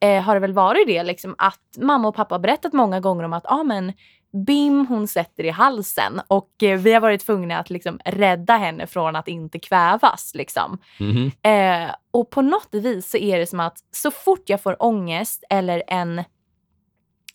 eh, 0.00 0.22
har 0.22 0.34
det 0.34 0.40
väl 0.40 0.52
varit 0.52 0.86
det 0.86 1.02
liksom 1.02 1.34
att 1.38 1.60
mamma 1.78 2.08
och 2.08 2.14
pappa 2.14 2.34
har 2.34 2.40
berättat 2.40 2.72
många 2.72 3.00
gånger 3.00 3.24
om 3.24 3.32
att 3.32 3.46
ah, 3.46 3.62
men 3.62 3.92
Bim 4.46 4.86
hon 4.86 5.08
sätter 5.08 5.44
i 5.44 5.50
halsen 5.50 6.20
och 6.26 6.62
eh, 6.62 6.78
vi 6.78 6.92
har 6.92 7.00
varit 7.00 7.26
tvungna 7.26 7.58
att 7.58 7.70
liksom 7.70 7.98
rädda 8.04 8.56
henne 8.56 8.86
från 8.86 9.16
att 9.16 9.28
inte 9.28 9.58
kvävas. 9.58 10.30
Liksom. 10.34 10.78
Mhm. 11.00 11.30
Eh, 11.42 11.90
och 12.10 12.30
på 12.30 12.42
något 12.42 12.68
vis 12.72 13.10
så 13.10 13.16
är 13.16 13.38
det 13.38 13.46
som 13.46 13.60
att 13.60 13.76
så 13.90 14.10
fort 14.10 14.42
jag 14.46 14.60
får 14.62 14.82
ångest 14.82 15.44
eller 15.50 15.82
en 15.86 16.24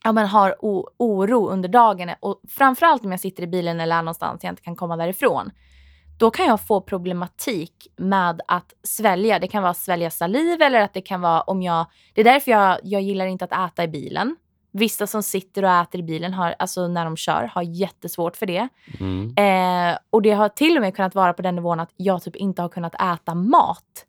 ja, 0.06 0.12
men 0.12 0.28
har 0.28 0.56
oro 0.98 1.50
under 1.50 1.70
dagen 1.70 2.12
och 2.20 2.42
framförallt 2.50 3.06
om 3.06 3.12
jag 3.12 3.20
sitter 3.20 3.44
i 3.44 3.48
bilen 3.48 3.80
eller 3.80 3.96
är 3.96 4.02
någonstans 4.02 4.44
jag 4.44 4.52
inte 4.52 4.62
kan 4.62 4.76
komma 4.76 4.98
därifrån. 4.98 5.52
Då 6.20 6.32
kan 6.32 6.46
jag 6.46 6.62
få 6.62 6.82
problematik 6.82 7.88
med 7.98 8.42
att 8.48 8.74
svälja. 8.84 9.40
Det 9.40 9.48
kan 9.48 9.64
vara 9.64 9.72
att 9.72 9.78
svälja 9.78 10.12
saliv 10.12 10.62
eller 10.62 10.82
att 10.82 10.94
det 10.94 11.02
kan 11.02 11.22
vara 11.22 11.42
om 11.42 11.62
jag... 11.62 11.86
Det 12.14 12.22
är 12.22 12.26
därför 12.26 12.52
jag, 12.52 12.80
jag 12.84 13.02
gillar 13.02 13.26
inte 13.26 13.46
att 13.46 13.72
äta 13.72 13.84
i 13.84 13.88
bilen. 13.88 14.36
Vissa 14.72 15.08
som 15.08 15.24
sitter 15.24 15.64
och 15.64 15.70
äter 15.70 16.00
i 16.00 16.04
bilen, 16.04 16.34
har, 16.34 16.56
alltså 16.60 16.88
när 16.88 17.06
de 17.06 17.18
kör, 17.18 17.44
har 17.54 17.62
jättesvårt 17.62 18.38
för 18.38 18.46
det. 18.46 18.68
Mm. 19.00 19.34
Eh, 19.38 19.98
och 20.10 20.22
det 20.22 20.32
har 20.32 20.50
till 20.50 20.76
och 20.78 20.82
med 20.82 20.96
kunnat 20.96 21.16
vara 21.16 21.34
på 21.34 21.42
den 21.42 21.56
nivån 21.56 21.80
att 21.80 21.94
jag 21.96 22.24
typ 22.24 22.36
inte 22.36 22.62
har 22.62 22.70
kunnat 22.70 22.96
äta 22.96 23.36
mat 23.36 24.06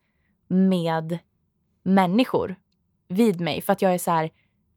med 0.49 1.18
människor 1.82 2.57
vid 3.09 3.40
mig. 3.40 3.62
För 3.62 3.72
att 3.72 3.82
jag 3.82 3.94
är 3.94 3.99
så 3.99 4.11
här, 4.11 4.30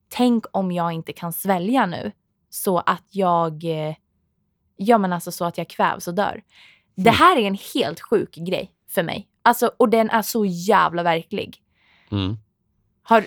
tänk 0.09 0.45
om 0.51 0.71
jag 0.71 0.91
inte 0.91 1.13
kan 1.13 1.33
svälja 1.33 1.85
nu. 1.85 2.11
Så 2.49 2.77
att 2.77 3.05
jag, 3.09 3.63
eh, 3.63 3.95
ja 4.75 4.97
men 4.97 5.13
alltså 5.13 5.31
så 5.31 5.45
att 5.45 5.57
jag 5.57 5.67
kvävs 5.67 6.07
och 6.07 6.13
dör. 6.13 6.41
Det 6.95 7.09
här 7.09 7.37
är 7.37 7.41
en 7.41 7.57
helt 7.73 8.01
sjuk 8.01 8.35
grej 8.35 8.71
för 8.89 9.03
mig. 9.03 9.27
Alltså, 9.41 9.71
och 9.77 9.89
den 9.89 10.09
är 10.09 10.21
så 10.21 10.45
jävla 10.45 11.03
verklig. 11.03 11.57
Mm. 12.11 12.37
Har, 13.03 13.17
äh, 13.19 13.25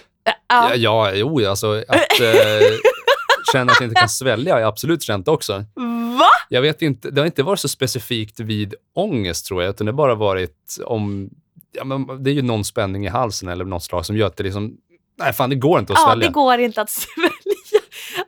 Ja, 0.53 0.75
ja. 0.75 0.75
ja, 0.75 1.13
jo, 1.15 1.49
alltså 1.49 1.73
att 1.89 2.21
eh, 2.21 2.77
känna 3.53 3.73
att 3.73 3.81
jag 3.81 3.89
inte 3.89 4.01
kan 4.01 4.09
svälja 4.09 4.55
har 4.55 4.61
jag 4.61 4.69
absolut 4.69 5.03
känt 5.03 5.29
också. 5.29 5.65
Va? 6.19 6.31
Jag 6.49 6.63
vet 6.63 6.83
inte, 6.83 7.11
det 7.11 7.21
har 7.21 7.27
inte 7.27 7.43
varit 7.43 7.61
så 7.61 7.69
specifikt 7.69 8.41
vid 8.41 8.75
ångest 8.95 9.47
tror 9.47 9.63
jag, 9.63 9.71
utan 9.71 9.87
det 9.87 9.93
har 9.93 9.97
bara 9.97 10.15
varit 10.15 10.77
om, 10.85 11.31
ja, 11.73 11.85
men 11.85 12.23
det 12.25 12.31
är 12.31 12.35
ju 12.35 12.43
någon 12.43 12.65
spänning 12.65 13.07
i 13.07 13.09
halsen 13.09 13.49
eller 13.49 13.65
något 13.65 13.83
slag 13.83 14.07
som 14.07 14.17
gör 14.17 14.27
att 14.27 14.37
det 14.37 14.45
liksom, 14.45 14.77
nej 15.23 15.33
fan 15.33 15.51
det 15.51 15.57
går 15.57 15.79
inte 15.81 15.93
att 15.93 15.99
Ja, 15.99 16.07
svälja. 16.11 16.29
det 16.29 16.33
går 16.33 16.59
inte 16.59 16.81
att 16.83 16.91
svälja. 17.01 17.31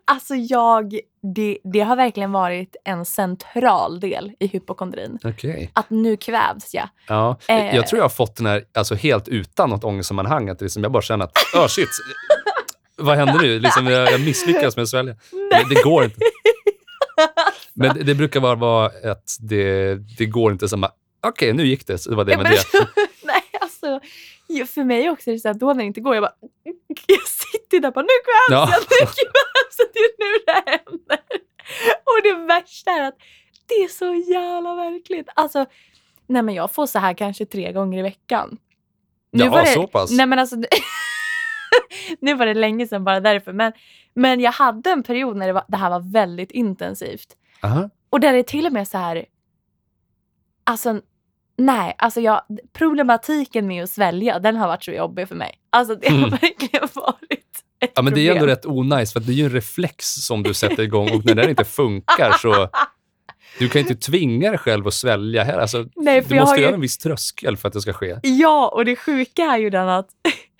Alltså 0.04 0.34
jag, 0.34 0.98
det, 1.34 1.58
det 1.64 1.80
har 1.80 1.96
verkligen 1.96 2.32
varit 2.32 2.76
en 2.84 3.04
central 3.04 4.00
del 4.00 4.32
i 4.40 4.46
hypokondrin. 4.46 5.18
Okej. 5.24 5.70
Att 5.74 5.90
nu 5.90 6.16
kvävs 6.16 6.74
jag. 6.74 6.88
Ja, 7.08 7.36
Eh. 7.48 7.76
jag 7.76 7.86
tror 7.86 7.98
jag 7.98 8.04
har 8.04 8.08
fått 8.10 8.36
den 8.36 8.46
här 8.46 8.64
alltså, 8.74 8.94
helt 8.94 9.28
utan 9.28 9.70
något 9.70 9.84
ångestsammanhang. 9.84 10.48
Att 10.48 10.60
liksom, 10.60 10.82
jag 10.82 10.92
bara 10.92 11.02
känner 11.02 11.24
att, 11.24 11.36
oh 11.54 11.66
shit, 11.66 11.88
vad 12.96 13.16
händer 13.16 13.38
nu? 13.38 13.58
Liksom, 13.60 13.86
jag, 13.86 14.12
jag 14.12 14.20
misslyckas 14.20 14.76
med 14.76 14.82
att 14.82 14.88
svälja. 14.88 15.14
Det, 15.50 15.74
det 15.74 15.82
går 15.82 16.04
inte. 16.04 16.16
Men 17.74 17.96
det, 17.96 18.02
det 18.02 18.14
brukar 18.14 18.40
bara 18.40 18.54
vara 18.54 18.86
att 18.86 19.36
det, 19.40 19.94
det 20.18 20.26
går 20.26 20.52
inte. 20.52 20.68
bara, 20.76 20.90
Okej, 21.26 21.52
nu 21.52 21.66
gick 21.66 21.86
det. 21.86 21.98
Så 21.98 22.10
det 22.10 22.16
var 22.16 22.24
det 22.24 22.32
Ja, 22.32 22.38
med 22.38 22.44
men- 22.46 22.52
det. 22.52 22.86
Ju- 24.48 24.66
För 24.66 24.84
mig 24.84 25.10
också 25.10 25.30
är 25.30 25.34
det 25.34 25.40
så 25.40 25.48
att 25.48 25.58
då 25.58 25.66
när 25.66 25.74
det 25.74 25.84
inte 25.84 26.00
går, 26.00 26.14
jag 26.14 26.22
bara... 26.22 26.34
Jag 27.06 27.26
sitter 27.28 27.80
där 27.80 27.88
och 27.88 27.94
bara, 27.94 28.02
nu 28.02 28.08
kvävs 28.24 28.50
Ja. 28.50 28.68
jag, 28.72 28.80
nu 28.80 28.86
kvävs 28.86 29.16
jag. 29.78 29.88
Det 29.92 29.98
är 29.98 30.18
nu 30.18 30.44
det 30.46 30.70
händer. 30.70 31.18
Och 32.04 32.22
det 32.22 32.46
värsta 32.46 32.90
är 32.90 33.02
att 33.08 33.16
det 33.66 33.74
är 33.74 33.88
så 33.88 34.14
jävla 34.32 34.74
verkligt. 34.74 35.28
Alltså, 35.34 35.66
nej 36.26 36.42
men 36.42 36.54
jag 36.54 36.70
får 36.72 36.86
så 36.86 36.98
här 36.98 37.14
kanske 37.14 37.46
tre 37.46 37.72
gånger 37.72 37.98
i 37.98 38.02
veckan. 38.02 38.58
Nu 39.32 39.48
var 39.48 39.60
det, 39.60 39.66
så 39.66 39.86
pass? 39.86 40.10
Nej 40.10 40.26
men 40.26 40.38
alltså, 40.38 40.56
nu 42.20 42.34
var 42.34 42.46
det 42.46 42.54
länge 42.54 42.86
sedan 42.86 43.04
bara 43.04 43.20
därför. 43.20 43.52
Men, 43.52 43.72
men 44.14 44.40
jag 44.40 44.52
hade 44.52 44.90
en 44.90 45.02
period 45.02 45.36
när 45.36 45.46
det, 45.46 45.52
var, 45.52 45.64
det 45.68 45.76
här 45.76 45.90
var 45.90 46.12
väldigt 46.12 46.50
intensivt. 46.50 47.36
Aha. 47.62 47.90
Och 48.10 48.20
där 48.20 48.28
är 48.28 48.32
det 48.36 48.42
till 48.46 48.66
och 48.66 48.72
med 48.72 48.88
så 48.88 48.98
här... 48.98 49.24
Alltså, 50.64 51.00
nej. 51.56 51.94
Alltså 51.98 52.20
jag, 52.20 52.42
problematiken 52.72 53.66
med 53.66 53.82
att 53.84 53.90
svälja, 53.90 54.38
den 54.38 54.56
har 54.56 54.68
varit 54.68 54.84
så 54.84 54.90
jobbig 54.90 55.28
för 55.28 55.34
mig. 55.34 55.54
Alltså 55.70 55.94
det 55.94 56.08
har 56.08 56.16
Mm. 56.18 56.30
verkligen 56.30 56.88
varit 56.94 57.64
ett 57.80 57.92
Ja, 57.94 58.02
men 58.02 58.14
det 58.14 58.20
är 58.20 58.26
problem. 58.30 58.36
ändå 58.36 58.46
rätt 58.46 58.66
onajs, 58.66 59.12
för 59.12 59.20
det 59.20 59.32
är 59.32 59.34
ju 59.34 59.44
en 59.44 59.50
reflex 59.52 60.06
som 60.14 60.42
du 60.42 60.54
sätter 60.54 60.82
igång 60.82 61.10
och 61.16 61.24
när 61.24 61.34
den 61.34 61.50
inte 61.50 61.64
funkar 61.64 62.32
så... 62.32 62.68
Du 63.58 63.68
kan 63.68 63.80
inte 63.80 63.94
tvinga 63.94 64.50
dig 64.50 64.58
själv 64.58 64.86
att 64.86 64.94
svälja 64.94 65.44
här. 65.44 65.58
Alltså, 65.58 65.86
Nej, 65.96 66.22
för 66.22 66.34
du 66.34 66.40
måste 66.40 66.60
ju 66.60 66.66
en 66.66 66.80
viss 66.80 66.98
tröskel 66.98 67.56
för 67.56 67.68
att 67.68 67.74
det 67.74 67.80
ska 67.80 67.92
ske. 67.92 68.18
Ja, 68.22 68.68
och 68.74 68.84
det 68.84 68.96
sjuka 68.96 69.42
är 69.42 69.58
ju 69.58 69.70
den 69.70 69.88
att 69.88 70.08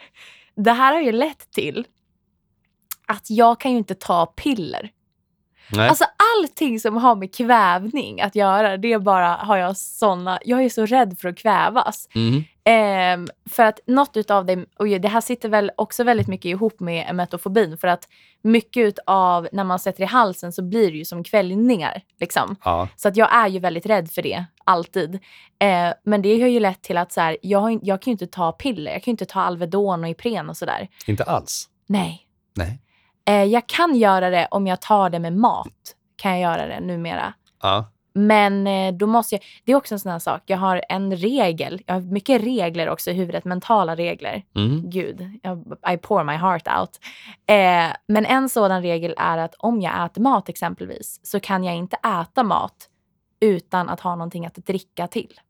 det 0.57 0.73
här 0.73 0.93
har 0.95 1.01
ju 1.01 1.13
lett 1.13 1.51
till 1.51 1.87
att 3.07 3.31
jag 3.31 3.61
kan 3.61 3.71
ju 3.73 3.79
inte 3.79 3.95
ta 3.95 4.27
piller. 4.27 4.91
Nej. 5.73 5.89
Alltså 5.89 6.05
allting 6.39 6.81
som 6.81 6.97
har 6.97 7.15
med 7.15 7.35
kvävning 7.35 8.21
att 8.21 8.35
göra, 8.35 8.77
det 8.77 8.93
är 8.93 8.99
bara 8.99 9.29
har 9.29 9.57
jag 9.57 9.77
såna... 9.77 10.39
Jag 10.45 10.65
är 10.65 10.69
så 10.69 10.87
rädd 10.87 11.19
för 11.19 11.29
att 11.29 11.39
kvävas. 11.39 12.09
Mhm. 12.15 12.45
Ehm, 12.67 13.29
för 13.51 13.65
att 13.65 13.81
något 13.87 14.17
utav 14.17 14.47
det, 14.47 14.67
och 14.79 14.87
det 14.87 15.09
här 15.09 15.21
sitter 15.21 15.49
väl 15.49 15.71
också 15.77 16.05
väldigt 16.05 16.29
mycket 16.29 16.45
ihop 16.45 16.81
med 16.81 17.11
emetofobin, 17.11 17.79
för 17.79 17.89
att 17.89 18.09
mycket 18.43 18.81
utav 18.81 19.49
när 19.53 19.65
man 19.65 19.79
sätter 19.79 20.03
i 20.03 20.07
halsen 20.07 20.53
så 20.53 20.63
blir 20.63 20.91
det 20.91 20.97
ju 20.97 21.05
som 21.05 21.25
kvällningar. 21.25 22.03
Liksom. 22.21 22.57
Ja. 22.65 22.89
Så 22.97 23.09
att 23.09 23.17
jag 23.17 23.35
är 23.35 23.49
ju 23.49 23.59
väldigt 23.59 23.87
rädd 23.87 24.11
för 24.11 24.23
det, 24.23 24.45
alltid. 24.65 25.15
Eh, 25.59 25.93
men 26.05 26.23
det 26.23 26.41
har 26.41 26.49
ju 26.49 26.61
lett 26.61 26.83
till 26.83 26.97
att 26.97 27.13
så 27.13 27.21
här, 27.21 27.37
jag, 27.43 27.59
har, 27.61 27.79
jag 27.83 28.03
kan 28.03 28.11
ju 28.11 28.13
inte 28.13 28.27
ta 28.27 28.53
piller, 28.53 28.93
jag 28.93 29.03
kan 29.03 29.11
ju 29.11 29.15
inte 29.15 29.27
ta 29.27 29.41
Alvedon 29.41 30.05
och 30.05 30.11
Ipren 30.11 30.51
och 30.51 30.57
sådär. 30.57 30.89
Inte 31.07 31.25
alls. 31.25 31.69
Nej. 31.87 32.21
Nej. 32.55 32.79
Eh, 33.29 33.45
jag 33.45 33.67
kan 33.67 33.95
göra 33.97 34.31
det 34.31 34.49
om 34.51 34.67
jag 34.67 34.81
tar 34.81 35.11
det 35.11 35.19
med 35.19 35.37
mat, 35.37 35.97
kan 36.17 36.41
jag 36.41 36.41
göra 36.41 36.67
det 36.67 36.81
numera. 36.81 37.35
Ja. 37.63 37.91
Men 38.15 38.67
eh, 38.67 38.95
då 38.95 39.07
måste 39.07 39.35
jag, 39.35 39.43
det 39.65 39.73
är 39.73 39.77
också 39.77 39.95
en 39.95 39.99
sån 39.99 40.13
här 40.13 40.19
sak, 40.19 40.43
jag 40.47 40.59
har 40.59 40.83
en 40.89 41.17
regel, 41.17 41.83
jag 41.87 41.95
har 41.95 42.01
mycket 42.01 42.43
regler 42.43 42.89
också 42.89 43.11
i 43.11 43.15
huvudet, 43.15 43.45
mentala 43.45 43.97
regler. 43.97 44.43
Mhm. 44.55 44.91
Gud, 44.91 45.41
jag, 45.43 45.77
I 45.95 45.97
pour 45.97 46.25
my 46.25 46.33
heart 46.33 46.69
out. 46.79 47.01
Eh, 47.47 47.97
men 48.09 48.27
en 48.27 48.49
sådan 48.49 48.83
regel 48.83 49.15
är 49.19 49.39
att 49.39 49.55
om 49.59 49.81
jag 49.81 50.05
äter 50.05 50.23
mat 50.23 50.49
exempelvis 50.49 51.21
så 51.23 51.41
kan 51.41 51.65
jag 51.65 51.77
inte 51.77 51.97
äta 51.97 52.43
mat 52.43 52.89
utan 53.41 53.89
att 53.89 54.01
ha 54.01 54.17
någonting 54.17 54.47
att 54.47 54.55
dricka 54.55 55.07
till. 55.07 55.41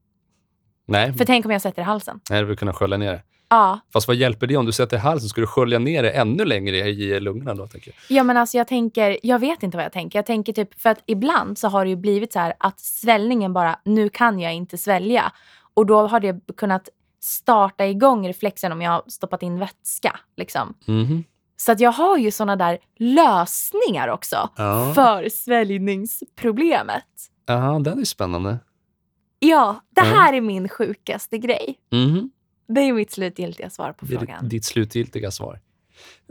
Nej, 0.86 1.12
För 1.12 1.24
tänk 1.24 1.44
om 1.44 1.50
jag 1.50 1.62
sätter 1.62 1.82
i 1.82 1.84
halsen. 1.84 2.20
Nej, 2.30 2.40
du 2.40 2.46
vill 2.46 2.58
kunna 2.58 2.72
skölja 2.72 2.96
ner 2.96 3.12
det. 3.12 3.22
Ja, 3.54 3.80
Fast 3.92 4.06
vad 4.08 4.16
hjälper 4.16 4.46
det 4.46 4.56
om 4.56 4.66
du 4.66 4.72
sätter 4.72 4.96
i 4.96 5.00
halsen? 5.00 5.28
Ska 5.28 5.40
du 5.40 5.46
skölja 5.46 5.78
ner 5.78 6.02
det 6.02 6.10
ännu 6.10 6.44
längre 6.44 6.76
i 6.76 7.20
lungorna 7.20 7.54
då? 7.54 7.66
Tänker 7.66 7.88
jag. 8.08 8.16
ja 8.18 8.22
men 8.24 8.36
alltså 8.36 8.56
jag 8.56 8.68
tänker, 8.68 9.18
jag 9.22 9.38
vet 9.38 9.62
inte 9.62 9.76
vad 9.76 9.84
jag 9.84 9.92
tänker. 9.92 10.18
Jag 10.18 10.26
tänker 10.26 10.52
typ, 10.52 10.80
för 10.80 10.90
att 10.90 11.02
ibland 11.06 11.58
så 11.58 11.68
har 11.68 11.84
det 11.84 11.88
ju 11.90 11.96
blivit 11.96 12.32
så 12.32 12.38
här 12.38 12.54
att 12.58 12.80
svällningen 12.80 13.52
bara, 13.52 13.78
nu 13.84 14.08
kan 14.08 14.38
jag 14.40 14.54
inte 14.54 14.78
svälja. 14.78 15.32
Och 15.74 15.86
då 15.86 16.06
har 16.06 16.20
det 16.20 16.40
kunnat 16.56 16.88
starta 17.20 17.86
igång 17.86 18.28
reflexen 18.28 18.72
om 18.72 18.82
jag 18.82 18.90
har 18.90 19.02
stoppat 19.06 19.42
in 19.42 19.58
vätska. 19.58 20.20
Liksom. 20.36 20.74
Mhm. 20.86 21.24
Så 21.56 21.72
att 21.72 21.80
jag 21.80 21.92
har 21.92 22.18
ju 22.18 22.30
såna 22.30 22.56
där 22.56 22.78
lösningar 22.98 24.08
också 24.08 24.48
Ja. 24.56 24.92
för 24.94 25.28
sväljningsproblemet. 25.28 27.04
Ja, 27.46 27.80
den 27.84 28.00
är 28.00 28.04
spännande. 28.04 28.58
Ja, 29.38 29.80
det 29.90 30.00
här 30.00 30.32
är 30.32 30.40
min 30.40 30.68
sjukaste 30.68 31.38
grej. 31.38 31.78
Mhm. 31.92 32.30
Det 32.66 32.80
är 32.80 32.92
mitt 32.92 33.10
slutgiltiga 33.10 33.70
svar 33.70 33.92
på 33.92 34.04
Det 34.06 34.14
är 34.14 34.18
frågan. 34.18 34.48
ditt 34.48 34.64
slutgiltiga 34.64 35.30
svar. 35.30 35.60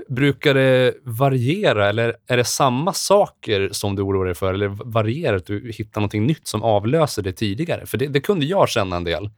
Brukar 0.09 0.53
det 0.53 0.93
variera 1.03 1.89
eller 1.89 2.15
är 2.27 2.37
det 2.37 2.43
samma 2.45 2.93
saker 2.93 3.69
som 3.71 3.95
du 3.95 4.01
oroar 4.01 4.25
dig 4.25 4.35
för 4.35 4.53
eller 4.53 4.67
varierar 4.67 5.37
att 5.37 5.45
du 5.45 5.71
hittar 5.71 6.01
någonting 6.01 6.25
nytt 6.25 6.47
som 6.47 6.63
avlöser 6.63 7.21
det 7.21 7.33
tidigare? 7.33 7.85
För 7.85 7.97
det, 7.97 8.07
det 8.07 8.19
kunde 8.21 8.45
jag 8.45 8.69
känna 8.69 8.95
en 8.95 9.03
del. 9.03 9.29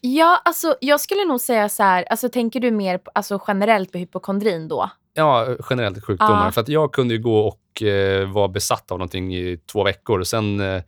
Ja, 0.00 0.40
alltså 0.44 0.74
jag 0.80 1.00
skulle 1.00 1.24
nog 1.24 1.40
säga 1.40 1.68
så 1.68 1.82
här, 1.82 2.04
alltså 2.10 2.28
tänker 2.28 2.60
du 2.60 2.70
mer 2.70 2.98
på, 2.98 3.10
alltså, 3.14 3.40
generellt 3.48 3.92
på 3.92 3.98
hypokondrin 3.98 4.68
då? 4.68 4.90
Ja, 5.14 5.56
generellt 5.70 6.04
sjukdomar. 6.04 6.44
Ja. 6.44 6.52
För 6.52 6.60
att 6.60 6.68
jag 6.68 6.92
kunde 6.92 7.14
ju 7.14 7.20
gå 7.20 7.38
och 7.38 7.82
eh, 7.82 8.28
vara 8.32 8.48
besatt 8.48 8.90
av 8.92 8.98
någonting 8.98 9.34
i 9.36 9.56
två 9.72 9.84
veckor 9.84 10.20
och 10.20 10.26
sen 10.26 10.60
eh, 10.60 10.82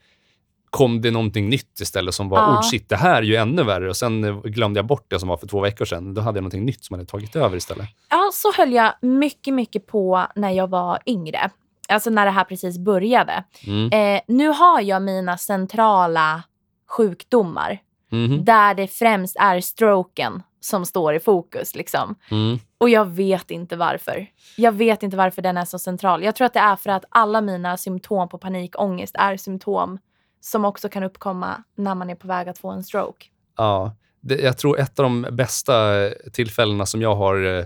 kom 0.77 1.01
det 1.01 1.11
någonting 1.11 1.49
nytt 1.49 1.81
istället 1.81 2.15
som 2.15 2.29
var, 2.29 2.39
Ja. 2.39 2.59
oh 2.59 2.63
shit, 2.63 2.89
det 2.89 2.97
här 2.97 3.17
är 3.17 3.23
ju 3.23 3.37
ännu 3.37 3.63
värre. 3.65 3.89
Och 3.89 3.97
sen 3.97 4.25
eh, 4.25 4.41
glömde 4.41 4.79
jag 4.79 4.87
bort 4.87 5.07
det 5.09 5.19
som 5.21 5.29
var 5.29 5.37
för 5.37 5.47
två 5.47 5.61
veckor 5.61 5.85
sedan. 5.85 6.15
Då 6.15 6.21
hade 6.21 6.37
jag 6.37 6.43
någonting 6.43 6.65
nytt 6.65 6.85
som 6.85 6.95
hade 6.95 7.07
tagit 7.07 7.37
över 7.37 7.57
istället. 7.57 7.89
Ja, 8.11 8.31
så 8.33 8.53
höll 8.53 8.73
jag 8.73 8.93
mycket, 9.03 9.55
mycket 9.55 9.87
på 9.87 10.27
när 10.35 10.51
jag 10.51 10.71
var 10.71 10.99
yngre. 11.07 11.51
Alltså 11.89 12.11
när 12.11 12.25
det 12.25 12.31
här 12.31 12.45
precis 12.45 12.79
började. 12.79 13.45
Mm. 13.67 13.93
Eh, 14.17 14.21
nu 14.29 14.49
har 14.49 14.81
jag 14.81 15.03
mina 15.03 15.39
centrala 15.39 16.43
sjukdomar 16.89 17.79
Mhm. 18.13 18.45
där 18.45 18.75
det 18.75 18.87
främst 18.89 19.37
är 19.41 19.61
stroken 19.61 20.43
som 20.61 20.87
står 20.87 21.15
i 21.15 21.21
fokus. 21.21 21.75
Liksom. 21.75 22.15
Mm. 22.31 22.59
Och 22.79 22.89
jag 22.89 23.05
vet 23.05 23.51
inte 23.51 23.77
varför. 23.77 24.27
Jag 24.57 24.73
vet 24.73 25.03
inte 25.03 25.17
varför 25.17 25.43
den 25.43 25.57
är 25.57 25.65
så 25.65 25.79
central. 25.79 26.23
Jag 26.23 26.35
tror 26.37 26.47
att 26.47 26.53
det 26.55 26.61
är 26.61 26.77
för 26.77 26.91
att 26.91 27.05
alla 27.11 27.41
mina 27.41 27.77
symptom 27.77 28.29
på 28.29 28.39
panikångest 28.39 29.15
är 29.19 29.37
symptom 29.37 29.99
som 30.45 30.65
också 30.65 30.89
kan 30.89 31.03
uppkomma 31.03 31.63
när 31.77 31.95
man 31.95 32.11
är 32.11 32.15
på 32.15 32.29
väg 32.29 32.49
att 32.49 32.59
få 32.59 32.71
en 32.71 32.85
stroke. 32.85 33.27
Ja, 33.57 33.97
det, 34.21 34.41
jag 34.41 34.59
tror 34.59 34.79
ett 34.79 34.99
av 34.99 35.03
de 35.03 35.27
bästa 35.33 36.05
eh, 36.05 36.13
tillfällena 36.33 36.87
som 36.87 37.03
jag 37.03 37.15
har 37.15 37.59
eh, 37.59 37.65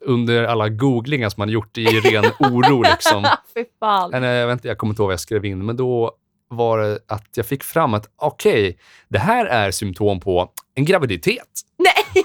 under 0.00 0.44
alla 0.44 0.68
googlingar 0.68 1.28
som 1.28 1.40
man 1.40 1.48
gjort 1.48 1.78
i 1.78 1.84
ren 1.84 2.24
oro. 2.40 2.82
Liksom. 2.82 3.26
Fy 3.54 3.64
fan. 3.80 4.22
Jag, 4.22 4.46
vet 4.46 4.52
inte, 4.52 4.68
jag 4.68 4.78
kommer 4.78 4.92
inte 4.92 5.02
ihåg 5.02 5.08
vad 5.08 5.12
jag 5.12 5.20
skrev 5.20 5.44
in, 5.44 5.66
men 5.66 5.76
då 5.76 6.12
var 6.48 6.78
det 6.78 6.98
att 7.06 7.36
jag 7.36 7.46
fick 7.46 7.62
fram 7.62 7.94
att 7.94 8.10
okej, 8.16 8.78
det 9.08 9.18
här 9.18 9.46
är 9.46 9.70
symptom 9.70 10.20
på 10.20 10.52
en 10.74 10.84
graviditet. 10.84 11.60
Nej! 11.78 12.24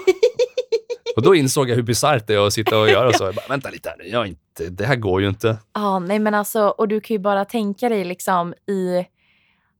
Och 1.16 1.22
då 1.22 1.34
insåg 1.34 1.70
jag 1.70 1.76
hur 1.76 1.82
bisarrt 1.82 2.26
det 2.26 2.34
är 2.34 2.46
att 2.46 2.52
sitta 2.52 2.78
och 2.78 2.88
göra 2.88 3.12
så. 3.12 3.24
Jag 3.24 3.34
bara, 3.34 3.46
Vänta 3.48 3.70
lite 3.70 3.88
här, 3.88 3.96
nu, 3.98 4.04
jag 4.08 4.26
inte, 4.26 4.70
det 4.70 4.84
här 4.86 4.96
går 4.96 5.20
ju 5.22 5.28
inte. 5.28 5.56
Ja, 5.74 5.98
nej 5.98 6.18
men 6.18 6.34
alltså, 6.34 6.68
och 6.68 6.88
du 6.88 7.00
kan 7.00 7.14
ju 7.14 7.18
bara 7.18 7.44
tänka 7.44 7.88
dig 7.88 8.04
liksom 8.04 8.54
i... 8.66 9.06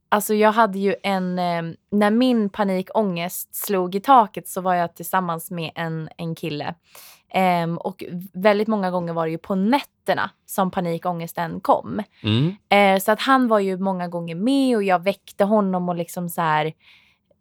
Alltså 0.09 0.35
jag 0.35 0.53
hade 0.53 0.79
ju 0.79 0.95
en... 1.03 1.39
Eh, 1.39 1.63
när 1.91 2.11
min 2.11 2.49
panikångest 2.49 3.55
slog 3.55 3.95
i 3.95 4.01
taket 4.01 4.49
så 4.49 4.61
var 4.61 4.75
jag 4.75 4.95
tillsammans 4.95 5.51
med 5.51 5.71
en, 5.75 6.09
en 6.17 6.35
kille. 6.35 6.75
Ehm, 7.31 7.79
och 7.79 8.05
väldigt 8.33 8.69
många 8.69 8.91
gånger 8.91 9.13
var 9.13 9.27
det 9.27 9.31
ju 9.31 9.39
på 9.39 9.55
nätterna 9.55 10.31
som 10.47 10.71
panikångesten 10.71 11.61
kom. 11.61 12.03
Mm. 12.23 12.57
Eh, 12.69 13.01
så 13.01 13.13
att 13.13 13.21
han 13.21 13.49
var 13.49 13.59
ju 13.59 13.79
många 13.79 14.09
gånger 14.09 14.35
med 14.35 14.77
och 14.77 14.83
jag 14.83 15.03
väckte 15.03 15.45
honom 15.45 15.89
och 15.89 15.97
liksom 15.97 16.29
så 16.29 16.41
här... 16.41 16.73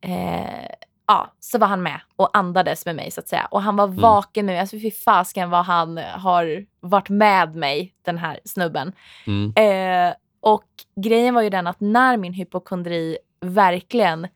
Eh, 0.02 0.70
ja, 1.08 1.34
så 1.40 1.58
var 1.58 1.68
han 1.68 1.84
med 1.84 2.00
och 2.16 2.38
andades 2.38 2.86
med 2.86 2.96
mig 2.96 3.12
så 3.12 3.20
att 3.20 3.28
säga. 3.28 3.48
Och 3.52 3.62
han 3.62 3.76
var 3.76 3.88
vaken 3.88 4.46
med 4.46 4.54
mig. 4.54 4.60
Alltså 4.60 4.80
fy 4.80 4.92
fasken 4.92 5.50
vad 5.50 5.66
han 5.66 5.98
har 5.98 6.66
varit 6.80 7.10
med 7.10 7.56
mig, 7.56 7.94
den 8.02 8.18
här 8.18 8.40
snubben. 8.46 8.94
Mm. 9.28 9.54
Eh, 9.56 10.16
och 10.46 10.70
grejen 10.96 11.34
var 11.34 11.42
ju 11.42 11.50
den 11.50 11.68
att 11.68 11.80
när 11.80 12.18
min 12.18 12.34
hypokondri 12.34 13.18
verkligen 13.42 14.28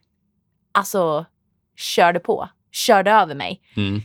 alltså 0.71 1.25
körde 1.75 2.19
på, 2.19 2.49
körde 2.71 3.11
över 3.11 3.35
mig. 3.35 3.61
Mm. 3.75 4.01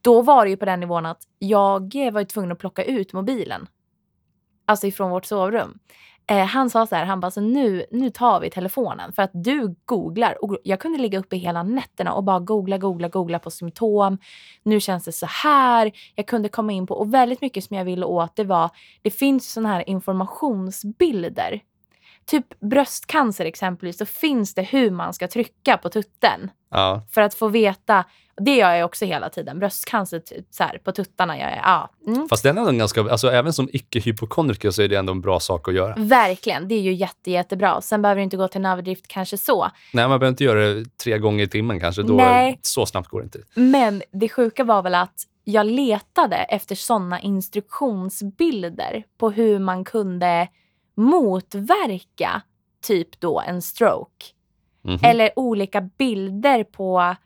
Då 0.00 0.22
var 0.22 0.44
det 0.44 0.50
ju 0.50 0.56
på 0.56 0.64
den 0.64 0.80
nivån 0.80 1.06
att 1.06 1.22
jag 1.38 1.94
var 2.12 2.24
tvungen 2.24 2.52
att 2.52 2.58
plocka 2.58 2.84
ut 2.84 3.12
mobilen. 3.12 3.66
Alltså 4.64 4.86
ifrån 4.86 5.10
vårt 5.10 5.24
sovrum. 5.24 5.78
Eh, 6.30 6.44
han 6.44 6.70
sa 6.70 6.86
så 6.86 6.94
här, 6.96 7.04
han 7.04 7.20
bara, 7.20 7.30
så 7.30 7.40
nu, 7.40 7.86
nu 7.90 8.10
tar 8.10 8.40
vi 8.40 8.50
telefonen 8.50 9.12
för 9.12 9.22
att 9.22 9.30
du 9.34 9.74
googlar. 9.84 10.44
Och 10.44 10.58
jag 10.64 10.80
kunde 10.80 10.98
ligga 10.98 11.18
uppe 11.18 11.36
hela 11.36 11.62
nätterna 11.62 12.12
och 12.12 12.24
bara 12.24 12.40
googla, 12.40 12.78
googla, 12.78 13.08
googla 13.08 13.38
på 13.38 13.50
symptom. 13.50 14.18
Nu 14.62 14.80
känns 14.80 15.04
det 15.04 15.12
så 15.12 15.26
här. 15.26 15.92
Jag 16.14 16.26
kunde 16.26 16.48
komma 16.48 16.72
in 16.72 16.86
på, 16.86 16.94
och 16.94 17.14
väldigt 17.14 17.40
mycket 17.40 17.64
som 17.64 17.76
jag 17.76 17.84
ville 17.84 18.06
åt 18.06 18.36
det 18.36 18.44
var, 18.44 18.70
det 19.02 19.10
finns 19.10 19.52
sådana 19.52 19.68
här 19.68 19.88
informationsbilder. 19.88 21.60
Typ 22.26 22.60
bröstcancer 22.60 23.44
exempelvis, 23.44 23.98
så 23.98 24.06
finns 24.06 24.54
det 24.54 24.62
hur 24.62 24.90
man 24.90 25.14
ska 25.14 25.28
trycka 25.28 25.76
på 25.76 25.88
tutten 25.88 26.50
Ja. 26.70 27.02
för 27.10 27.20
att 27.20 27.34
få 27.34 27.48
veta. 27.48 28.04
Det 28.44 28.56
gör 28.56 28.74
jag 28.74 28.84
också 28.84 29.04
hela 29.04 29.28
tiden. 29.28 29.58
Bröstcancer 29.58 30.18
typ 30.18 30.46
så 30.50 30.64
här, 30.64 30.78
på 30.84 30.92
tuttarna. 30.92 31.38
Jag 31.38 31.50
är, 31.50 31.60
ja. 31.64 31.90
Mm. 32.06 32.28
Fast 32.28 32.42
den 32.42 32.58
är 32.58 32.72
ganska, 32.72 33.00
alltså 33.00 33.30
även 33.30 33.52
som 33.52 33.68
icke-hypokondriker 33.72 34.70
så 34.70 34.82
är 34.82 34.88
det 34.88 34.96
ändå 34.96 35.12
en 35.12 35.20
bra 35.20 35.40
sak 35.40 35.68
att 35.68 35.74
göra. 35.74 35.94
Verkligen, 35.96 36.68
det 36.68 36.74
är 36.74 36.80
ju 36.80 36.92
jätte, 36.92 37.30
jättebra. 37.30 37.80
Sen 37.80 38.02
behöver 38.02 38.18
det 38.18 38.24
inte 38.24 38.36
gå 38.36 38.48
till 38.48 38.60
en 38.60 38.66
överdrift 38.66 39.08
kanske 39.08 39.38
så. 39.38 39.70
Nej, 39.92 40.08
man 40.08 40.20
behöver 40.20 40.28
inte 40.28 40.44
göra 40.44 40.74
det 40.74 40.96
tre 40.96 41.18
gånger 41.18 41.44
i 41.44 41.48
timmen 41.48 41.80
kanske. 41.80 42.02
Då, 42.02 42.14
Nej. 42.14 42.58
Så 42.62 42.86
snabbt 42.86 43.08
går 43.08 43.20
det 43.20 43.24
inte. 43.24 43.38
Men 43.54 44.02
det 44.12 44.28
sjuka 44.28 44.64
var 44.64 44.82
väl 44.82 44.94
att 44.94 45.26
jag 45.44 45.66
letade 45.66 46.36
efter 46.36 46.74
sådana 46.74 47.20
instruktionsbilder 47.20 49.04
på 49.18 49.30
hur 49.30 49.58
man 49.58 49.84
kunde 49.84 50.48
motverka 50.96 52.42
typ 52.86 53.20
då 53.20 53.40
en 53.40 53.62
stroke. 53.62 54.24
Mhm. 54.82 54.98
Eller 55.02 55.30
olika 55.36 55.80
bilder 55.80 56.64
på 56.64 57.16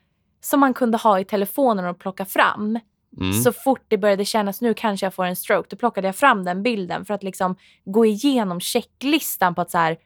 som 0.45 0.61
man 0.61 0.75
kunde 0.75 0.99
ha 0.99 1.21
i 1.21 1.25
telefonen 1.25 1.85
och 1.85 1.99
plocka 1.99 2.25
fram. 2.25 2.79
Mm. 3.21 3.33
Så 3.43 3.53
fort 3.53 3.85
det 3.89 3.99
började 3.99 4.25
kännas 4.25 4.61
nu 4.61 4.75
kanske 4.75 5.07
jag 5.07 5.15
får 5.15 5.25
en 5.25 5.37
stroke, 5.37 5.67
då 5.71 5.77
plockade 5.77 6.09
jag 6.09 6.17
fram 6.17 6.45
den 6.45 6.63
bilden 6.63 7.05
för 7.05 7.15
att 7.15 7.23
liksom 7.23 7.57
gå 7.85 8.07
igenom 8.07 8.61
checklistan 8.61 9.55
på 9.55 9.61
att 9.61 9.71
så 9.71 9.79
här, 9.79 9.97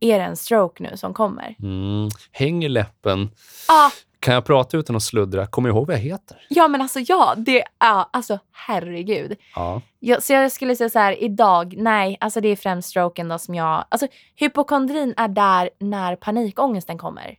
är 0.00 0.18
det 0.18 0.24
en 0.24 0.36
stroke 0.36 0.82
nu 0.82 0.96
som 0.96 1.14
kommer? 1.14 1.56
Mm. 1.62 2.08
Hänger 2.32 2.68
läppen. 2.68 3.30
Ah, 3.68 3.90
Kan 4.20 4.34
jag 4.34 4.44
prata 4.44 4.76
utan 4.76 4.96
att 4.96 5.02
sluddra? 5.02 5.46
Kommer 5.46 5.68
jag 5.68 5.76
ihåg 5.76 5.86
vad 5.86 5.96
jag 5.96 6.00
heter? 6.00 6.46
ja, 6.48 6.68
men 6.68 6.80
alltså 6.80 7.00
ja, 7.00 7.34
det, 7.36 7.64
ja, 7.80 8.10
alltså 8.12 8.38
herregud. 8.52 9.36
Ja. 9.54 9.80
Så 10.20 10.32
jag 10.32 10.52
skulle 10.52 10.76
säga 10.76 10.90
så 10.90 10.98
här, 10.98 11.22
idag, 11.22 11.74
nej, 11.76 12.16
alltså 12.20 12.40
det 12.40 12.48
är 12.48 12.56
främst 12.56 12.88
stroken 12.88 13.28
då 13.28 13.38
som 13.38 13.54
jag, 13.54 13.84
alltså 13.88 14.06
hypokondrin 14.34 15.14
är 15.16 15.28
där 15.28 15.70
när 15.80 16.16
panikångesten 16.16 16.98
kommer. 16.98 17.36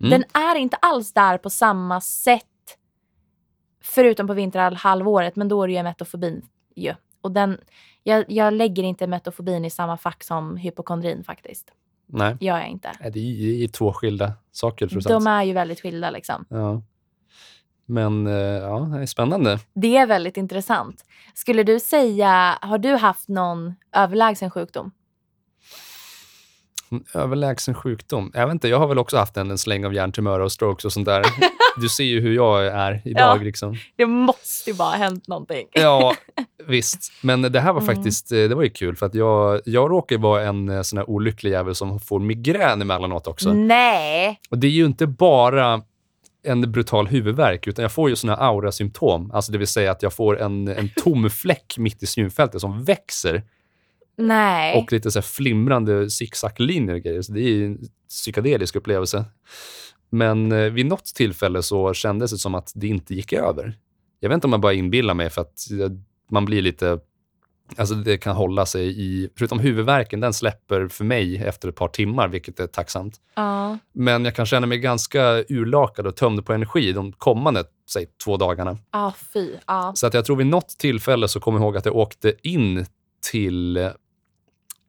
Mm. 0.00 0.10
Den 0.10 0.24
är 0.42 0.56
inte 0.56 0.76
alls 0.76 1.12
där 1.12 1.38
på 1.38 1.50
samma 1.50 2.00
sätt, 2.00 2.44
förutom 3.82 4.26
på 4.26 4.34
vinterhalvåret, 4.34 5.36
men 5.36 5.48
då 5.48 5.62
är 5.62 5.68
det 5.68 5.74
ju 5.74 5.82
metofobin 5.82 6.42
ju. 6.76 6.94
Och 7.20 7.32
den, 7.32 7.58
jag, 8.02 8.24
jag 8.28 8.52
lägger 8.52 8.82
inte 8.82 9.06
metofobin 9.06 9.64
i 9.64 9.70
samma 9.70 9.96
fack 9.96 10.24
som 10.24 10.56
hypokondrin 10.56 11.24
faktiskt. 11.24 11.72
Nej, 12.12 12.36
Gör 12.40 12.58
jag 12.58 12.68
inte. 12.68 12.92
Det 13.12 13.18
är 13.20 13.54
ju 13.56 13.68
två 13.68 13.92
skilda 13.92 14.32
saker 14.52 14.86
trots. 14.86 15.06
De 15.06 15.26
är 15.26 15.42
ju 15.42 15.52
väldigt 15.52 15.80
skilda 15.80 16.10
liksom. 16.10 16.44
Ja. 16.48 16.82
Men 17.86 18.26
eh, 18.26 18.32
ja, 18.32 18.78
det 18.78 19.02
är 19.02 19.06
spännande. 19.06 19.58
Det 19.74 19.96
är 19.96 20.06
väldigt 20.06 20.36
intressant. 20.36 21.04
Skulle 21.34 21.62
du 21.62 21.80
säga, 21.80 22.58
har 22.60 22.78
du 22.78 22.94
haft 22.94 23.28
någon 23.28 23.74
överlägsen 23.92 24.50
sjukdom? 24.50 24.92
En 26.92 27.04
Överlägsen 27.14 27.74
sjukdom. 27.74 28.30
Jag 28.34 28.46
vet 28.46 28.52
inte, 28.54 28.68
jag 28.68 28.78
har 28.78 28.86
väl 28.86 28.98
också 28.98 29.16
haft 29.16 29.36
en, 29.36 29.50
en 29.50 29.58
släng 29.58 29.84
av 29.86 29.94
hjärntumörer 29.94 30.40
och 30.40 30.52
strokes 30.52 30.84
och 30.84 30.92
sånt 30.92 31.06
där. 31.06 31.24
Du 31.80 31.88
ser 31.88 32.04
ju 32.04 32.20
hur 32.20 32.34
jag 32.34 32.66
är 32.66 33.02
idag. 33.08 33.38
Ja. 33.38 33.42
Liksom. 33.42 33.76
Det 33.96 34.06
måste 34.06 34.70
ju 34.70 34.76
bara 34.76 34.88
ha 34.88 34.96
hänt 34.96 35.28
någonting. 35.28 35.66
Ja, 35.72 36.14
visst. 36.66 37.12
Men 37.22 37.42
det 37.42 37.60
här 37.60 37.72
var 37.72 37.80
Mm. 37.80 37.94
faktiskt 37.96 38.32
eh, 38.32 38.36
det 38.36 38.54
var 38.54 38.62
ju 38.62 38.70
kul 38.70 38.96
för 38.96 39.06
att 39.06 39.14
jag, 39.14 39.60
jag 39.64 39.90
råkar 39.90 40.18
vara 40.18 40.42
en 40.42 40.68
eh, 40.68 40.82
sån 40.82 40.96
här 40.96 41.10
olycklig 41.10 41.50
jävel 41.50 41.74
som 41.74 42.00
får 42.00 42.18
migrän 42.20 42.82
emellanåt 42.82 43.26
också. 43.26 43.52
Nej! 43.52 44.40
Och 44.50 44.58
det 44.58 44.66
är 44.66 44.70
ju 44.70 44.86
inte 44.86 45.06
bara 45.06 45.82
en 46.42 46.72
brutal 46.72 47.06
huvudvärk, 47.06 47.66
utan 47.66 47.82
jag 47.82 47.92
får 47.92 48.10
ju 48.10 48.16
såna 48.16 48.36
aurasymptom. 48.36 49.30
Alltså 49.34 49.52
det 49.52 49.58
vill 49.58 49.66
säga 49.66 49.90
att 49.92 50.02
jag 50.02 50.12
får 50.12 50.40
en, 50.40 50.68
en 50.68 50.88
tom 51.02 51.30
fläck 51.30 51.74
mitt 51.78 52.02
i 52.02 52.06
synfältet 52.06 52.60
som 52.60 52.84
växer 52.84 53.42
Nej. 54.20 54.82
och 54.82 54.92
lite 54.92 55.10
så 55.10 55.22
flimrande 55.22 56.10
zigzaglinjer 56.10 56.94
och 56.94 57.00
grejer. 57.00 57.22
Så 57.22 57.32
det 57.32 57.40
är 57.40 57.64
en 57.64 57.78
psykedelisk 58.08 58.76
upplevelse. 58.76 59.24
Men 60.10 60.52
eh, 60.52 60.70
vid 60.70 60.86
något 60.86 61.04
tillfälle 61.04 61.62
så 61.62 61.94
kändes 61.94 62.30
det 62.30 62.38
som 62.38 62.54
att 62.54 62.72
det 62.74 62.86
inte 62.86 63.14
gick 63.14 63.32
över. 63.32 63.74
Jag 64.20 64.28
vet 64.28 64.34
inte 64.34 64.46
om 64.46 64.52
jag 64.52 64.60
bara 64.60 64.72
inbillar 64.72 65.14
mig 65.14 65.30
för 65.30 65.40
att 65.40 65.58
man 66.30 66.44
blir 66.44 66.62
lite... 66.62 66.98
Alltså 67.76 67.94
det 67.94 68.18
kan 68.18 68.36
hålla 68.36 68.66
sig 68.66 69.00
i... 69.00 69.28
Förutom 69.38 69.58
huvudvärken, 69.58 70.20
den 70.20 70.32
släpper 70.32 70.88
för 70.88 71.04
mig 71.04 71.36
efter 71.36 71.68
ett 71.68 71.76
par 71.76 71.88
timmar, 71.88 72.28
vilket 72.28 72.60
är 72.60 72.66
tacksamt. 72.66 73.16
Ja. 73.34 73.78
Men 73.92 74.24
jag 74.24 74.34
kan 74.34 74.46
känna 74.46 74.66
mig 74.66 74.78
ganska 74.78 75.44
urlakad 75.48 76.06
och 76.06 76.16
tömd 76.16 76.46
på 76.46 76.52
energi 76.52 76.92
de 76.92 77.12
kommande, 77.12 77.64
säg 77.90 78.06
två 78.24 78.36
dagarna. 78.36 78.78
Ja, 78.92 79.14
fy. 79.32 79.50
Ja. 79.66 79.92
Så 79.94 80.06
att 80.06 80.14
jag 80.14 80.24
tror 80.24 80.36
vid 80.36 80.46
något 80.46 80.68
tillfälle 80.68 81.28
så 81.28 81.40
kommer 81.40 81.58
jag 81.58 81.64
ihåg 81.64 81.76
att 81.76 81.86
jag 81.86 81.96
åkte 81.96 82.34
in 82.42 82.86
till... 83.30 83.90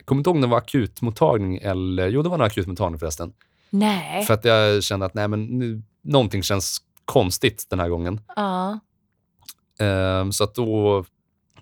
Jag 0.01 0.05
kommer 0.05 0.19
inte 0.19 0.29
ihåg 0.29 0.35
om 0.35 0.41
det 0.41 0.47
var 0.47 0.57
akutmottagning 0.57 1.57
eller... 1.57 2.07
Jo, 2.07 2.21
det 2.21 2.29
var 2.29 2.35
en 2.35 2.41
akutmottagning 2.41 2.99
förresten. 2.99 3.33
Nej. 3.69 4.25
För 4.25 4.33
att 4.33 4.45
jag 4.45 4.83
kände 4.83 5.05
att 5.05 5.13
nej, 5.13 5.27
men 5.27 5.45
nu, 5.45 5.81
någonting 6.01 6.43
känns 6.43 6.81
konstigt 7.05 7.67
den 7.69 7.79
här 7.79 7.89
gången. 7.89 8.21
Ja. 8.35 8.79
Ehm, 9.79 10.31
så 10.31 10.43
att 10.43 10.55
då 10.55 11.05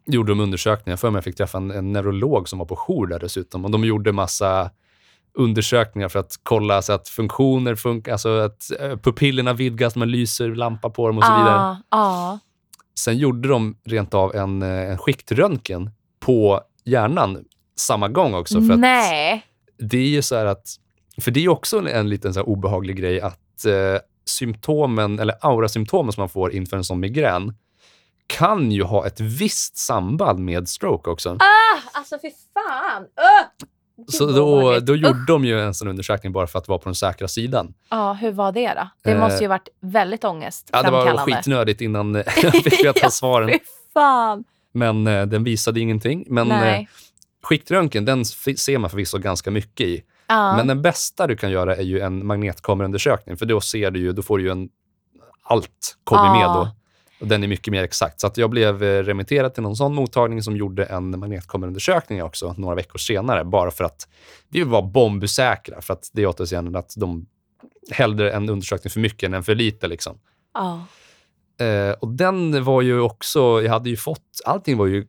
gjorde 0.06 0.32
de 0.32 0.40
undersökningar. 0.40 0.98
För 0.98 1.10
mig 1.10 1.18
jag 1.18 1.24
fick 1.24 1.36
träffa 1.36 1.58
en, 1.58 1.72
en 1.72 1.94
neurolog 1.94 2.50
som 2.50 2.60
var 2.60 2.66
på 2.66 2.76
jour 2.76 3.08
där 3.08 3.20
dessutom. 3.20 3.66
Och 3.66 3.72
de 3.72 3.84
gjorde 3.84 4.12
massa 4.12 4.72
undersökningar 5.34 6.10
för 6.10 6.20
att 6.20 6.40
kolla 6.44 6.82
så 6.82 6.94
att 6.94 7.08
funktioner 7.08 7.76
funkar, 7.76 8.12
alltså 8.12 8.30
att 8.30 8.72
eh, 8.80 8.98
pupillerna 8.98 9.54
vidgas, 9.54 9.96
man 9.96 10.12
lyser 10.12 10.48
lampa 10.48 10.90
på 10.90 11.08
dem 11.08 11.18
och 11.18 11.24
så 11.24 11.32
vidare. 11.32 11.56
Ja. 11.56 11.78
Ja. 11.90 12.40
Sen 13.00 13.18
gjorde 13.18 13.50
de 13.50 13.78
rent 13.84 14.14
av 14.14 14.36
en, 14.36 14.62
eh, 14.62 14.92
en 14.92 14.98
skiktröntgen 14.98 15.92
på 16.20 16.62
hjärnan 16.86 17.46
samma 17.80 18.08
gång 18.08 18.34
också. 18.34 18.62
För 18.62 18.76
Nej. 18.76 19.46
det 19.78 19.98
är 19.98 20.08
ju 20.10 20.22
så 20.22 20.36
att, 20.36 20.76
för 21.22 21.32
det 21.32 21.46
är 21.46 21.50
också 21.50 21.78
en, 21.78 21.88
en 21.88 22.10
liten 22.10 22.34
så 22.34 22.42
obehaglig 22.42 22.96
grej 22.98 23.22
att 23.22 23.66
eh, 23.66 24.02
symptomen, 24.26 25.20
eller 25.20 25.36
aurasymptomen 25.42 26.12
som 26.14 26.22
man 26.22 26.30
får 26.30 26.54
inför 26.54 26.78
en 26.78 26.84
sån 26.84 27.00
migrän, 27.00 27.54
kan 28.28 28.72
ju 28.72 28.84
ha 28.84 29.08
ett 29.08 29.20
visst 29.20 29.78
samband 29.78 30.40
med 30.40 30.70
stroke 30.70 31.10
också. 31.10 31.30
Ah, 31.30 31.80
alltså 31.92 32.18
fy 32.22 32.30
fan. 32.54 33.02
Uh! 33.02 33.68
Så 34.08 34.26
då, 34.26 34.80
då 34.80 34.96
gjorde 34.96 35.26
de 35.28 35.46
ju 35.46 35.62
en 35.62 35.74
sån 35.74 35.88
undersökning 35.88 36.32
bara 36.32 36.48
för 36.48 36.60
att 36.60 36.68
vara 36.68 36.80
på 36.80 36.86
den 36.86 36.96
säkra 36.96 37.28
sidan. 37.28 37.74
Ja, 37.90 38.14
hur 38.14 38.32
var 38.32 38.52
det 38.52 38.74
då? 38.74 38.90
Det 39.04 39.12
Eh, 39.12 39.20
måste 39.20 39.44
ju 39.44 39.48
varit 39.48 39.70
väldigt 39.80 40.24
Ja, 40.24 40.30
det 40.30 40.34
var 40.34 40.40
ångestframkallande. 40.42 41.36
skitnödigt 41.36 41.82
innan 41.82 42.16
eh, 42.16 42.22
jag 42.44 42.54
fick 42.54 42.86
veta 42.86 43.00
Ja, 43.04 43.10
svaren. 43.10 43.50
Fy 43.50 43.60
fan. 43.94 44.44
Men 44.72 45.08
eh, 45.08 45.26
den 45.26 45.44
visade 45.44 45.80
ingenting. 45.80 46.26
Men 46.30 46.52
eh, 46.52 46.60
Nej. 46.60 46.90
Skiktröntgen, 47.44 48.06
den 48.06 48.26
ser 48.26 48.78
man 48.78 48.90
förvisso 48.90 49.18
ganska 49.18 49.52
mycket 49.52 49.88
i. 49.88 50.04
Ja. 50.28 50.56
Men 50.58 50.68
den 50.68 50.82
bästa 50.82 51.28
du 51.28 51.36
kan 51.38 51.52
göra 51.52 51.76
är 51.76 51.84
ju 51.84 52.00
en 52.00 52.26
magnetkameraundersökning, 52.26 53.38
för 53.38 53.46
då 53.46 53.62
ser 53.62 53.92
du 53.92 54.00
ju, 54.00 54.12
då 54.14 54.22
får 54.22 54.38
du 54.38 54.44
ju 54.44 54.50
en... 54.52 54.70
Allt 55.44 55.98
kommer 56.04 56.26
Ja. 56.26 56.34
med 56.34 56.46
då. 56.46 56.76
Och 57.22 57.28
den 57.28 57.44
är 57.44 57.48
mycket 57.48 57.72
mer 57.72 57.84
exakt. 57.84 58.22
Så 58.22 58.32
jag 58.36 58.50
blev 58.50 58.84
eh, 58.84 59.04
remitterad 59.04 59.54
till 59.54 59.64
någon 59.64 59.76
sån 59.76 59.96
mottagning 59.96 60.44
som 60.44 60.58
gjorde 60.58 60.86
en 60.86 61.20
magnetkameraundersökning 61.20 62.24
också 62.24 62.56
några 62.58 62.76
veckor 62.76 62.98
senare, 62.98 63.46
bara 63.46 63.72
för 63.72 63.84
att 63.84 64.08
vi 64.50 64.64
var 64.64 64.82
bombsäkra. 64.82 65.82
För 65.82 65.94
att 65.94 66.10
det 66.14 66.22
är 66.24 66.28
återigen 66.28 66.76
att 66.76 66.94
de 66.98 67.26
hellre 67.92 68.32
en 68.32 68.50
undersökning 68.50 68.92
för 68.92 69.00
mycket 69.00 69.28
än 69.28 69.34
en 69.34 69.44
för 69.44 69.56
lite. 69.56 69.88
Liksom. 69.88 70.20
Ja. 70.54 70.86
Eh, 71.66 71.92
och 71.92 72.08
den 72.08 72.64
var 72.64 72.82
ju 72.82 73.00
också, 73.00 73.62
jag 73.62 73.72
hade 73.72 73.90
ju 73.90 73.98
fått, 73.98 74.42
allting 74.46 74.78
var 74.78 74.86
ju 74.86 75.08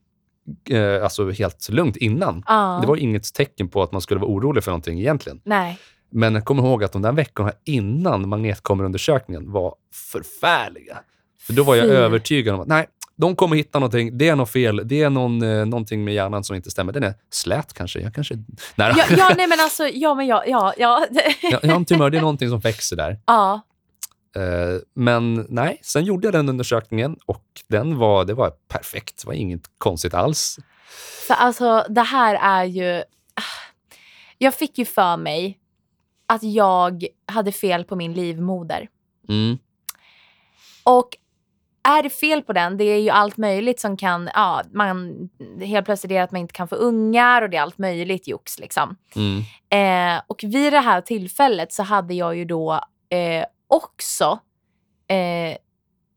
eh, 0.70 1.02
alltså 1.04 1.30
helt 1.30 1.68
lugnt 1.68 1.96
innan. 1.96 2.42
Ja. 2.46 2.78
Det 2.82 2.86
var 2.88 2.96
inget 2.96 3.34
tecken 3.34 3.68
på 3.68 3.82
att 3.82 3.92
man 3.92 4.00
skulle 4.00 4.20
vara 4.20 4.30
orolig 4.30 4.64
för 4.64 4.70
någonting 4.70 4.98
egentligen. 5.00 5.40
Nej. 5.44 5.78
Men 6.12 6.42
kommer 6.42 6.62
ihåg 6.62 6.84
att 6.84 6.92
de 6.92 7.02
där 7.02 7.12
veckorna 7.12 7.52
innan 7.64 8.28
magnetkameraundersökningen 8.28 9.52
var 9.52 9.74
förfärliga. 10.12 10.98
För 11.40 11.52
då 11.52 11.62
var 11.62 11.74
jag 11.74 11.84
Fy. 11.86 11.90
övertygad 11.92 12.54
om 12.54 12.60
att 12.60 12.68
nej, 12.68 12.86
de 13.16 13.36
kommer 13.36 13.56
hitta 13.56 13.78
någonting. 13.78 14.18
Det 14.18 14.28
är 14.28 14.36
något 14.36 14.50
fel. 14.50 14.82
Det 14.84 15.02
är 15.02 15.10
någon, 15.10 15.42
eh, 15.42 15.66
någonting 15.66 16.04
med 16.04 16.14
hjärnan 16.14 16.44
som 16.44 16.56
inte 16.56 16.70
stämmer. 16.70 16.92
Den 16.92 17.02
är 17.02 17.14
slät 17.30 17.72
kanske. 17.72 18.00
Jag 18.00 18.14
kanske... 18.14 18.34
Nej, 18.74 18.92
Ja, 18.96 19.04
ja, 19.10 19.34
nej 19.36 19.46
men 19.48 19.60
alltså, 19.60 19.86
ja 19.88 20.14
men 20.14 20.26
ja, 20.26 20.44
ja, 20.46 20.74
ja. 20.78 21.06
jag, 21.42 21.60
jag 21.62 21.70
har 21.70 21.76
en 21.76 21.84
tumör. 21.84 22.10
Det 22.10 22.16
är 22.18 22.20
någonting 22.20 22.48
som 22.48 22.60
växer 22.60 22.96
där. 22.96 23.18
ja. 23.26 23.60
Eh, 24.36 24.80
men 24.94 25.46
nej, 25.48 25.78
sen 25.82 26.04
gjorde 26.04 26.26
jag 26.26 26.34
den 26.34 26.48
undersökningen 26.48 27.16
och 27.26 27.44
den 27.68 27.98
var, 27.98 28.24
det 28.24 28.34
var 28.34 28.50
perfekt. 28.50 29.22
Det 29.22 29.26
var 29.26 29.34
inget 29.34 29.62
konstigt 29.78 30.14
alls. 30.14 30.58
För 31.26 31.34
alltså 31.34 31.84
det 31.88 32.02
här 32.02 32.34
är 32.34 32.64
ju... 32.64 33.02
Jag 34.38 34.54
fick 34.54 34.78
ju 34.78 34.84
för 34.84 35.16
mig 35.16 35.58
att 36.26 36.42
jag 36.42 37.04
hade 37.26 37.52
fel 37.52 37.84
på 37.84 37.96
min 37.96 38.12
livmoder. 38.12 38.88
Mm. 39.28 39.58
Och 40.84 41.16
är 41.82 42.02
det 42.02 42.10
fel 42.10 42.42
på 42.42 42.52
den, 42.52 42.76
det 42.76 42.84
är 42.84 42.98
ju 42.98 43.10
allt 43.10 43.36
möjligt 43.36 43.80
som 43.80 43.96
kan, 43.96 44.30
ja, 44.34 44.62
man, 44.72 45.28
helt 45.60 45.86
plötsligt 45.86 46.12
är 46.12 46.14
det 46.14 46.22
att 46.22 46.32
man 46.32 46.40
inte 46.40 46.52
kan 46.52 46.68
få 46.68 46.74
ungar 46.74 47.42
och 47.42 47.50
det 47.50 47.56
är 47.56 47.60
allt 47.60 47.78
möjligt 47.78 48.28
jox 48.28 48.58
liksom. 48.58 48.96
Mm. 49.16 49.42
Eh, 50.16 50.22
och 50.26 50.44
vid 50.44 50.72
det 50.72 50.80
här 50.80 51.00
tillfället 51.00 51.72
så 51.72 51.82
hade 51.82 52.14
jag 52.14 52.36
ju 52.36 52.44
då 52.44 52.72
eh, 53.08 53.44
också, 53.70 54.38
eh, 55.08 55.56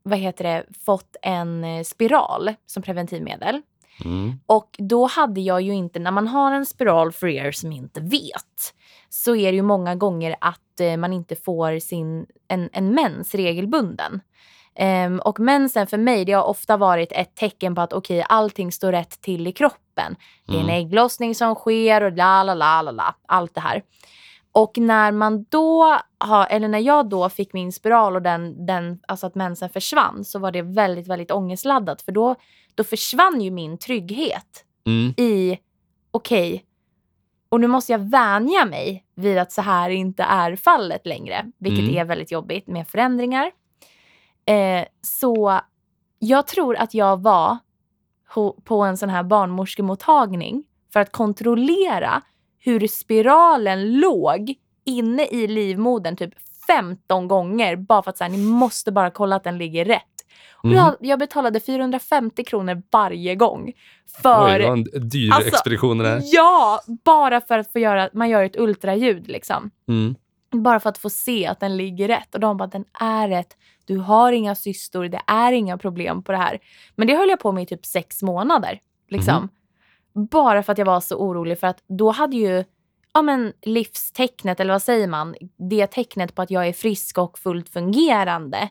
vad 0.02 0.18
heter 0.18 0.44
det, 0.44 0.64
fått 0.84 1.16
en 1.22 1.64
eh, 1.64 1.82
spiral 1.82 2.54
som 2.66 2.82
preventivmedel. 2.82 3.62
Mm. 4.04 4.40
Och 4.46 4.76
då 4.78 5.06
hade 5.06 5.40
jag 5.40 5.60
ju 5.62 5.72
inte, 5.74 5.98
när 5.98 6.10
man 6.10 6.28
har 6.28 6.52
en 6.52 6.66
spiral 6.66 7.12
för 7.12 7.26
er 7.26 7.52
som 7.52 7.72
inte 7.72 8.00
vet, 8.00 8.74
så 9.08 9.36
är 9.36 9.52
det 9.52 9.56
ju 9.56 9.62
många 9.62 9.94
gånger 9.94 10.36
att 10.40 10.80
eh, 10.80 10.96
man 10.96 11.12
inte 11.12 11.36
får 11.36 11.78
sin, 11.78 12.26
en, 12.48 12.70
en 12.72 12.90
mens 12.94 13.34
regelbunden. 13.34 14.20
Ehm, 14.76 15.20
och 15.20 15.40
mensen 15.40 15.86
för 15.86 15.98
mig, 15.98 16.24
det 16.24 16.32
har 16.32 16.44
ofta 16.44 16.76
varit 16.76 17.12
ett 17.12 17.34
tecken 17.34 17.74
på 17.74 17.80
att 17.80 17.92
okej, 17.92 18.18
okay, 18.18 18.26
allting 18.28 18.72
står 18.72 18.92
rätt 18.92 19.20
till 19.20 19.46
i 19.46 19.52
kroppen. 19.52 20.16
Det 20.46 20.52
är 20.52 20.58
en 20.60 20.64
Mm. 20.64 20.86
ägglossning 20.86 21.34
som 21.34 21.54
sker 21.54 22.02
och 22.02 22.12
la 22.12 22.42
la 22.42 22.54
la 22.54 22.82
la 22.82 22.90
la, 22.90 23.14
allt 23.26 23.54
det 23.54 23.60
här. 23.60 23.82
Och 24.56 24.78
när 24.78 25.12
man 25.12 25.44
då 25.48 25.98
har, 26.18 26.46
eller 26.50 26.68
när 26.68 26.78
jag 26.78 27.08
då 27.08 27.28
fick 27.28 27.52
min 27.52 27.72
spiral 27.72 28.16
och 28.16 28.22
den, 28.22 28.66
den, 28.66 29.00
alltså 29.08 29.26
att 29.26 29.34
mensen 29.34 29.68
försvann 29.70 30.24
så 30.24 30.38
var 30.38 30.50
det 30.52 30.62
väldigt, 30.62 31.08
väldigt 31.08 31.30
ångestladdat. 31.30 32.02
För 32.02 32.12
då, 32.12 32.34
då 32.74 32.84
försvann 32.84 33.40
ju 33.40 33.50
min 33.50 33.78
trygghet 33.78 34.64
Mm. 34.86 35.14
i, 35.16 35.58
okej, 36.10 36.64
och 37.48 37.60
nu 37.60 37.66
måste 37.66 37.92
jag 37.92 37.98
vänja 38.10 38.64
mig 38.64 39.04
vid 39.14 39.38
att 39.38 39.52
så 39.52 39.62
här 39.62 39.90
inte 39.90 40.22
är 40.22 40.56
fallet 40.56 41.06
längre. 41.06 41.50
Vilket 41.58 41.84
Mm. 41.84 41.96
är 41.96 42.04
väldigt 42.04 42.32
jobbigt 42.32 42.66
med 42.66 42.88
förändringar. 42.88 43.50
Eh, 44.46 44.84
så 45.00 45.60
jag 46.18 46.46
tror 46.46 46.76
att 46.76 46.94
jag 46.94 47.22
var 47.22 47.58
på 48.64 48.82
en 48.82 48.96
sån 48.96 49.08
här 49.08 49.22
barnmorskemottagning 49.22 50.64
för 50.92 51.00
att 51.00 51.12
kontrollera 51.12 52.22
hur 52.64 52.88
spiralen 52.88 54.00
låg 54.00 54.54
inne 54.84 55.26
i 55.26 55.46
livmodern 55.46 56.16
typ 56.16 56.34
15 56.66 57.28
gånger 57.28 57.76
bara 57.76 58.02
för 58.02 58.10
att 58.10 58.18
säga 58.18 58.28
ni 58.28 58.38
måste 58.38 58.92
bara 58.92 59.10
kolla 59.10 59.36
att 59.36 59.44
den 59.44 59.58
ligger 59.58 59.84
rätt. 59.84 60.02
Mm. 60.64 60.76
jag, 60.76 60.94
jag 61.00 61.18
betalade 61.18 61.60
450 61.60 62.44
kronor 62.44 62.82
varje 62.90 63.34
gång. 63.34 63.72
För, 64.22 64.54
Oj, 64.54 64.58
det 64.58 64.68
var 64.68 64.76
en 64.76 65.08
dyr 65.08 65.32
Alltså, 65.32 65.48
expedition 65.48 65.98
det. 65.98 66.20
Ja, 66.24 66.80
bara 67.04 67.40
för 67.40 67.58
att 67.58 67.72
få 67.72 67.78
göra, 67.78 68.10
man 68.12 68.28
gör 68.28 68.44
ett 68.44 68.56
ultraljud 68.56 69.28
liksom. 69.28 69.70
Mm. 69.88 70.14
Bara 70.50 70.80
för 70.80 70.90
att 70.90 70.98
få 70.98 71.10
se 71.10 71.46
att 71.46 71.60
den 71.60 71.76
ligger 71.76 72.08
rätt. 72.08 72.34
Och 72.34 72.40
de 72.40 72.56
bara, 72.56 72.66
den 72.66 72.84
är 73.00 73.28
rätt. 73.28 73.56
Du 73.84 73.98
har 73.98 74.32
inga 74.32 74.54
cystor, 74.54 75.04
det 75.04 75.20
är 75.26 75.52
inga 75.52 75.78
problem 75.78 76.22
på 76.22 76.32
det 76.32 76.38
här. 76.38 76.58
Men 76.96 77.06
det 77.06 77.16
höll 77.16 77.28
jag 77.28 77.40
på 77.40 77.52
med 77.52 77.62
i 77.62 77.66
typ 77.66 77.86
sex 77.86 78.22
månader. 78.22 78.80
Liksom. 79.08 79.48
Bara 80.14 80.62
för 80.62 80.72
att 80.72 80.78
jag 80.78 80.86
var 80.86 81.00
så 81.00 81.16
orolig 81.16 81.58
för 81.60 81.66
att 81.66 81.82
då 81.88 82.10
hade 82.10 82.36
ju 82.36 82.64
ja, 83.14 83.22
men 83.22 83.52
livstecknet, 83.62 84.60
eller 84.60 84.72
vad 84.74 84.82
säger 84.82 85.06
man, 85.08 85.34
det 85.70 85.86
tecknet 85.86 86.34
på 86.34 86.42
att 86.42 86.50
jag 86.50 86.68
är 86.68 86.72
frisk 86.72 87.18
och 87.18 87.38
fullt 87.38 87.68
fungerande, 87.68 88.68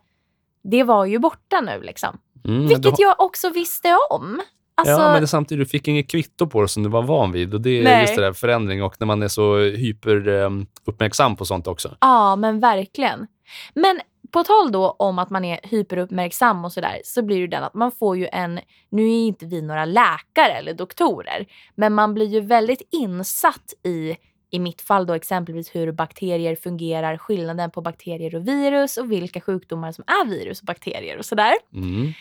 det 0.63 0.83
var 0.83 1.05
ju 1.05 1.19
borta 1.19 1.61
nu 1.61 1.81
liksom. 1.81 2.17
Mm, 2.45 2.61
du 2.61 2.67
Vilket 2.67 2.85
har- 2.91 2.95
jag 2.99 3.21
också 3.21 3.49
visste 3.49 3.97
om. 4.09 4.41
Alltså, 4.75 4.93
Ja, 4.93 5.11
men 5.11 5.21
det, 5.21 5.27
samtidigt, 5.27 5.67
du 5.67 5.69
fick 5.69 5.87
inget 5.87 6.09
kvitto 6.09 6.47
på 6.47 6.61
det 6.61 6.67
som 6.67 6.83
du 6.83 6.89
var 6.89 7.03
van 7.03 7.31
vid. 7.31 7.53
Och 7.53 7.61
det 7.61 7.69
är 7.79 7.83
Nej. 7.83 8.01
just 8.01 8.15
det 8.15 8.21
där 8.21 8.33
förändring 8.33 8.83
och 8.83 8.95
när 8.99 9.07
man 9.07 9.23
är 9.23 9.27
så 9.27 9.57
hyper 9.59 10.27
um, 10.27 10.67
uppmärksam 10.85 11.35
på 11.35 11.45
sånt 11.45 11.67
också. 11.67 11.97
Ja, 12.01 12.35
men 12.35 12.59
verkligen. 12.59 13.27
Men 13.73 13.99
på 14.33 14.43
tal 14.43 14.71
då 14.71 14.95
om 14.99 15.19
att 15.19 15.29
man 15.29 15.45
är 15.45 15.59
hyperuppmärksam 15.63 16.65
och 16.65 16.73
sådär, 16.73 17.01
så 17.03 17.21
blir 17.21 17.41
det 17.41 17.47
den 17.47 17.63
att 17.63 17.73
man 17.73 17.91
får 17.91 18.17
ju 18.17 18.27
en, 18.31 18.59
nu 18.89 19.03
är 19.03 19.27
inte 19.27 19.45
vi 19.45 19.61
några 19.61 19.85
läkare 19.85 20.53
eller 20.53 20.73
doktorer, 20.73 21.45
men 21.75 21.93
man 21.93 22.13
blir 22.13 22.25
ju 22.25 22.39
väldigt 22.39 22.81
insatt 22.91 23.73
i, 23.83 24.17
i 24.49 24.59
mitt 24.59 24.81
fall 24.81 25.05
då 25.05 25.13
exempelvis 25.13 25.75
hur 25.75 25.91
bakterier 25.91 26.55
fungerar, 26.55 27.17
skillnaden 27.17 27.71
på 27.71 27.81
bakterier 27.81 28.35
och 28.35 28.47
virus 28.47 28.97
och 28.97 29.11
vilka 29.11 29.41
sjukdomar 29.41 29.91
som 29.91 30.03
är 30.07 30.25
virus 30.25 30.59
och 30.59 30.65
bakterier 30.65 31.17
och 31.17 31.25
sådär. 31.25 31.53
Mm. 31.73 32.13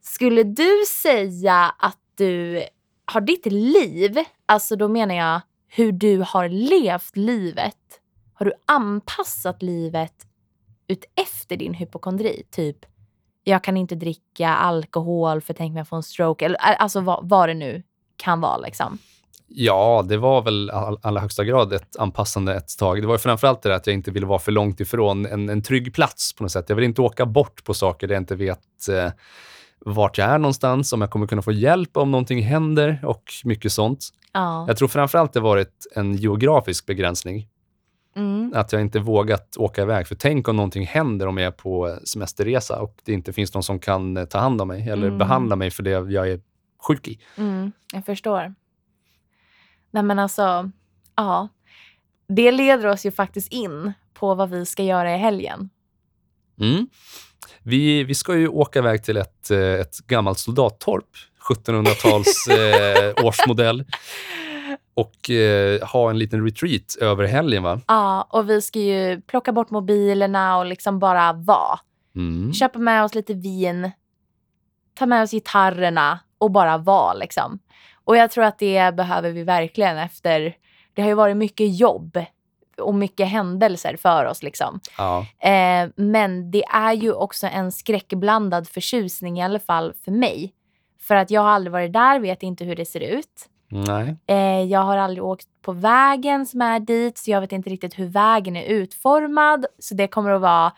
Skulle 0.00 0.42
du 0.42 0.84
säga 0.88 1.74
att 1.78 1.98
du 2.14 2.62
har 3.04 3.20
ditt 3.20 3.46
liv, 3.46 4.18
alltså 4.46 4.76
då 4.76 4.88
menar 4.88 5.14
jag 5.14 5.40
hur 5.68 5.92
du 5.92 6.24
har 6.26 6.48
levt 6.48 7.16
livet, 7.16 7.76
har 8.34 8.46
du 8.46 8.52
anpassat 8.66 9.62
livet 9.62 10.14
ut 10.88 11.04
efter 11.22 11.56
din 11.56 11.74
hypokondri? 11.74 12.42
Typ, 12.50 12.76
jag 13.44 13.64
kan 13.64 13.76
inte 13.76 13.94
dricka 13.94 14.48
alkohol 14.48 15.40
för 15.40 15.54
tänk 15.54 15.72
mig 15.72 15.80
jag 15.80 15.88
får 15.88 15.96
en 15.96 16.02
stroke, 16.02 16.44
eller 16.44 16.56
alltså 16.58 17.00
vad, 17.00 17.28
vad 17.28 17.48
det 17.48 17.54
nu 17.54 17.82
kan 18.16 18.40
vara 18.40 18.56
liksom. 18.56 18.98
Ja, 19.54 20.04
det 20.08 20.16
var 20.16 20.42
väl 20.42 20.70
all, 20.70 20.98
allra 21.02 21.20
högsta 21.20 21.44
grad 21.44 21.72
ett 21.72 21.96
anpassande 21.96 22.54
ett 22.54 22.78
tag. 22.78 23.02
Det 23.02 23.06
var 23.06 23.18
framförallt 23.18 23.62
det 23.62 23.68
där 23.68 23.76
att 23.76 23.86
jag 23.86 23.94
inte 23.94 24.10
ville 24.10 24.26
vara 24.26 24.38
för 24.38 24.52
långt 24.52 24.80
ifrån 24.80 25.26
en, 25.26 25.48
en 25.48 25.62
trygg 25.62 25.94
plats 25.94 26.32
på 26.32 26.44
något 26.44 26.52
sätt. 26.52 26.68
Jag 26.68 26.76
vill 26.76 26.84
inte 26.84 27.02
åka 27.02 27.26
bort 27.26 27.64
på 27.64 27.74
saker 27.74 28.06
där 28.06 28.14
jag 28.14 28.22
inte 28.22 28.34
vet 28.34 28.88
eh, 28.90 29.10
vart 29.78 30.18
jag 30.18 30.28
är 30.28 30.38
någonstans, 30.38 30.92
om 30.92 31.00
jag 31.00 31.10
kommer 31.10 31.26
kunna 31.26 31.42
få 31.42 31.52
hjälp 31.52 31.96
om 31.96 32.10
någonting 32.10 32.42
händer 32.42 33.00
och 33.04 33.32
mycket 33.44 33.72
sånt. 33.72 34.08
Ja. 34.32 34.64
Jag 34.68 34.76
tror 34.76 34.88
framförallt 34.88 35.32
det 35.32 35.40
varit 35.40 35.86
en 35.94 36.14
geografisk 36.14 36.86
begränsning. 36.86 37.48
Mm. 38.16 38.52
Att 38.54 38.72
jag 38.72 38.80
inte 38.80 38.98
vågat 38.98 39.56
åka 39.56 39.82
iväg. 39.82 40.06
För 40.08 40.14
tänk 40.14 40.48
om 40.48 40.56
någonting 40.56 40.86
händer 40.86 41.26
om 41.26 41.38
jag 41.38 41.46
är 41.46 41.50
på 41.50 41.98
semesterresa 42.04 42.80
och 42.80 42.96
det 43.04 43.12
inte 43.12 43.32
finns 43.32 43.54
någon 43.54 43.62
som 43.62 43.78
kan 43.78 44.16
eh, 44.16 44.24
ta 44.24 44.38
hand 44.38 44.60
om 44.60 44.68
mig 44.68 44.88
eller 44.88 45.06
Mm. 45.06 45.18
behandla 45.18 45.56
mig 45.56 45.70
för 45.70 45.82
det 45.82 45.90
jag 45.90 46.28
är 46.30 46.40
sjuk 46.88 47.08
i. 47.08 47.18
Mm, 47.36 47.72
jag 47.92 48.06
förstår. 48.06 48.54
Nej 49.90 50.02
men 50.02 50.18
alltså, 50.18 50.70
ja. 51.16 51.48
Det 52.28 52.52
leder 52.52 52.86
oss 52.88 53.06
ju 53.06 53.10
faktiskt 53.10 53.52
in 53.52 53.92
på 54.14 54.34
vad 54.34 54.50
vi 54.50 54.66
ska 54.66 54.82
göra 54.82 55.14
i 55.14 55.18
helgen. 55.18 55.70
Mm. 56.60 56.86
Vi, 57.62 58.04
vi 58.04 58.14
ska 58.14 58.36
ju 58.36 58.48
åka 58.48 58.78
iväg 58.78 59.04
till 59.04 59.16
ett, 59.16 59.50
eh, 59.50 59.58
ett 59.58 59.98
gammalt 60.06 60.38
soldattorp, 60.38 61.04
1700-tals 61.48 62.46
eh, 62.48 63.24
årsmodell 63.24 63.84
och 64.94 65.30
eh, 65.30 65.88
ha 65.88 66.10
en 66.10 66.18
liten 66.18 66.44
retreat 66.44 66.96
över 67.00 67.24
helgen. 67.24 67.62
va? 67.62 67.80
Ja, 67.86 68.26
och 68.30 68.50
vi 68.50 68.62
ska 68.62 68.78
ju 68.78 69.20
plocka 69.20 69.52
bort 69.52 69.70
mobilerna 69.70 70.58
och 70.58 70.66
liksom 70.66 70.98
bara 70.98 71.32
vara. 71.32 71.78
Mm. 72.16 72.52
Köpa 72.52 72.78
med 72.78 73.04
oss 73.04 73.14
lite 73.14 73.34
vin, 73.34 73.90
ta 74.94 75.06
med 75.06 75.22
oss 75.22 75.30
gitarrerna 75.30 76.18
och 76.38 76.50
bara 76.50 76.78
vara 76.78 77.14
liksom. 77.14 77.58
Och 78.04 78.16
jag 78.16 78.30
tror 78.30 78.44
att 78.44 78.58
det 78.58 78.94
behöver 78.94 79.30
vi 79.30 79.42
verkligen 79.42 79.98
efter, 79.98 80.54
det 80.94 81.02
har 81.02 81.08
ju 81.08 81.14
varit 81.14 81.36
mycket 81.36 81.78
jobb 81.78 82.18
och 82.80 82.94
mycket 82.94 83.28
händelser 83.28 83.96
för 83.96 84.24
oss 84.24 84.42
liksom. 84.42 84.80
Ja. 84.98 85.26
Eh, 85.48 85.88
men 85.96 86.50
det 86.50 86.64
är 86.64 86.92
ju 86.92 87.12
också 87.12 87.46
en 87.46 87.72
skräckblandad 87.72 88.68
förtjusning 88.68 89.38
i 89.38 89.42
alla 89.42 89.58
fall 89.58 89.94
för 90.04 90.12
mig. 90.12 90.52
För 91.00 91.14
att 91.14 91.30
jag 91.30 91.40
har 91.40 91.50
aldrig 91.50 91.72
varit 91.72 91.92
där, 91.92 92.20
vet 92.20 92.42
inte 92.42 92.64
hur 92.64 92.76
det 92.76 92.84
ser 92.84 93.00
ut. 93.00 93.48
Nej. 93.74 94.16
Eh, 94.26 94.62
jag 94.62 94.80
har 94.80 94.96
aldrig 94.96 95.24
åkt 95.24 95.46
på 95.62 95.72
vägen 95.72 96.46
som 96.46 96.62
är 96.62 96.80
dit, 96.80 97.18
så 97.18 97.30
jag 97.30 97.40
vet 97.40 97.52
inte 97.52 97.70
riktigt 97.70 97.98
hur 97.98 98.06
vägen 98.06 98.56
är 98.56 98.64
utformad. 98.64 99.66
Så 99.78 99.94
det 99.94 100.06
kommer 100.08 100.30
att 100.30 100.40
vara... 100.40 100.72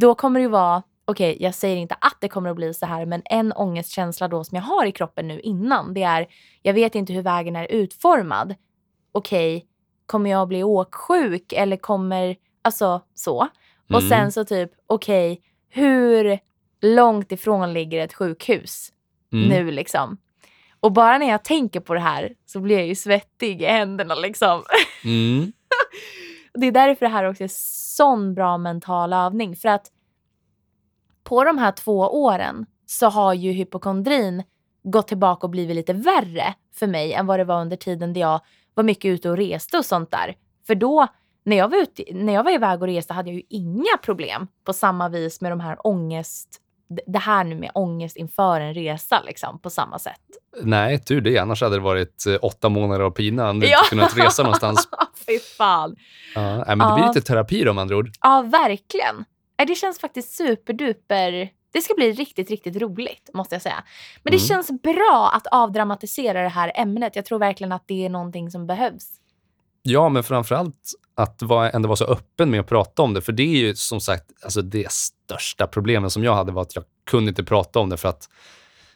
Då 0.00 0.14
kommer 0.14 0.40
det 0.40 0.44
ju 0.44 0.48
vara... 0.50 0.82
Okej, 1.04 1.36
jag 1.40 1.54
säger 1.54 1.76
inte 1.76 1.94
att 2.00 2.16
det 2.20 2.28
kommer 2.28 2.50
att 2.50 2.56
bli 2.56 2.74
så 2.74 2.86
här, 2.86 3.06
men 3.06 3.22
en 3.24 3.52
ångestkänsla 3.52 4.28
då 4.28 4.44
som 4.44 4.56
jag 4.56 4.62
har 4.62 4.84
i 4.86 4.92
kroppen 4.92 5.28
nu 5.28 5.40
innan, 5.40 5.94
det 5.94 6.02
är 6.02 6.26
jag 6.62 6.74
vet 6.74 6.94
inte 6.94 7.12
hur 7.12 7.22
vägen 7.22 7.56
är 7.56 7.64
utformad. 7.72 8.54
Okej, 9.12 9.66
kommer 10.06 10.30
jag 10.30 10.48
bli 10.48 10.62
åksjuk 10.64 11.52
eller 11.52 11.76
kommer... 11.76 12.36
Alltså 12.62 13.00
så. 13.14 13.48
Och 13.92 14.00
Mm. 14.02 14.08
sen 14.08 14.32
så 14.32 14.44
typ, 14.44 14.70
okej, 14.86 15.40
hur 15.68 16.38
långt 16.80 17.32
ifrån 17.32 17.72
ligger 17.72 18.04
ett 18.04 18.14
sjukhus? 18.14 18.92
Mm. 19.32 19.48
nu 19.48 19.70
liksom. 19.70 20.16
Och 20.80 20.92
bara 20.92 21.18
när 21.18 21.28
jag 21.28 21.44
tänker 21.44 21.80
på 21.80 21.94
det 21.94 22.00
här 22.00 22.32
så 22.46 22.60
blir 22.60 22.76
jag 22.76 22.86
ju 22.86 22.94
svettig 22.94 23.62
i 23.62 23.66
händerna 23.66 24.14
liksom. 24.14 24.62
Mm. 25.04 25.52
Det 26.54 26.66
är 26.66 26.72
därför 26.72 27.06
det 27.06 27.12
här 27.12 27.24
också 27.24 27.44
är 27.44 27.50
sån 27.96 28.34
bra 28.34 28.58
mental 28.58 29.12
övning. 29.12 29.56
För 29.56 29.68
att 29.68 29.86
på 31.24 31.44
de 31.44 31.58
här 31.58 31.72
två 31.72 31.98
åren 31.98 32.66
så 32.86 33.06
har 33.06 33.34
ju 33.34 33.52
hypokondrin 33.52 34.42
gått 34.82 35.08
tillbaka 35.08 35.46
och 35.46 35.50
blivit 35.50 35.76
lite 35.76 35.92
värre 35.92 36.54
för 36.74 36.86
mig 36.86 37.12
än 37.12 37.26
vad 37.26 37.40
det 37.40 37.44
var 37.44 37.60
under 37.60 37.76
tiden 37.76 38.12
där 38.12 38.20
jag 38.20 38.40
var 38.74 38.84
mycket 38.84 39.08
ute 39.08 39.30
och 39.30 39.36
reste 39.36 39.78
och 39.78 39.84
sånt 39.84 40.10
där. 40.10 40.36
För 40.66 40.74
då, 40.74 41.06
när 41.44 41.56
jag 41.56 41.68
var, 41.68 41.78
ute, 41.78 42.04
när 42.12 42.32
jag 42.32 42.44
var 42.44 42.52
iväg 42.52 42.82
och 42.82 42.88
reste 42.88 43.14
hade 43.14 43.30
jag 43.30 43.36
ju 43.36 43.42
inga 43.48 43.96
problem 44.02 44.48
på 44.64 44.72
samma 44.72 45.08
vis 45.08 45.40
med 45.40 45.52
de 45.52 45.60
här 45.60 45.86
ångest, 45.86 46.60
det 47.06 47.18
här 47.18 47.44
nu 47.44 47.54
med 47.56 47.70
ångest 47.74 48.16
inför 48.16 48.60
en 48.60 48.74
resa 48.74 49.22
liksom 49.26 49.60
på 49.60 49.70
samma 49.70 49.98
sätt. 49.98 50.20
Nej, 50.62 50.98
tur 50.98 51.20
det. 51.20 51.38
Annars 51.38 51.62
hade 51.62 51.76
det 51.76 51.80
varit 51.80 52.26
eh, 52.26 52.36
åtta 52.42 52.68
månader 52.68 53.04
av 53.04 53.10
pina 53.10 53.50
om 53.50 53.60
du 53.60 53.66
Ja. 53.66 53.78
inte 53.78 53.88
kunnat 53.90 54.16
resa 54.18 54.42
någonstans 54.42 54.88
Fy 55.26 55.38
fan. 55.38 55.96
Ja, 56.34 56.56
nej, 56.56 56.64
men 56.76 56.78
det 56.78 56.94
blir 56.94 57.04
Ja. 57.04 57.08
lite 57.12 57.20
terapi 57.26 57.64
då 57.64 57.72
med 57.72 57.82
andra 57.82 57.96
ord. 57.96 58.10
Ja, 58.20 58.42
verkligen. 58.42 59.24
Det 59.66 59.74
känns 59.74 60.00
faktiskt 60.00 60.32
superduper... 60.36 61.48
Det 61.72 61.80
ska 61.80 61.94
bli 61.94 62.12
riktigt, 62.12 62.50
riktigt 62.50 62.76
roligt, 62.76 63.30
måste 63.34 63.54
jag 63.54 63.62
säga. 63.62 63.84
Men 64.22 64.30
det 64.30 64.36
Mm. 64.36 64.46
känns 64.48 64.82
bra 64.82 65.30
att 65.34 65.46
avdramatisera 65.46 66.42
det 66.42 66.48
här 66.48 66.72
ämnet. 66.74 67.16
Jag 67.16 67.24
tror 67.24 67.38
verkligen 67.38 67.72
att 67.72 67.84
det 67.86 68.06
är 68.06 68.10
någonting 68.10 68.50
som 68.50 68.66
behövs. 68.66 69.06
Ja, 69.82 70.08
men 70.08 70.22
framförallt 70.22 70.76
att 71.14 71.42
vara, 71.42 71.70
ändå 71.70 71.88
vara 71.88 71.96
så 71.96 72.04
öppen 72.04 72.50
med 72.50 72.60
att 72.60 72.66
prata 72.66 73.02
om 73.02 73.14
det. 73.14 73.20
För 73.20 73.32
det 73.32 73.42
är 73.42 73.60
ju 73.60 73.74
som 73.74 74.00
sagt, 74.00 74.24
alltså 74.42 74.62
det 74.62 74.92
största 74.92 75.66
problemet 75.66 76.12
som 76.12 76.24
jag 76.24 76.34
hade 76.34 76.52
var 76.52 76.62
att 76.62 76.74
jag 76.74 76.84
kunde 77.10 77.28
inte 77.28 77.44
prata 77.44 77.78
om 77.78 77.88
det 77.88 77.96
för 77.96 78.08
att 78.08 78.28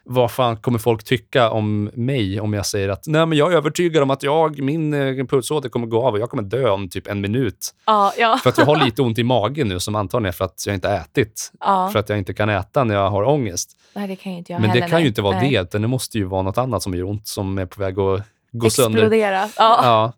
vad 0.06 0.30
fan 0.30 0.56
kommer 0.56 0.78
folk 0.78 1.04
tycka 1.04 1.50
om 1.50 1.90
mig 1.94 2.40
om 2.40 2.52
jag 2.52 2.66
säger 2.66 2.88
att 2.88 3.06
nej, 3.06 3.26
men 3.26 3.38
jag 3.38 3.52
är 3.52 3.56
övertygad 3.56 4.02
om 4.02 4.10
att 4.10 4.22
jag, 4.22 4.60
min 4.60 4.94
eh, 4.94 5.26
pulsåder 5.26 5.68
kommer 5.68 5.86
gå 5.86 6.06
av 6.06 6.14
och 6.14 6.20
jag 6.20 6.30
kommer 6.30 6.42
dö 6.42 6.70
om 6.70 6.88
typ 6.88 7.06
en 7.06 7.20
minut. 7.20 7.74
Ja, 7.86 8.12
ja. 8.18 8.38
För 8.42 8.50
att 8.50 8.58
jag 8.58 8.66
har 8.66 8.84
lite 8.84 9.02
ont 9.02 9.18
i 9.18 9.22
magen 9.22 9.68
nu 9.68 9.80
som 9.80 9.94
antagligen 9.94 10.28
är 10.28 10.32
för 10.32 10.44
att 10.44 10.66
jag 10.66 10.74
inte 10.74 10.88
har 10.88 10.96
ätit. 10.96 11.52
ja. 11.60 11.88
För 11.92 11.98
att 11.98 12.08
jag 12.08 12.18
inte 12.18 12.34
kan 12.34 12.48
äta 12.48 12.84
när 12.84 12.94
jag 12.94 13.10
har 13.10 13.22
ångest. 13.22 13.76
Nej, 13.94 14.08
det 14.08 14.16
kan 14.16 14.32
ju 14.32 14.38
inte 14.38 14.52
jag 14.52 14.60
men 14.60 14.70
det 14.70 14.74
heller. 14.74 14.88
kan 14.88 15.00
ju 15.00 15.06
inte 15.06 15.22
vara 15.22 15.40
Nej. 15.40 15.50
det, 15.50 15.60
utan 15.60 15.82
det 15.82 15.88
måste 15.88 16.18
ju 16.18 16.24
vara 16.24 16.42
något 16.42 16.58
annat 16.58 16.82
som 16.82 16.94
gör 16.94 17.04
ont 17.04 17.28
som 17.28 17.58
är 17.58 17.66
på 17.66 17.80
väg 17.80 17.98
att 17.98 18.22
gå 18.52 18.70
sönder. 18.70 18.98
Explodera. 18.98 19.48
Ja. 19.56 20.12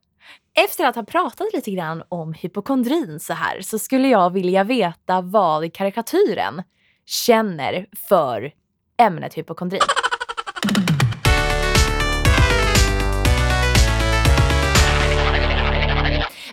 Efter 0.64 0.84
att 0.84 0.96
ha 0.96 1.02
pratat 1.02 1.46
lite 1.52 1.70
grann 1.70 2.02
om 2.08 2.32
hypokondrin 2.32 3.20
så 3.20 3.32
här 3.32 3.60
så 3.60 3.78
skulle 3.78 4.08
jag 4.08 4.32
vilja 4.32 4.64
veta 4.64 5.20
vad 5.20 5.72
karikatyren 5.72 6.62
känner 7.06 7.86
för 8.08 8.52
ämnet 8.98 9.34
hypokondri. 9.38 9.78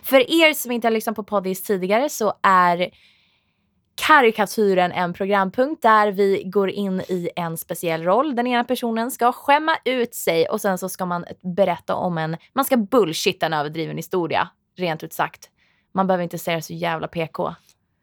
För 0.02 0.30
er 0.30 0.52
som 0.54 0.72
inte 0.72 0.86
har 0.86 0.92
lyssnat 0.92 1.16
på 1.16 1.24
poddis 1.24 1.62
tidigare 1.62 2.08
så 2.08 2.32
är 2.42 2.90
karikatyren 3.94 4.92
en 4.92 5.12
programpunkt 5.12 5.82
där 5.82 6.12
vi 6.12 6.42
går 6.44 6.70
in 6.70 7.00
i 7.00 7.30
en 7.36 7.56
speciell 7.56 8.02
roll. 8.02 8.36
Den 8.36 8.46
ena 8.46 8.64
personen 8.64 9.10
ska 9.10 9.32
skämma 9.32 9.76
ut 9.84 10.14
sig 10.14 10.46
och 10.48 10.60
sen 10.60 10.78
så 10.78 10.88
ska 10.88 11.06
man 11.06 11.24
berätta 11.56 11.94
om 11.94 12.18
en, 12.18 12.36
man 12.52 12.64
ska 12.64 12.76
bullshitta 12.76 13.46
en 13.46 13.52
överdriven 13.52 13.96
historia, 13.96 14.48
rent 14.76 15.02
ut 15.02 15.12
sagt. 15.12 15.50
Man 15.94 16.06
behöver 16.06 16.24
inte 16.24 16.38
säga 16.38 16.62
så 16.62 16.72
jävla 16.72 17.08
PK. 17.08 17.54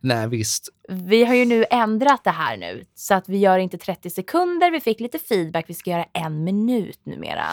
Nej, 0.04 0.28
visst. 0.28 0.70
Vi 0.90 1.26
har 1.26 1.36
ju 1.36 1.46
nu 1.46 1.66
ändrat 1.70 2.24
det 2.24 2.32
här 2.32 2.58
nu 2.58 2.86
så 2.96 3.14
att 3.14 3.30
vi 3.30 3.38
gör 3.38 3.58
inte 3.58 3.78
30 3.78 4.10
sekunder. 4.10 4.72
Vi 4.72 4.82
fick 4.82 5.00
lite 5.00 5.20
feedback. 5.20 5.66
Vi 5.68 5.74
ska 5.74 5.90
göra 5.90 6.06
en 6.14 6.44
minut 6.44 7.00
numera. 7.04 7.46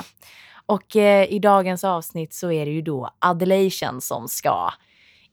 Och 0.66 0.96
eh, 0.96 1.32
i 1.32 1.38
dagens 1.38 1.84
avsnitt 1.84 2.34
så 2.34 2.52
är 2.52 2.66
det 2.66 2.72
ju 2.72 2.82
då 2.82 3.10
Adelation 3.18 4.00
som 4.00 4.28
ska 4.28 4.70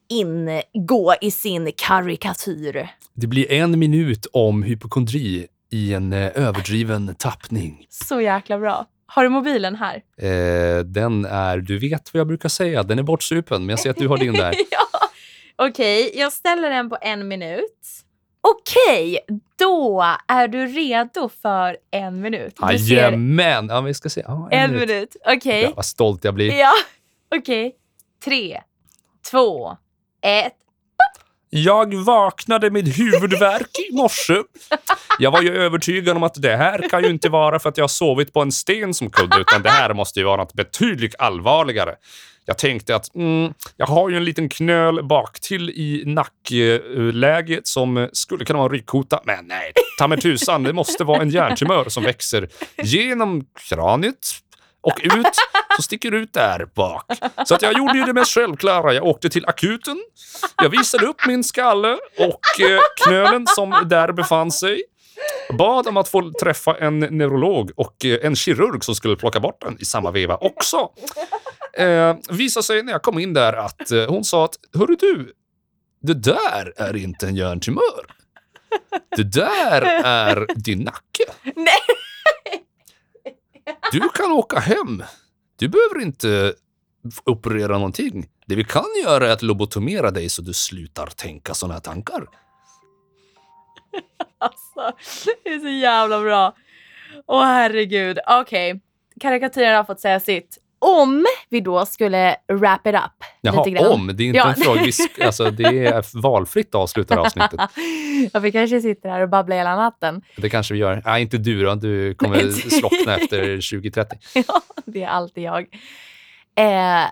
ingå 0.10 1.16
i 1.22 1.32
sin 1.32 1.72
karikatyr. 1.78 2.88
Det 3.14 3.28
blir 3.28 3.52
en 3.52 3.80
minut 3.80 4.28
om 4.34 4.64
hypokondri 4.64 5.48
i 5.72 5.94
en 5.94 6.14
eh, 6.14 6.32
överdriven 6.36 7.16
tappning. 7.16 7.86
Så 7.90 8.22
jäkla 8.22 8.60
bra. 8.60 8.86
Har 9.08 9.24
du 9.24 9.30
mobilen 9.30 9.76
här? 9.76 9.96
Eh, 10.18 10.84
den 10.84 11.26
är, 11.26 11.58
du 11.58 11.80
vet 11.80 12.14
vad 12.14 12.20
jag 12.20 12.28
brukar 12.28 12.50
säga, 12.50 12.84
den 12.84 13.00
är 13.00 13.04
bortsupen, 13.04 13.62
men 13.62 13.70
jag 13.70 13.80
ser 13.80 13.90
att 13.90 13.98
du 13.98 14.08
har 14.08 14.18
din 14.18 14.34
där. 14.34 14.56
ja. 14.72 15.10
Okej, 15.56 16.12
jag 16.16 16.34
ställer 16.34 16.70
den 16.70 16.90
på 16.90 16.98
en 17.02 17.28
minut. 17.28 17.80
Okej, 18.42 19.20
då 19.56 20.04
är 20.28 20.48
du 20.48 20.66
redo 20.66 21.30
för 21.42 21.78
en 21.92 22.22
minut. 22.22 22.58
Ser 22.58 22.96
Jajamän! 22.96 23.68
Ja, 23.68 23.82
vi 23.82 23.94
ska 23.94 24.10
se. 24.10 24.24
Ja, 24.28 24.50
en 24.52 24.72
minut. 24.72 25.16
Okej. 25.26 25.62
Ja, 25.62 25.72
vad 25.76 25.86
stolt 25.86 26.24
jag 26.24 26.34
blir. 26.34 26.52
Ja, 26.52 26.72
okej. 27.36 27.76
Tre, 28.26 28.62
två, 29.32 29.78
ett. 30.26 30.54
Jag 31.50 31.94
vaknade 31.94 32.70
med 32.70 32.88
huvudvärk 32.88 33.80
i 33.90 33.96
morse. 33.96 34.36
Jag 35.20 35.32
var 35.32 35.42
ju 35.42 35.58
övertygad 35.58 36.18
om 36.18 36.24
att 36.24 36.42
det 36.42 36.56
här 36.56 36.90
kan 36.90 37.04
ju 37.04 37.10
inte 37.10 37.30
vara 37.30 37.60
för 37.60 37.70
att 37.70 37.78
jag 37.78 37.84
har 37.84 37.88
sovit 37.88 38.34
på 38.34 38.42
en 38.42 38.52
sten 38.52 38.94
som 38.94 39.10
kudde, 39.10 39.40
utan 39.40 39.62
det 39.62 39.70
här 39.70 39.94
måste 39.94 40.20
ju 40.20 40.26
vara 40.26 40.38
något 40.38 40.54
betydligt 40.54 41.16
allvarligare. 41.20 41.96
Jag 42.46 42.58
tänkte 42.58 42.96
att 42.96 43.16
mm, 43.16 43.54
jag 43.78 43.86
har 43.86 44.10
ju 44.10 44.18
en 44.18 44.26
liten 44.26 44.50
knöl 44.50 45.04
baktill 45.04 45.70
i 45.70 46.04
nackläget 46.06 47.68
som 47.68 48.10
skulle 48.14 48.46
kunna 48.46 48.60
vara 48.60 48.70
en 48.70 48.74
ryggkota. 48.74 49.20
Men 49.24 49.48
nej, 49.48 49.72
ta 50.00 50.08
mig 50.08 50.22
tusan, 50.22 50.64
det 50.64 50.74
måste 50.74 51.04
vara 51.04 51.22
en 51.22 51.30
hjärntumör 51.30 51.90
som 51.90 52.04
växer 52.04 52.50
genom 52.84 53.46
kraniet 53.70 54.28
och 54.86 55.00
ut, 55.04 55.36
så 55.76 55.82
sticker 55.82 56.12
ut 56.12 56.34
där 56.34 56.68
bak. 56.76 57.06
Så 57.46 57.56
att 57.56 57.62
jag 57.62 57.78
gjorde 57.78 57.98
ju 57.98 58.04
det 58.04 58.14
mest 58.14 58.34
självklara. 58.34 58.94
Jag 58.94 59.04
åkte 59.04 59.30
till 59.30 59.46
akuten. 59.46 60.04
Jag 60.58 60.70
visade 60.70 61.06
upp 61.06 61.28
min 61.28 61.44
skalle 61.44 61.98
och 62.18 62.62
eh, 62.62 62.80
knölen 63.06 63.48
som 63.48 63.70
där 63.86 64.12
befann 64.12 64.52
sig. 64.52 64.84
Bad 65.58 65.88
om 65.88 65.98
att 65.98 66.08
få 66.08 66.32
träffa 66.42 66.78
en 66.78 67.00
neurolog 67.00 67.72
och 67.76 68.06
eh, 68.06 68.20
en 68.24 68.36
kirurg 68.36 68.84
som 68.84 68.96
skulle 68.96 69.16
plocka 69.16 69.40
bort 69.40 69.62
den 69.62 69.78
i 69.80 69.86
samma 69.86 70.12
veva 70.12 70.38
också. 70.38 70.90
Eh, 71.78 72.16
visade 72.30 72.64
sig 72.64 72.84
när 72.84 72.92
jag 72.92 73.02
kom 73.02 73.20
in 73.20 73.34
där 73.34 73.54
att 73.54 73.92
eh, 73.92 74.06
hon 74.08 74.24
sa 74.24 74.46
att 74.46 74.56
Hörru 74.74 74.96
du, 75.00 75.34
det 76.02 76.14
där 76.14 76.74
är 76.78 76.96
inte 76.96 77.28
en 77.28 77.36
hjärntumör. 77.36 78.06
Det 79.18 79.24
där 79.24 79.82
är 80.06 80.48
din 80.56 80.80
nacke. 80.80 81.24
Nej! 81.56 81.95
Du 83.92 84.10
kan 84.10 84.32
åka 84.32 84.60
hem. 84.60 85.04
Du 85.60 85.68
behöver 85.68 86.02
inte 86.02 86.54
operera 87.26 87.74
någonting. 87.74 88.30
Det 88.46 88.56
vi 88.56 88.64
kan 88.64 88.86
göra 89.04 89.28
är 89.28 89.32
att 89.32 89.42
lobotomera 89.42 90.12
dig 90.12 90.30
så 90.30 90.42
du 90.42 90.54
slutar 90.54 91.08
tänka 91.08 91.54
såna 91.54 91.74
här 91.74 91.82
tankar. 91.82 92.26
Alltså, 94.38 94.98
det 95.44 95.50
är 95.50 95.60
så 95.60 95.68
jävla 95.68 96.22
bra. 96.22 96.56
Åh 97.28 97.44
herregud. 97.44 98.20
Okej, 98.28 98.82
karikatyren 99.22 99.76
har 99.76 99.84
fått 99.84 100.00
säga 100.00 100.20
sitt. 100.20 100.58
Om 100.80 101.26
vi 101.50 101.60
då 101.62 101.86
skulle 101.86 102.36
wrap 102.54 102.88
it 102.88 102.96
up 102.96 103.02
Jaha, 103.42 103.66
lite 103.66 103.78
grann. 103.80 103.92
om. 103.92 104.08
Det 104.14 104.24
är 104.24 104.26
inte 104.26 104.38
Ja. 104.38 104.50
en 104.50 104.56
fråga. 104.56 104.82
Vi 104.84 104.92
alltså, 105.26 105.52
det 105.52 105.64
är 105.86 106.22
valfritt 106.22 106.76
avslutar 106.76 107.18
avsnittet. 107.18 107.60
ja, 108.34 108.40
vi 108.40 108.52
kanske 108.52 108.82
sitter 108.82 109.10
här 109.10 109.22
och 109.22 109.30
babblar 109.30 109.58
hela 109.58 109.76
natten. 109.76 110.22
Det 110.38 110.50
kanske 110.50 110.74
vi 110.74 110.80
gör. 110.80 111.02
Nej, 111.06 111.22
inte 111.22 111.38
du 111.38 111.64
då. 111.64 111.76
Du 111.76 112.16
kommer 112.16 112.50
slockna 112.80 113.16
efter 113.16 113.40
2030. 113.80 114.18
Ja, 114.48 114.62
det 114.86 115.04
är 115.04 115.08
alltid 115.08 115.44
jag. 115.44 115.62
Eh, 116.58 117.06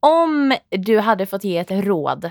om 0.00 0.56
du 0.70 0.98
hade 0.98 1.26
fått 1.26 1.44
ge 1.44 1.58
ett 1.58 1.70
råd. 1.70 2.30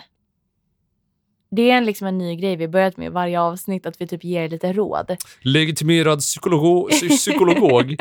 Det 1.55 1.71
är 1.71 1.77
en, 1.77 1.85
liksom 1.85 2.07
en 2.07 2.17
ny 2.17 2.35
grej 2.35 2.55
vi 2.55 2.67
börjat 2.67 2.97
med 2.97 3.11
varje 3.11 3.39
avsnitt, 3.41 3.85
att 3.85 4.01
vi 4.01 4.07
typ 4.07 4.23
ger 4.23 4.49
lite 4.49 4.73
råd. 4.73 5.15
Legitimerad 5.41 6.19
psykolog, 6.19 6.89
psy- 6.91 7.09
psykolog. 7.17 7.95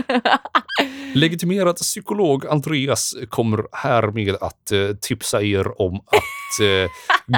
Legitimerad 1.15 1.77
psykolog 1.77 2.47
Andreas 2.47 3.15
kommer 3.29 3.65
härmed 3.73 4.37
att 4.41 4.73
eh, 4.73 4.79
tipsa 5.01 5.43
er 5.43 5.81
om 5.83 5.97
att 5.97 6.61
eh, 6.63 6.91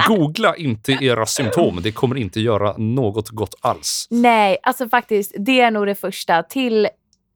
googla 0.07 0.55
inte 0.55 0.91
era 0.91 1.25
symptom. 1.25 1.79
Det 1.83 1.91
kommer 1.91 2.15
inte 2.15 2.39
göra 2.39 2.77
något 2.77 3.29
gott 3.29 3.55
alls. 3.61 4.07
Nej, 4.09 4.57
alltså 4.63 4.89
faktiskt, 4.89 5.35
det 5.39 5.59
är 5.61 5.71
nog 5.71 5.85
det 5.87 5.95
första 5.95 6.43
till 6.43 6.87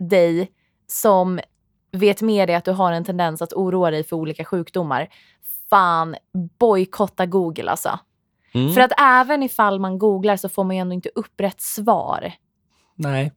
dig 0.09 0.49
som 0.88 1.39
vet 1.91 2.21
med 2.21 2.49
dig 2.49 2.55
att 2.55 2.65
du 2.65 2.71
har 2.71 2.91
en 2.91 3.05
tendens 3.05 3.41
att 3.41 3.53
oroa 3.53 3.91
dig 3.91 4.03
för 4.03 4.15
olika 4.15 4.45
sjukdomar. 4.45 5.07
Fan, 5.69 6.15
bojkotta 6.59 7.25
Google 7.25 7.71
alltså. 7.71 7.99
Mm. 8.54 8.74
För 8.74 8.82
att 8.82 8.91
även 9.02 9.43
ifall 9.43 9.80
man 9.80 10.00
googlar 10.00 10.38
så 10.38 10.50
får 10.50 10.64
man 10.64 10.76
ju 10.76 10.80
ändå 10.80 10.93
inte 10.93 11.10
upp 11.16 11.41
rätt 11.41 11.62
svar. 11.62 12.32
Nej. 12.95 13.32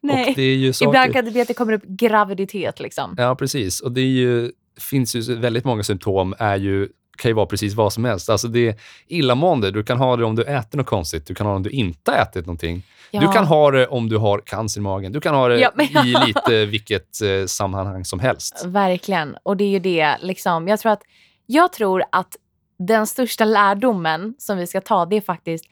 Nej. 0.00 0.28
Och 0.28 0.36
det 0.36 0.42
är 0.42 0.56
ju 0.56 0.72
saker... 0.72 0.88
Ibland 0.90 1.12
kan 1.12 1.24
det 1.24 1.30
bli 1.30 1.40
att 1.40 1.48
det 1.48 1.54
kommer 1.54 1.72
upp 1.72 1.84
graviditet 1.84 2.80
liksom. 2.80 3.14
Ja, 3.18 3.34
precis. 3.34 3.80
Och 3.80 3.92
det 3.92 4.00
är 4.00 4.04
ju, 4.04 4.52
finns 4.80 5.14
ju 5.16 5.34
väldigt 5.34 5.64
många 5.64 5.82
symptom 5.82 6.34
är 6.38 6.56
ju 6.56 6.88
kan 7.16 7.28
ju 7.28 7.34
vara 7.34 7.46
precis 7.46 7.74
vad 7.74 7.92
som 7.92 8.04
helst. 8.04 8.30
Alltså 8.30 8.48
det 8.48 8.68
är 8.68 8.74
illamående. 9.06 9.70
Du 9.70 9.82
kan 9.82 9.98
ha 9.98 10.16
det 10.16 10.24
om 10.24 10.36
du 10.36 10.42
äter 10.42 10.78
något 10.78 10.86
konstigt. 10.86 11.26
Du 11.26 11.34
kan 11.34 11.46
ha 11.46 11.52
det 11.52 11.56
om 11.56 11.62
du 11.62 11.70
inte 11.70 12.10
har 12.10 12.18
ätit 12.18 12.46
någonting. 12.46 12.82
Ja. 13.10 13.20
Du 13.20 13.32
kan 13.32 13.44
ha 13.44 13.70
det 13.70 13.86
om 13.86 14.08
du 14.08 14.16
har 14.16 14.38
cancer 14.46 14.80
i 14.80 14.82
magen. 14.82 15.12
Du 15.12 15.20
kan 15.20 15.34
ha 15.34 15.48
det 15.48 15.58
Ja, 15.58 15.70
men- 15.74 16.06
i 16.06 16.14
lite 16.26 16.66
vilket 16.66 17.22
eh, 17.22 17.46
sammanhang 17.46 18.04
som 18.04 18.20
helst. 18.20 18.64
Verkligen. 18.66 19.36
Och 19.42 19.56
det 19.56 19.64
är 19.64 19.68
ju 19.68 19.78
det, 19.78 20.16
liksom. 20.20 20.68
Jag 20.68 20.80
tror 20.80 20.92
att, 20.92 21.02
jag 21.46 21.72
tror 21.72 22.02
att 22.12 22.36
den 22.78 23.06
största 23.06 23.44
lärdomen 23.44 24.34
som 24.38 24.58
vi 24.58 24.66
ska 24.66 24.80
ta, 24.80 25.06
det 25.06 25.16
är 25.16 25.20
faktiskt 25.20 25.64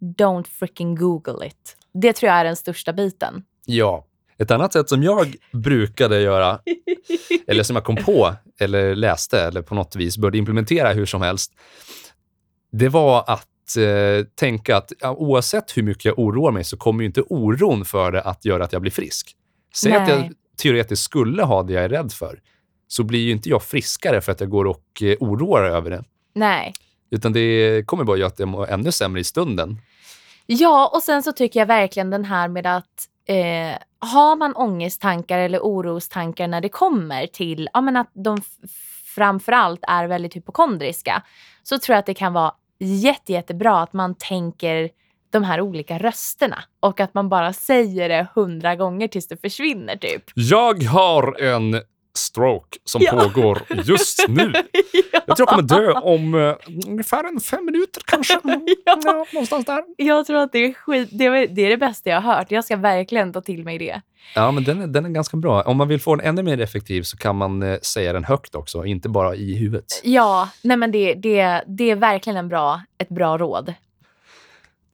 don't 0.00 0.46
freaking 0.48 0.94
google 0.94 1.46
it. 1.46 1.76
Det 1.92 2.12
tror 2.12 2.28
jag 2.28 2.38
är 2.38 2.44
den 2.44 2.56
största 2.56 2.92
biten. 2.92 3.42
Ja. 3.66 4.06
Ett 4.38 4.50
annat 4.50 4.72
sätt 4.72 4.88
som 4.88 5.02
jag 5.02 5.36
brukade 5.52 6.20
göra, 6.20 6.60
eller 7.46 7.62
som 7.62 7.76
jag 7.76 7.84
kom 7.84 7.96
på, 7.96 8.34
eller 8.60 8.94
läste, 8.94 9.40
eller 9.40 9.62
på 9.62 9.74
något 9.74 9.96
vis 9.96 10.18
började 10.18 10.38
implementera 10.38 10.92
hur 10.92 11.06
som 11.06 11.22
helst, 11.22 11.52
det 12.72 12.88
var 12.88 13.24
att 13.26 13.76
eh, 13.76 14.26
tänka 14.34 14.76
att 14.76 14.92
ja, 15.00 15.14
oavsett 15.14 15.76
hur 15.76 15.82
mycket 15.82 16.04
jag 16.04 16.18
oroar 16.18 16.52
mig 16.52 16.64
så 16.64 16.76
kommer 16.76 17.00
ju 17.00 17.06
inte 17.06 17.22
oron 17.22 17.84
för 17.84 18.12
det 18.12 18.22
att 18.22 18.44
göra 18.44 18.64
att 18.64 18.72
jag 18.72 18.82
blir 18.82 18.92
frisk. 18.92 19.36
Säg 19.74 19.92
att 19.92 20.08
jag 20.08 20.18
Nej. 20.18 20.32
teoretiskt 20.62 21.02
skulle 21.02 21.42
ha 21.42 21.62
det 21.62 21.72
jag 21.72 21.84
är 21.84 21.88
rädd 21.88 22.12
för. 22.12 22.40
så 22.88 23.04
blir 23.04 23.20
ju 23.20 23.30
inte 23.30 23.48
jag 23.48 23.62
friskare 23.62 24.20
för 24.20 24.32
att 24.32 24.40
jag 24.40 24.50
går 24.50 24.64
och 24.64 25.02
eh, 25.02 25.16
oroar 25.20 25.64
över 25.64 25.90
det. 25.90 26.04
Nej. 26.32 26.74
Utan 27.10 27.32
det 27.32 27.82
kommer 27.86 28.04
bara 28.04 28.16
göra 28.16 28.26
att 28.26 28.38
jag 28.38 28.48
mår 28.48 28.70
ännu 28.70 28.92
sämre 28.92 29.20
i 29.20 29.24
stunden. 29.24 29.78
Ja, 30.46 30.90
och 30.94 31.02
sen 31.02 31.22
så 31.22 31.32
tycker 31.32 31.60
jag 31.60 31.66
verkligen 31.66 32.10
den 32.10 32.24
här 32.24 32.48
med 32.48 32.66
att 32.66 33.08
eh, 33.28 33.78
har 33.98 34.36
man 34.36 34.56
ångesttankar 34.56 35.38
eller 35.38 35.58
orostankar 35.58 36.48
när 36.48 36.60
det 36.60 36.68
kommer 36.68 37.26
till 37.26 37.68
ja, 37.72 37.80
men 37.80 37.96
att 37.96 38.10
de 38.12 38.42
framförallt 39.14 39.80
är 39.82 40.06
väldigt 40.06 40.36
hypokondriska 40.36 41.22
så 41.62 41.78
tror 41.78 41.94
jag 41.94 41.98
att 41.98 42.06
det 42.06 42.14
kan 42.14 42.32
vara 42.32 42.52
jätte, 42.78 43.32
jättebra 43.32 43.80
att 43.80 43.92
man 43.92 44.14
tänker 44.14 44.90
de 45.30 45.44
här 45.44 45.60
olika 45.60 45.98
rösterna 45.98 46.64
och 46.80 47.00
att 47.00 47.14
man 47.14 47.28
bara 47.28 47.52
säger 47.52 48.08
det 48.08 48.26
hundra 48.34 48.76
gånger 48.76 49.08
tills 49.08 49.28
det 49.28 49.36
försvinner 49.36 49.96
typ. 49.96 50.22
Jag 50.34 50.82
har 50.82 51.42
en 51.42 51.82
stroke 52.20 52.78
som 52.84 53.02
Ja. 53.04 53.12
pågår 53.12 53.62
just 53.84 54.28
nu. 54.28 54.52
Jag 55.26 55.36
tror 55.36 55.38
jag 55.38 55.48
kommer 55.48 55.62
dö 55.62 55.92
om 55.92 56.34
uh, 56.34 56.54
ungefär 56.86 57.24
en 57.24 57.40
fem 57.40 57.64
minuter 57.66 58.02
kanske. 58.06 58.40
Ja. 58.84 59.26
någonstans 59.32 59.64
där. 59.66 59.82
Jag 59.96 60.26
tror 60.26 60.36
att 60.38 60.52
det 60.52 60.58
är 60.58 60.72
skit, 60.72 61.08
det 61.12 61.24
är, 61.26 61.46
det 61.46 61.62
är 61.62 61.70
det 61.70 61.76
bästa 61.76 62.10
jag 62.10 62.20
har 62.20 62.34
hört. 62.34 62.50
Jag 62.50 62.64
ska 62.64 62.76
verkligen 62.76 63.32
ta 63.32 63.40
till 63.40 63.64
mig 63.64 63.78
det. 63.78 64.00
Ja, 64.34 64.50
men 64.50 64.64
den 64.64 64.82
är, 64.82 64.86
den 64.86 65.04
är 65.04 65.10
ganska 65.10 65.36
bra. 65.36 65.62
Om 65.62 65.76
man 65.76 65.88
vill 65.88 66.00
få 66.00 66.16
den 66.16 66.26
ännu 66.26 66.42
mer 66.42 66.60
effektiv 66.60 67.02
så 67.02 67.16
kan 67.16 67.36
man 67.36 67.62
eh, 67.62 67.78
säga 67.82 68.12
den 68.12 68.24
högt 68.24 68.54
också, 68.54 68.84
inte 68.84 69.08
bara 69.08 69.34
i 69.34 69.54
huvudet. 69.54 70.00
Ja, 70.04 70.48
nej 70.62 70.76
men 70.76 70.92
det, 70.92 71.14
det, 71.14 71.64
det 71.66 71.90
är 71.90 71.96
verkligen 71.96 72.36
en 72.36 72.48
bra, 72.48 72.80
ett 72.98 73.08
bra 73.08 73.38
råd. 73.38 73.74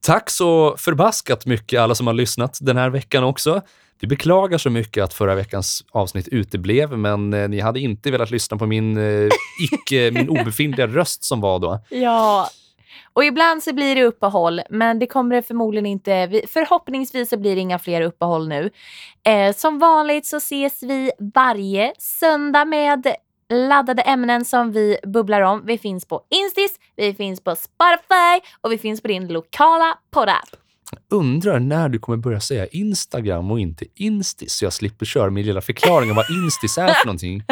Tack 0.01 0.29
så 0.29 0.75
förbaskat 0.77 1.45
mycket 1.45 1.79
alla 1.81 1.95
som 1.95 2.07
har 2.07 2.13
lyssnat 2.13 2.57
den 2.61 2.77
här 2.77 2.89
veckan 2.89 3.23
också. 3.23 3.61
Vi 3.99 4.07
beklagar 4.07 4.57
så 4.57 4.69
mycket 4.69 5.03
att 5.03 5.13
förra 5.13 5.35
veckans 5.35 5.83
avsnitt 5.91 6.27
uteblev, 6.27 6.97
men 6.97 7.33
eh, 7.33 7.49
ni 7.49 7.59
hade 7.59 7.79
inte 7.79 8.11
velat 8.11 8.31
lyssna 8.31 8.57
på 8.57 8.65
min, 8.65 8.97
eh, 8.97 9.29
icke, 9.71 10.11
min 10.13 10.29
obefintliga 10.29 10.87
röst 10.87 11.23
som 11.23 11.41
var 11.41 11.59
då. 11.59 11.79
Ja. 11.89 12.49
Och 13.13 13.25
ibland 13.25 13.63
så 13.63 13.73
blir 13.73 13.95
det 13.95 14.03
uppehåll, 14.03 14.61
men 14.69 14.99
det 14.99 15.07
kommer 15.07 15.35
det 15.35 15.41
förmodligen 15.41 15.85
inte. 15.85 16.27
Vi- 16.27 16.45
Förhoppningsvis 16.47 17.29
så 17.29 17.37
blir 17.37 17.55
det 17.55 17.61
inga 17.61 17.79
fler 17.79 18.01
uppehåll 18.01 18.47
nu. 18.47 18.69
Eh, 19.25 19.55
som 19.55 19.79
vanligt 19.79 20.25
så 20.25 20.37
ses 20.37 20.83
vi 20.83 21.11
varje 21.35 21.93
söndag 21.97 22.65
med 22.65 23.07
laddade 23.49 24.01
ämnen 24.01 24.45
som 24.45 24.71
vi 24.71 24.97
bubblar 25.03 25.41
om. 25.41 25.61
Vi 25.65 25.77
finns 25.77 26.05
på 26.05 26.21
Instis, 26.29 26.79
vi 26.95 27.13
finns 27.13 27.43
på 27.43 27.55
Spotify 27.55 28.47
och 28.61 28.71
vi 28.71 28.77
finns 28.77 29.01
på 29.01 29.07
din 29.07 29.27
lokala 29.27 29.97
poddapp. 30.11 30.49
Undrar 31.11 31.59
när 31.59 31.89
du 31.89 31.99
kommer 31.99 32.17
börja 32.17 32.39
säga 32.39 32.67
Instagram 32.67 33.51
och 33.51 33.59
inte 33.59 33.85
Instis, 33.95 34.53
så 34.53 34.65
jag 34.65 34.73
slipper 34.73 35.05
köra 35.05 35.29
min 35.29 35.45
lilla 35.45 35.61
förklaring 35.61 36.09
om 36.09 36.15
vad 36.15 36.29
Instis 36.29 36.77
är 36.77 36.87
för 36.87 37.05
någonting. 37.05 37.43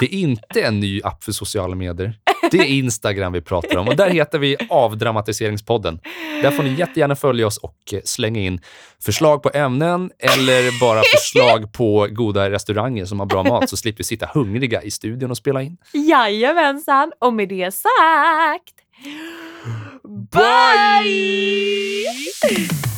Det 0.00 0.14
är 0.14 0.18
inte 0.18 0.62
en 0.62 0.80
ny 0.80 1.00
app 1.02 1.24
för 1.24 1.32
sociala 1.32 1.74
medier. 1.74 2.14
Det 2.50 2.58
är 2.58 2.64
Instagram 2.64 3.32
vi 3.32 3.40
pratar 3.40 3.76
om 3.78 3.88
och 3.88 3.96
där 3.96 4.10
heter 4.10 4.38
vi 4.38 4.56
Avdramatiseringspodden. 4.70 6.00
Där 6.42 6.50
får 6.50 6.62
ni 6.62 6.74
jättegärna 6.74 7.16
följa 7.16 7.46
oss 7.46 7.58
och 7.58 7.76
eh, 7.92 8.00
slänga 8.04 8.40
in 8.40 8.60
förslag 9.04 9.42
på 9.42 9.50
ämnen 9.54 10.10
eller 10.18 10.80
bara 10.80 11.02
förslag 11.16 11.72
på 11.72 12.08
goda 12.10 12.50
restauranger 12.50 13.04
som 13.04 13.20
har 13.20 13.26
bra 13.26 13.42
mat 13.42 13.70
så 13.70 13.76
slipper 13.76 13.98
vi 13.98 14.04
sitta 14.04 14.26
hungriga 14.34 14.82
i 14.82 14.90
studion 14.90 15.30
och 15.30 15.36
spela 15.36 15.62
in. 15.62 15.76
Jajamensan, 15.92 17.12
och 17.18 17.32
med 17.32 17.48
det 17.48 17.74
sagt... 17.74 18.74
Bye. 20.30 22.06
Bye. 22.42 22.90